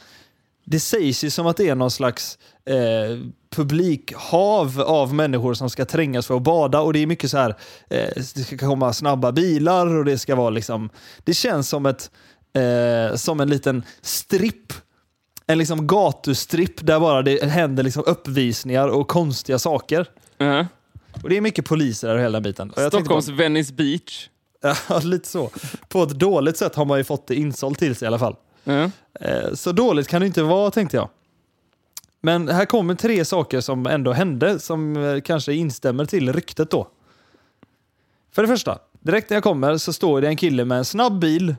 Det 0.65 0.81
sägs 0.81 1.25
ju 1.25 1.31
som 1.31 1.47
att 1.47 1.57
det 1.57 1.69
är 1.69 1.75
någon 1.75 1.91
slags 1.91 2.39
eh, 2.65 3.19
publikhav 3.51 4.81
av 4.81 5.15
människor 5.15 5.55
som 5.55 5.71
ska 5.71 5.85
trängas 5.85 6.27
för 6.27 6.37
att 6.37 6.43
bada 6.43 6.81
och 6.81 6.93
det 6.93 6.99
är 6.99 7.07
mycket 7.07 7.31
så 7.31 7.39
här, 7.39 7.51
eh, 7.91 8.09
det 8.15 8.45
ska 8.45 8.59
komma 8.59 8.93
snabba 8.93 9.33
bilar 9.33 9.87
och 9.87 10.05
det 10.05 10.19
ska 10.19 10.35
vara 10.35 10.51
liksom, 10.51 10.91
det 11.25 11.35
känns 11.35 11.69
som 11.69 11.87
ett, 11.87 12.11
eh, 12.53 13.17
som 13.17 13.41
en 13.41 13.51
liten 13.51 13.83
stripp 14.03 14.73
en 15.47 15.59
liksom 15.59 15.87
gatustripp 15.87 16.87
där 16.87 17.01
bara 17.01 17.23
det 17.23 17.45
händer 17.45 17.83
liksom 17.83 18.03
uppvisningar 18.07 18.89
och 18.89 19.09
konstiga 19.09 19.59
saker. 19.59 20.07
Ja. 20.39 20.67
Och 21.23 21.29
det 21.29 21.37
är 21.37 21.41
mycket 21.41 21.65
poliser 21.65 22.09
där 22.09 22.15
och 22.15 22.21
hela 22.21 22.33
den 22.33 22.43
biten. 22.43 22.73
Stockholms 22.89 23.29
Venice 23.29 23.73
Beach. 23.75 24.29
Ja, 24.89 24.99
lite 25.05 25.29
så. 25.29 25.51
På 25.89 26.03
ett 26.03 26.11
dåligt 26.11 26.57
sätt 26.57 26.75
har 26.75 26.85
man 26.85 26.99
ju 26.99 27.05
fått 27.05 27.27
det 27.27 27.35
insålt 27.35 27.79
till 27.79 27.97
sig 27.97 28.07
i 28.07 28.09
alla 28.09 28.19
fall. 28.19 28.37
Eh, 29.21 29.53
Så 29.55 29.73
dåligt 29.73 30.09
kan 30.09 30.21
det 30.21 30.27
inte 30.27 30.43
vara, 30.43 30.71
tänkte 30.71 30.97
jag. 30.97 31.09
Men 32.21 32.49
här 32.49 32.65
kommer 32.65 32.95
tre 32.95 33.25
saker 33.25 33.61
som 33.61 33.87
ändå 33.87 34.13
hände 34.13 34.59
som 34.59 34.97
eh, 34.97 35.21
kanske 35.21 35.53
instämmer 35.55 36.05
till 36.05 36.33
ryktet 36.33 36.71
då. 36.71 36.89
För 38.35 38.43
det 38.43 38.49
första, 38.49 38.79
direkt 39.01 39.31
när 39.31 39.37
jag 39.37 39.45
kommer 39.45 39.77
så 39.79 39.93
står 39.93 40.21
det 40.21 40.29
en 40.29 40.37
kille 40.37 40.65
med 40.65 40.79
en 40.79 40.85
snabb 40.85 41.19
bil 41.21 41.55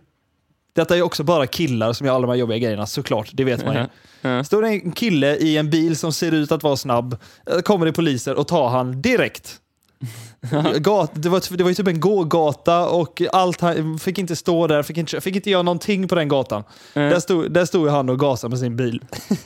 Detta 0.73 0.97
är 0.97 1.01
också 1.01 1.23
bara 1.23 1.47
killar 1.47 1.93
som 1.93 2.07
gör 2.07 2.13
alla 2.13 2.27
de 2.27 2.29
här 2.31 2.37
jobbiga 2.37 2.57
grejerna, 2.57 2.85
såklart. 2.85 3.29
Det 3.33 3.43
vet 3.43 3.65
man 3.65 3.75
ju. 3.75 3.85
Ja. 4.21 4.43
Står 4.43 4.61
det 4.61 4.67
en 4.69 4.91
kille 4.91 5.35
i 5.35 5.57
en 5.57 5.69
bil 5.69 5.97
som 5.97 6.13
ser 6.13 6.31
ut 6.31 6.51
att 6.51 6.63
vara 6.63 6.77
snabb, 6.77 7.17
eh, 7.45 7.59
kommer 7.59 7.85
det 7.85 7.93
poliser 7.93 8.35
och 8.35 8.47
tar 8.47 8.69
han 8.69 9.01
direkt. 9.01 9.59
Gat, 10.79 11.11
det, 11.13 11.29
var, 11.29 11.57
det 11.57 11.63
var 11.63 11.69
ju 11.69 11.75
typ 11.75 11.87
en 11.87 11.99
gågata 11.99 12.89
och 12.89 13.21
allt 13.31 13.61
han 13.61 13.99
fick 13.99 14.17
inte 14.17 14.35
stå 14.35 14.67
där, 14.67 14.83
fick 14.83 14.97
inte, 14.97 15.21
fick 15.21 15.35
inte 15.35 15.49
göra 15.49 15.61
någonting 15.61 16.07
på 16.07 16.15
den 16.15 16.27
gatan. 16.27 16.63
Mm. 16.93 17.09
Där, 17.09 17.19
stod, 17.19 17.51
där 17.51 17.65
stod 17.65 17.89
han 17.89 18.09
och 18.09 18.19
gasade 18.19 18.49
med 18.49 18.59
sin 18.59 18.75
bil. 18.75 19.05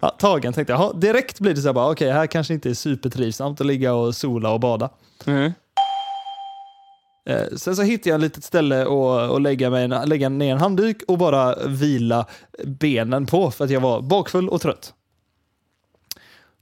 ja, 0.00 0.08
tagen 0.18 0.52
tänkte 0.52 0.72
jag. 0.72 0.80
Ja, 0.80 0.92
direkt 0.92 1.40
blir 1.40 1.54
det 1.54 1.60
så 1.60 1.72
här 1.72 1.90
okej, 1.90 2.10
här 2.10 2.26
kanske 2.26 2.54
inte 2.54 2.70
är 2.70 2.74
supertrivsamt 2.74 3.60
att 3.60 3.66
ligga 3.66 3.94
och 3.94 4.14
sola 4.14 4.50
och 4.50 4.60
bada. 4.60 4.90
Mm. 5.26 5.52
Eh, 7.28 7.46
sen 7.56 7.76
så 7.76 7.82
hittade 7.82 8.10
jag 8.10 8.16
ett 8.16 8.22
litet 8.22 8.44
ställe 8.44 8.86
att 9.36 9.42
lägga, 9.42 9.70
mig, 9.70 9.88
lägga 9.88 10.28
ner 10.28 10.52
en 10.52 10.60
handduk 10.60 11.02
och 11.08 11.18
bara 11.18 11.66
vila 11.66 12.26
benen 12.64 13.26
på 13.26 13.50
för 13.50 13.64
att 13.64 13.70
jag 13.70 13.80
var 13.80 14.00
bakfull 14.00 14.48
och 14.48 14.60
trött. 14.60 14.94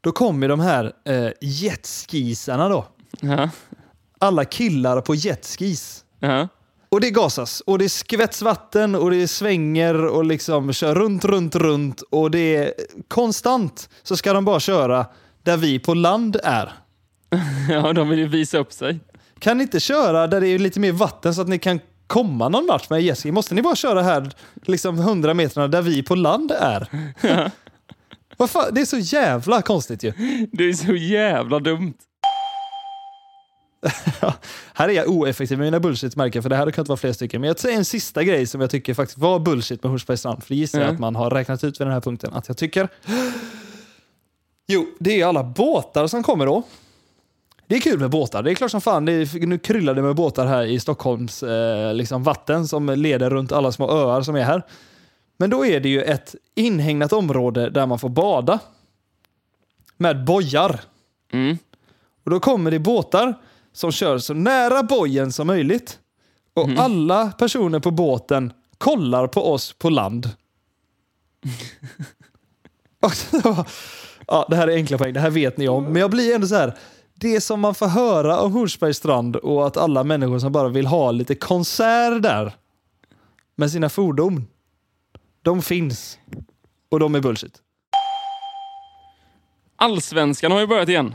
Då 0.01 0.13
kom 0.13 0.43
ju 0.43 0.49
de 0.49 0.61
här 0.61 0.93
eh, 1.05 1.31
jetskisarna 1.41 2.69
då. 2.69 2.85
Ja. 3.21 3.51
Alla 4.19 4.45
killar 4.45 5.01
på 5.01 5.15
jetskis. 5.15 6.05
Ja. 6.21 6.49
Och 6.89 7.01
det 7.01 7.11
gasas 7.11 7.61
och 7.61 7.79
det 7.79 7.89
skvätts 7.89 8.43
vatten 8.43 8.95
och 8.95 9.11
det 9.11 9.29
svänger 9.29 10.05
och 10.05 10.25
liksom 10.25 10.73
kör 10.73 10.95
runt, 10.95 11.25
runt, 11.25 11.55
runt 11.55 12.01
och 12.01 12.31
det 12.31 12.57
är 12.57 12.73
konstant 13.09 13.89
så 14.03 14.17
ska 14.17 14.33
de 14.33 14.45
bara 14.45 14.61
köra 14.61 15.07
där 15.43 15.57
vi 15.57 15.79
på 15.79 15.95
land 15.95 16.37
är. 16.45 16.73
ja, 17.71 17.93
de 17.93 18.09
vill 18.09 18.19
ju 18.19 18.29
visa 18.29 18.59
upp 18.59 18.73
sig. 18.73 19.01
Kan 19.39 19.59
ni 19.59 19.63
inte 19.63 19.81
köra 19.81 20.27
där 20.27 20.41
det 20.41 20.49
är 20.49 20.59
lite 20.59 20.81
mer 20.81 20.93
vatten 20.93 21.35
så 21.35 21.41
att 21.41 21.49
ni 21.49 21.59
kan 21.59 21.81
komma 22.07 22.49
någon 22.49 22.67
vart 22.67 22.91
med 22.91 23.03
jetski? 23.03 23.33
Måste 23.33 23.55
ni 23.55 23.63
bara 23.63 23.77
köra 23.77 24.03
här 24.03 24.31
liksom 24.63 24.99
100 24.99 25.35
metrarna 25.35 25.69
där 25.69 25.83
vi 25.83 26.03
på 26.03 26.15
land 26.15 26.53
är? 26.61 26.89
Vad 28.37 28.51
fan? 28.51 28.65
Det 28.73 28.81
är 28.81 28.85
så 28.85 28.99
jävla 28.99 29.63
konstigt 29.63 30.03
ju. 30.03 30.13
Det 30.53 30.65
är 30.65 30.73
så 30.73 30.95
jävla 30.95 31.59
dumt. 31.59 31.95
Här 34.75 34.89
är 34.89 34.93
jag 34.93 35.09
oeffektiv 35.09 35.59
med 35.59 35.67
mina 35.67 35.81
bullshit 35.81 36.17
märker 36.17 36.41
för 36.43 36.49
det 36.49 36.55
här 36.55 36.61
hade 36.61 36.73
kunnat 36.73 36.89
vara 36.89 36.97
flera 36.97 37.15
stycken. 37.15 37.41
Men 37.41 37.49
jag 37.49 37.59
säger 37.59 37.77
en 37.77 37.85
sista 37.85 38.25
grej 38.25 38.47
som 38.47 38.61
jag 38.61 38.71
tycker 38.71 38.95
faktiskt 38.95 39.19
var 39.19 39.39
bullshit 39.39 39.83
med 39.83 39.91
Hornsbergs 39.91 40.21
strand. 40.21 40.43
För 40.43 40.49
det 40.49 40.57
gissar 40.57 40.79
jag 40.79 40.85
Mm. 40.85 40.95
att 40.95 41.01
man 41.01 41.17
har 41.17 41.31
räknat 41.31 41.65
ut 41.65 41.81
vid 41.81 41.87
den 41.87 41.95
här 41.95 42.01
punkten 42.01 42.35
att 42.35 42.49
jag 42.49 42.57
tycker. 42.57 42.89
Jo, 44.69 44.87
det 44.99 45.21
är 45.21 45.27
alla 45.27 45.45
båtar 45.45 46.07
som 46.07 46.23
kommer 46.23 46.47
då. 46.47 46.63
Det 47.67 47.77
är 47.77 47.81
kul 47.81 47.99
med 48.01 48.11
båtar. 48.11 48.43
Det 48.43 48.51
är 48.51 48.55
klart 48.55 48.71
som 48.71 48.81
fan. 48.81 49.05
Det 49.05 49.13
är, 49.13 49.47
nu 49.47 49.59
kryllar 49.59 49.95
det 49.95 50.03
med 50.03 50.15
båtar 50.15 50.47
här 50.47 50.63
i 50.65 50.81
Stockholms 50.81 51.43
eh, 51.43 51.95
liksom 51.95 52.23
vatten 52.23 52.69
som 52.69 52.87
leder 52.89 53.31
runt 53.31 53.53
alla 53.53 53.73
små 53.73 53.91
öar 53.91 54.23
som 54.23 54.37
är 54.37 54.43
här. 54.45 54.63
Men 55.37 55.51
då 55.51 55.67
är 55.67 55.81
det 55.81 55.89
ju 55.89 56.03
ett 56.03 56.35
inhägnat 56.55 57.13
område 57.13 57.71
där 57.71 57.87
man 57.87 57.99
får 57.99 58.09
bada. 58.09 58.59
Med 59.97 60.25
bojar. 60.25 60.81
Mm. 61.33 61.59
Och 62.25 62.31
då 62.31 62.41
kommer 62.41 62.71
det 62.71 62.79
båtar 62.79 63.35
som 63.77 63.93
kör 63.93 64.19
så 64.19 64.35
nära 64.35 64.83
bojen 64.83 65.33
som 65.33 65.47
möjligt. 65.47 65.99
Och 66.55 66.69
alla 66.77 67.33
personer 67.33 67.81
på 67.81 67.91
båten 67.91 68.53
kollar 68.79 69.27
på 69.27 69.53
oss 69.53 69.73
på 69.73 69.91
land. 69.91 70.31
Ja, 74.29 74.47
det 74.51 74.57
här 74.57 74.69
är 74.69 74.75
enkla 74.75 74.99
poäng, 74.99 75.13
det 75.13 75.21
här 75.21 75.31
vet 75.31 75.57
ni 75.57 75.69
om. 75.69 75.85
Men 75.85 75.97
jag 75.97 76.11
blir 76.11 76.35
ändå 76.35 76.47
så 76.47 76.55
här. 76.55 76.79
Det 77.15 77.41
som 77.41 77.61
man 77.61 77.75
får 77.75 77.87
höra 77.87 78.41
om 78.41 78.53
Hornsbergs 78.53 78.97
strand 78.97 79.37
och 79.37 79.67
att 79.67 79.77
alla 79.77 80.05
människor 80.05 80.39
som 80.39 80.53
bara 80.53 80.69
vill 80.69 80.87
ha 80.87 81.11
lite 81.11 81.35
konsert 81.35 82.23
där 82.23 82.53
med 83.55 83.71
sina 83.71 83.89
fordon. 83.89 84.47
De 85.43 85.63
finns. 85.63 86.19
Och 86.89 87.01
de 87.01 87.15
är 87.15 87.21
bullshit. 87.21 87.63
Allsvenskan 89.77 90.53
har 90.53 90.61
ju 90.61 90.67
börjat 90.67 90.89
igen. 90.89 91.15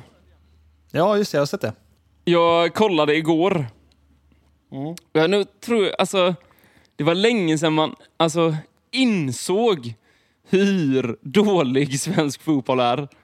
Ja, 0.92 1.18
just 1.18 1.32
det. 1.32 1.36
Jag 1.36 1.42
har 1.42 1.46
sett 1.46 1.62
det. 1.62 1.74
Jag 2.24 2.74
kollade 2.74 3.16
igår. 3.16 3.66
Och 4.70 4.98
Jag 5.14 5.30
nu 5.30 5.44
tror, 5.66 5.90
alltså, 6.00 6.36
det 6.96 7.04
var 7.04 7.16
länge 7.16 7.58
sedan 7.58 7.74
man 7.74 7.96
alltså, 8.18 8.56
insåg 8.92 9.94
hur 10.50 11.18
dålig 11.22 12.00
svensk 12.00 12.42
fotboll 12.42 12.80
är. 12.80 13.08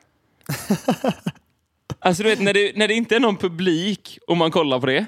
Alltså 1.99 2.23
du 2.23 2.29
vet, 2.29 2.41
när 2.41 2.53
det, 2.53 2.71
när 2.75 2.87
det 2.87 2.93
inte 2.93 3.15
är 3.15 3.19
någon 3.19 3.37
publik 3.37 4.19
och 4.27 4.37
man 4.37 4.51
kollar 4.51 4.79
på 4.79 4.85
det. 4.85 5.05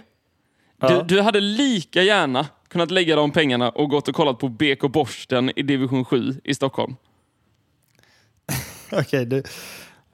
Du, 0.82 0.88
Ja. 0.88 1.04
du 1.04 1.22
hade 1.22 1.40
lika 1.40 2.04
gärna 2.04 2.48
kunnat 2.68 2.92
lägga 2.92 3.16
de 3.16 3.32
pengarna 3.32 3.70
och 3.70 3.90
gått 3.90 4.08
och 4.08 4.16
kollat 4.16 4.40
på 4.40 4.48
BK 4.50 4.82
Borsten 4.82 5.52
i 5.56 5.62
division 5.62 6.06
7 6.06 6.34
i 6.44 6.56
Stockholm. 6.56 6.96
Okej, 8.92 9.26
du. 9.26 9.44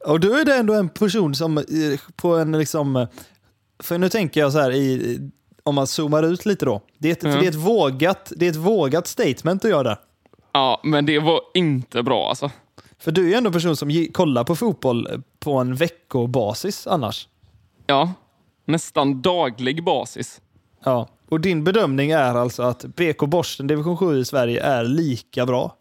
Och 0.06 0.20
du 0.20 0.40
är 0.40 0.46
det 0.46 0.56
ändå 0.56 0.74
en 0.74 0.90
person 0.90 1.36
som 1.36 1.58
eh, 1.58 1.64
på 2.16 2.36
en 2.36 2.52
liksom... 2.60 3.08
För 3.80 3.98
nu 3.98 4.10
tänker 4.10 4.40
jag 4.42 4.52
så 4.52 4.60
här, 4.60 4.72
i, 4.72 5.20
om 5.64 5.76
man 5.76 5.88
zoomar 5.88 6.24
ut 6.24 6.46
lite 6.46 6.66
då. 6.66 6.82
Det 6.98 7.08
är 7.08 7.12
ett, 7.12 7.24
Ja. 7.24 7.30
det 7.30 7.46
är 7.46 7.50
ett, 7.50 7.56
vågat, 7.56 8.32
det 8.36 8.46
är 8.46 8.50
ett 8.50 8.56
vågat 8.56 9.08
statement 9.08 9.62
du 9.62 9.70
gör 9.70 9.84
där. 9.84 9.98
Ja, 10.54 10.82
men 10.84 11.06
det 11.06 11.20
var 11.20 11.42
inte 11.54 12.04
bra 12.04 12.30
alltså. 12.30 12.52
För 13.00 13.12
du 13.12 13.24
är 13.24 13.28
ju 13.28 13.34
ändå 13.34 13.48
en 13.48 13.54
person 13.54 13.76
som 13.76 14.08
kollar 14.14 14.44
på 14.44 14.56
fotboll 14.56 15.08
eh, 15.12 15.20
på 15.40 15.54
en 15.54 15.76
veckobasis 15.76 16.88
annars. 16.88 17.28
Ja, 17.88 18.14
nästan 18.66 19.22
daglig 19.22 19.84
basis. 19.84 20.42
Ja. 20.84 21.08
Och 21.30 21.42
din 21.42 21.64
bedömning 21.64 22.12
är 22.12 22.36
alltså 22.36 22.64
att 22.64 22.86
BK 22.86 23.18
Borsten 23.20 23.68
division 23.68 23.98
7 23.98 24.20
i 24.20 24.26
Sverige 24.26 24.62
är 24.64 24.84
lika 24.84 25.46
bra? 25.46 25.76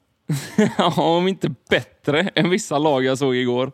Ja, 0.79 0.93
om 1.03 1.29
inte 1.29 1.55
bättre 1.71 2.21
än 2.35 2.51
vissa 2.51 2.79
lag 2.79 3.05
jag 3.05 3.19
såg 3.19 3.37
igår. 3.37 3.73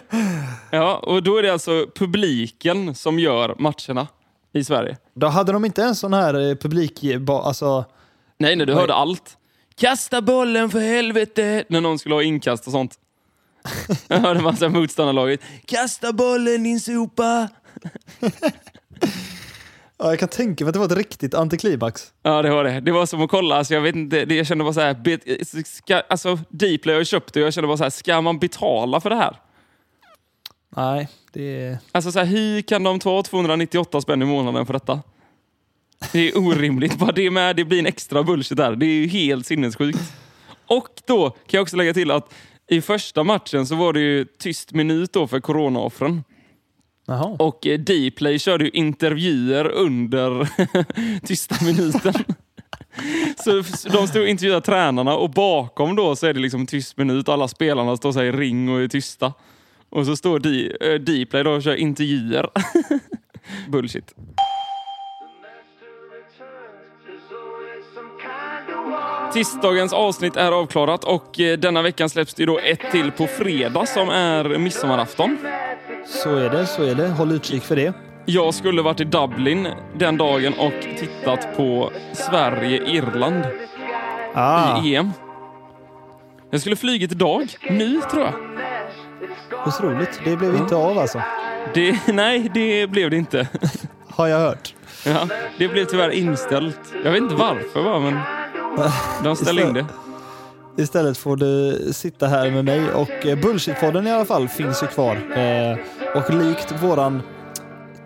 Ja, 0.70 0.96
och 0.96 1.22
då 1.22 1.36
är 1.36 1.42
det 1.42 1.52
alltså 1.52 1.86
publiken 1.94 2.94
som 2.94 3.18
gör 3.18 3.54
matcherna 3.58 4.08
i 4.52 4.64
Sverige. 4.64 4.96
Då 5.14 5.26
hade 5.26 5.52
de 5.52 5.64
inte 5.64 5.82
en 5.82 5.94
sån 5.94 6.12
här 6.14 6.48
eh, 6.50 6.54
publik... 6.54 7.16
ba- 7.20 7.42
Alltså, 7.42 7.84
Nej, 8.38 8.56
nej, 8.56 8.66
du 8.66 8.74
hörde 8.74 8.94
allt. 8.94 9.36
Kasta 9.76 10.22
bollen 10.22 10.70
för 10.70 10.80
helvete! 10.80 11.64
När 11.68 11.80
någon 11.80 11.98
skulle 11.98 12.14
ha 12.14 12.22
inkast 12.22 12.66
och 12.66 12.72
sånt. 12.72 12.94
Jag 14.08 14.18
hörde 14.18 14.40
massa 14.40 14.68
motståndarlaget. 14.68 15.40
Kasta 15.66 16.12
bollen 16.12 16.62
din 16.62 16.80
sopa! 16.80 17.48
ja, 19.98 20.08
jag 20.10 20.18
kan 20.18 20.28
tänka 20.28 20.64
mig 20.64 20.68
att 20.68 20.72
det 20.72 20.78
var 20.78 20.86
ett 20.86 20.96
riktigt 20.96 21.34
antiklimax. 21.34 22.12
Ja, 22.22 22.42
det 22.42 22.50
var 22.50 22.64
det. 22.64 22.80
Det 22.80 22.92
var 22.92 23.06
som 23.06 23.22
att 23.22 23.30
kolla. 23.30 23.56
Alltså, 23.56 23.74
jag, 23.74 23.80
vet 23.80 23.94
inte, 23.96 24.24
det, 24.24 24.34
jag 24.34 24.46
kände 24.46 24.64
bara 24.64 24.74
så 24.74 24.80
här... 24.80 24.94
Bet, 24.94 25.20
ska, 25.66 25.96
alltså, 26.00 26.38
Dplay 26.48 26.94
har 26.94 26.98
ju 27.00 27.04
köpt 27.04 27.34
det 27.34 27.40
och 27.40 27.46
jag 27.46 27.54
kände 27.54 27.68
bara 27.68 27.76
så 27.76 27.82
här, 27.82 27.90
ska 27.90 28.20
man 28.20 28.38
betala 28.38 29.00
för 29.00 29.10
det 29.10 29.16
här? 29.16 29.36
Nej, 30.76 31.08
det 31.32 31.60
är... 31.60 31.78
Alltså 31.92 32.12
så 32.12 32.18
här, 32.18 32.26
hur 32.26 32.62
kan 32.62 32.82
de 32.82 32.98
ta 32.98 33.22
298 33.22 34.00
spänn 34.00 34.22
i 34.22 34.24
månaden 34.24 34.66
för 34.66 34.72
detta? 34.72 35.00
Det 36.12 36.28
är 36.28 36.38
orimligt. 36.38 36.98
Bara 36.98 37.12
det 37.12 37.30
med, 37.30 37.56
det 37.56 37.64
blir 37.64 37.78
en 37.78 37.86
extra 37.86 38.22
bullshit 38.22 38.58
där. 38.58 38.76
Det 38.76 38.86
är 38.86 38.94
ju 38.94 39.06
helt 39.06 39.46
sinnessjukt. 39.46 40.12
Och 40.66 40.88
då 41.06 41.30
kan 41.30 41.58
jag 41.58 41.62
också 41.62 41.76
lägga 41.76 41.94
till 41.94 42.10
att 42.10 42.34
i 42.70 42.80
första 42.80 43.24
matchen 43.24 43.66
så 43.66 43.74
var 43.74 43.92
det 43.92 44.00
ju 44.00 44.24
tyst 44.24 44.72
minut 44.72 45.12
då 45.12 45.26
för 45.26 45.40
coronaoffren. 45.40 46.24
Jaha. 47.06 47.36
Och 47.38 47.66
eh, 47.66 47.78
Dplay 47.78 48.38
körde 48.38 48.64
ju 48.64 48.70
intervjuer 48.70 49.68
under 49.68 50.48
tysta 51.26 51.64
minuten. 51.64 52.14
Så 53.36 53.62
de 53.88 54.08
stod 54.08 54.22
och 54.22 54.28
intervjuade 54.28 54.66
tränarna 54.66 55.16
och 55.16 55.30
bakom 55.30 55.96
då 55.96 56.16
så 56.16 56.26
är 56.26 56.34
det 56.34 56.40
liksom 56.40 56.66
tyst 56.66 56.96
minut 56.96 57.28
alla 57.28 57.48
spelarna 57.48 57.96
står 57.96 58.12
så 58.12 58.22
i 58.22 58.32
ring 58.32 58.68
och 58.68 58.80
är 58.80 58.88
tysta. 58.88 59.32
Och 59.92 60.06
så 60.06 60.16
står 60.16 60.38
D- 60.38 60.72
eh, 60.80 60.94
Dplay 60.94 61.42
då 61.42 61.50
och 61.50 61.62
kör 61.62 61.74
intervjuer. 61.74 62.46
Bullshit. 63.68 64.14
Tisdagens 69.32 69.92
avsnitt 69.92 70.36
är 70.36 70.52
avklarat 70.52 71.04
och 71.04 71.40
eh, 71.40 71.58
denna 71.58 71.82
veckan 71.82 72.10
släpps 72.10 72.34
det 72.34 72.46
då 72.46 72.58
ett 72.58 72.90
till 72.90 73.10
på 73.12 73.26
fredag 73.26 73.86
som 73.86 74.08
är 74.08 74.58
midsommarafton. 74.58 75.38
Så 76.06 76.36
är 76.36 76.50
det, 76.50 76.66
så 76.66 76.82
är 76.82 76.94
det. 76.94 77.08
Håll 77.08 77.32
utkik 77.32 77.62
för 77.62 77.76
det. 77.76 77.92
Jag 78.26 78.54
skulle 78.54 78.82
varit 78.82 79.00
i 79.00 79.04
Dublin 79.04 79.68
den 79.98 80.16
dagen 80.16 80.52
och 80.58 80.72
tittat 80.98 81.56
på 81.56 81.90
Sverige-Irland 82.12 83.44
Ah, 84.34 84.82
i 84.84 84.94
EM. 84.94 85.10
Jag 86.50 86.60
skulle 86.60 86.76
flugit 86.76 87.12
idag, 87.12 87.46
nu 87.70 88.00
tror 88.10 88.22
jag. 88.22 88.34
Otroligt. 89.66 90.20
Det 90.24 90.36
blev 90.36 90.54
inte 90.56 90.76
av 90.76 90.98
alltså. 90.98 91.22
Det, 91.74 91.98
nej, 92.06 92.50
det 92.54 92.86
blev 92.86 93.10
det 93.10 93.16
inte. 93.16 93.48
Har 94.08 94.26
jag 94.26 94.38
hört. 94.38 94.74
Ja, 95.06 95.28
det 95.58 95.68
blev 95.68 95.84
tyvärr 95.84 96.10
inställt. 96.10 96.78
Jag 97.04 97.12
vet 97.12 97.22
inte 97.22 97.34
varför 97.34 97.82
bara, 97.82 98.00
men 98.00 98.18
de 99.24 99.36
ställde 99.36 99.62
in 99.62 99.74
det. 99.74 99.86
Istället 100.76 101.18
får 101.18 101.36
du 101.36 101.78
sitta 101.92 102.26
här 102.26 102.50
med 102.50 102.64
mig 102.64 102.92
och 102.92 103.26
eh, 103.26 103.38
Bullshitpodden 103.38 104.06
i 104.06 104.12
alla 104.12 104.24
fall 104.24 104.48
finns 104.48 104.82
ju 104.82 104.86
kvar. 104.86 105.16
Eh, 105.36 105.76
och 106.16 106.34
likt 106.34 106.82
våran 106.82 107.22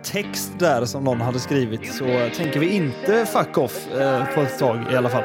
text 0.02 0.52
där 0.58 0.84
som 0.84 1.04
någon 1.04 1.20
hade 1.20 1.40
skrivit 1.40 1.94
så 1.94 2.04
tänker 2.36 2.60
vi 2.60 2.68
inte 2.68 3.26
fuck 3.26 3.58
off 3.58 3.88
eh, 3.88 4.24
på 4.34 4.40
ett 4.40 4.58
tag 4.58 4.84
i 4.92 4.96
alla 4.96 5.08
fall. 5.08 5.24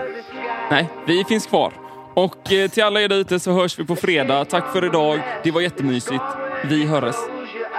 Nej, 0.72 0.90
vi 1.08 1.24
finns 1.24 1.46
kvar. 1.46 1.74
Och 2.14 2.52
eh, 2.54 2.70
till 2.70 2.84
alla 2.84 3.02
er 3.02 3.08
där 3.08 3.16
ute 3.18 3.40
så 3.40 3.52
hörs 3.52 3.80
vi 3.80 3.86
på 3.86 3.96
fredag. 3.96 4.46
Tack 4.46 4.72
för 4.74 4.86
idag. 4.86 5.20
Det 5.44 5.52
var 5.52 5.62
jättemysigt. 5.62 6.24
Vi 6.70 6.86
hörs. 6.86 7.16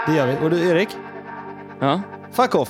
Det 0.06 0.14
gör 0.14 0.26
vi. 0.26 0.36
Och 0.44 0.50
du 0.50 0.68
Erik, 0.68 0.88
Ja. 1.80 2.00
fuck 2.32 2.54
off! 2.54 2.68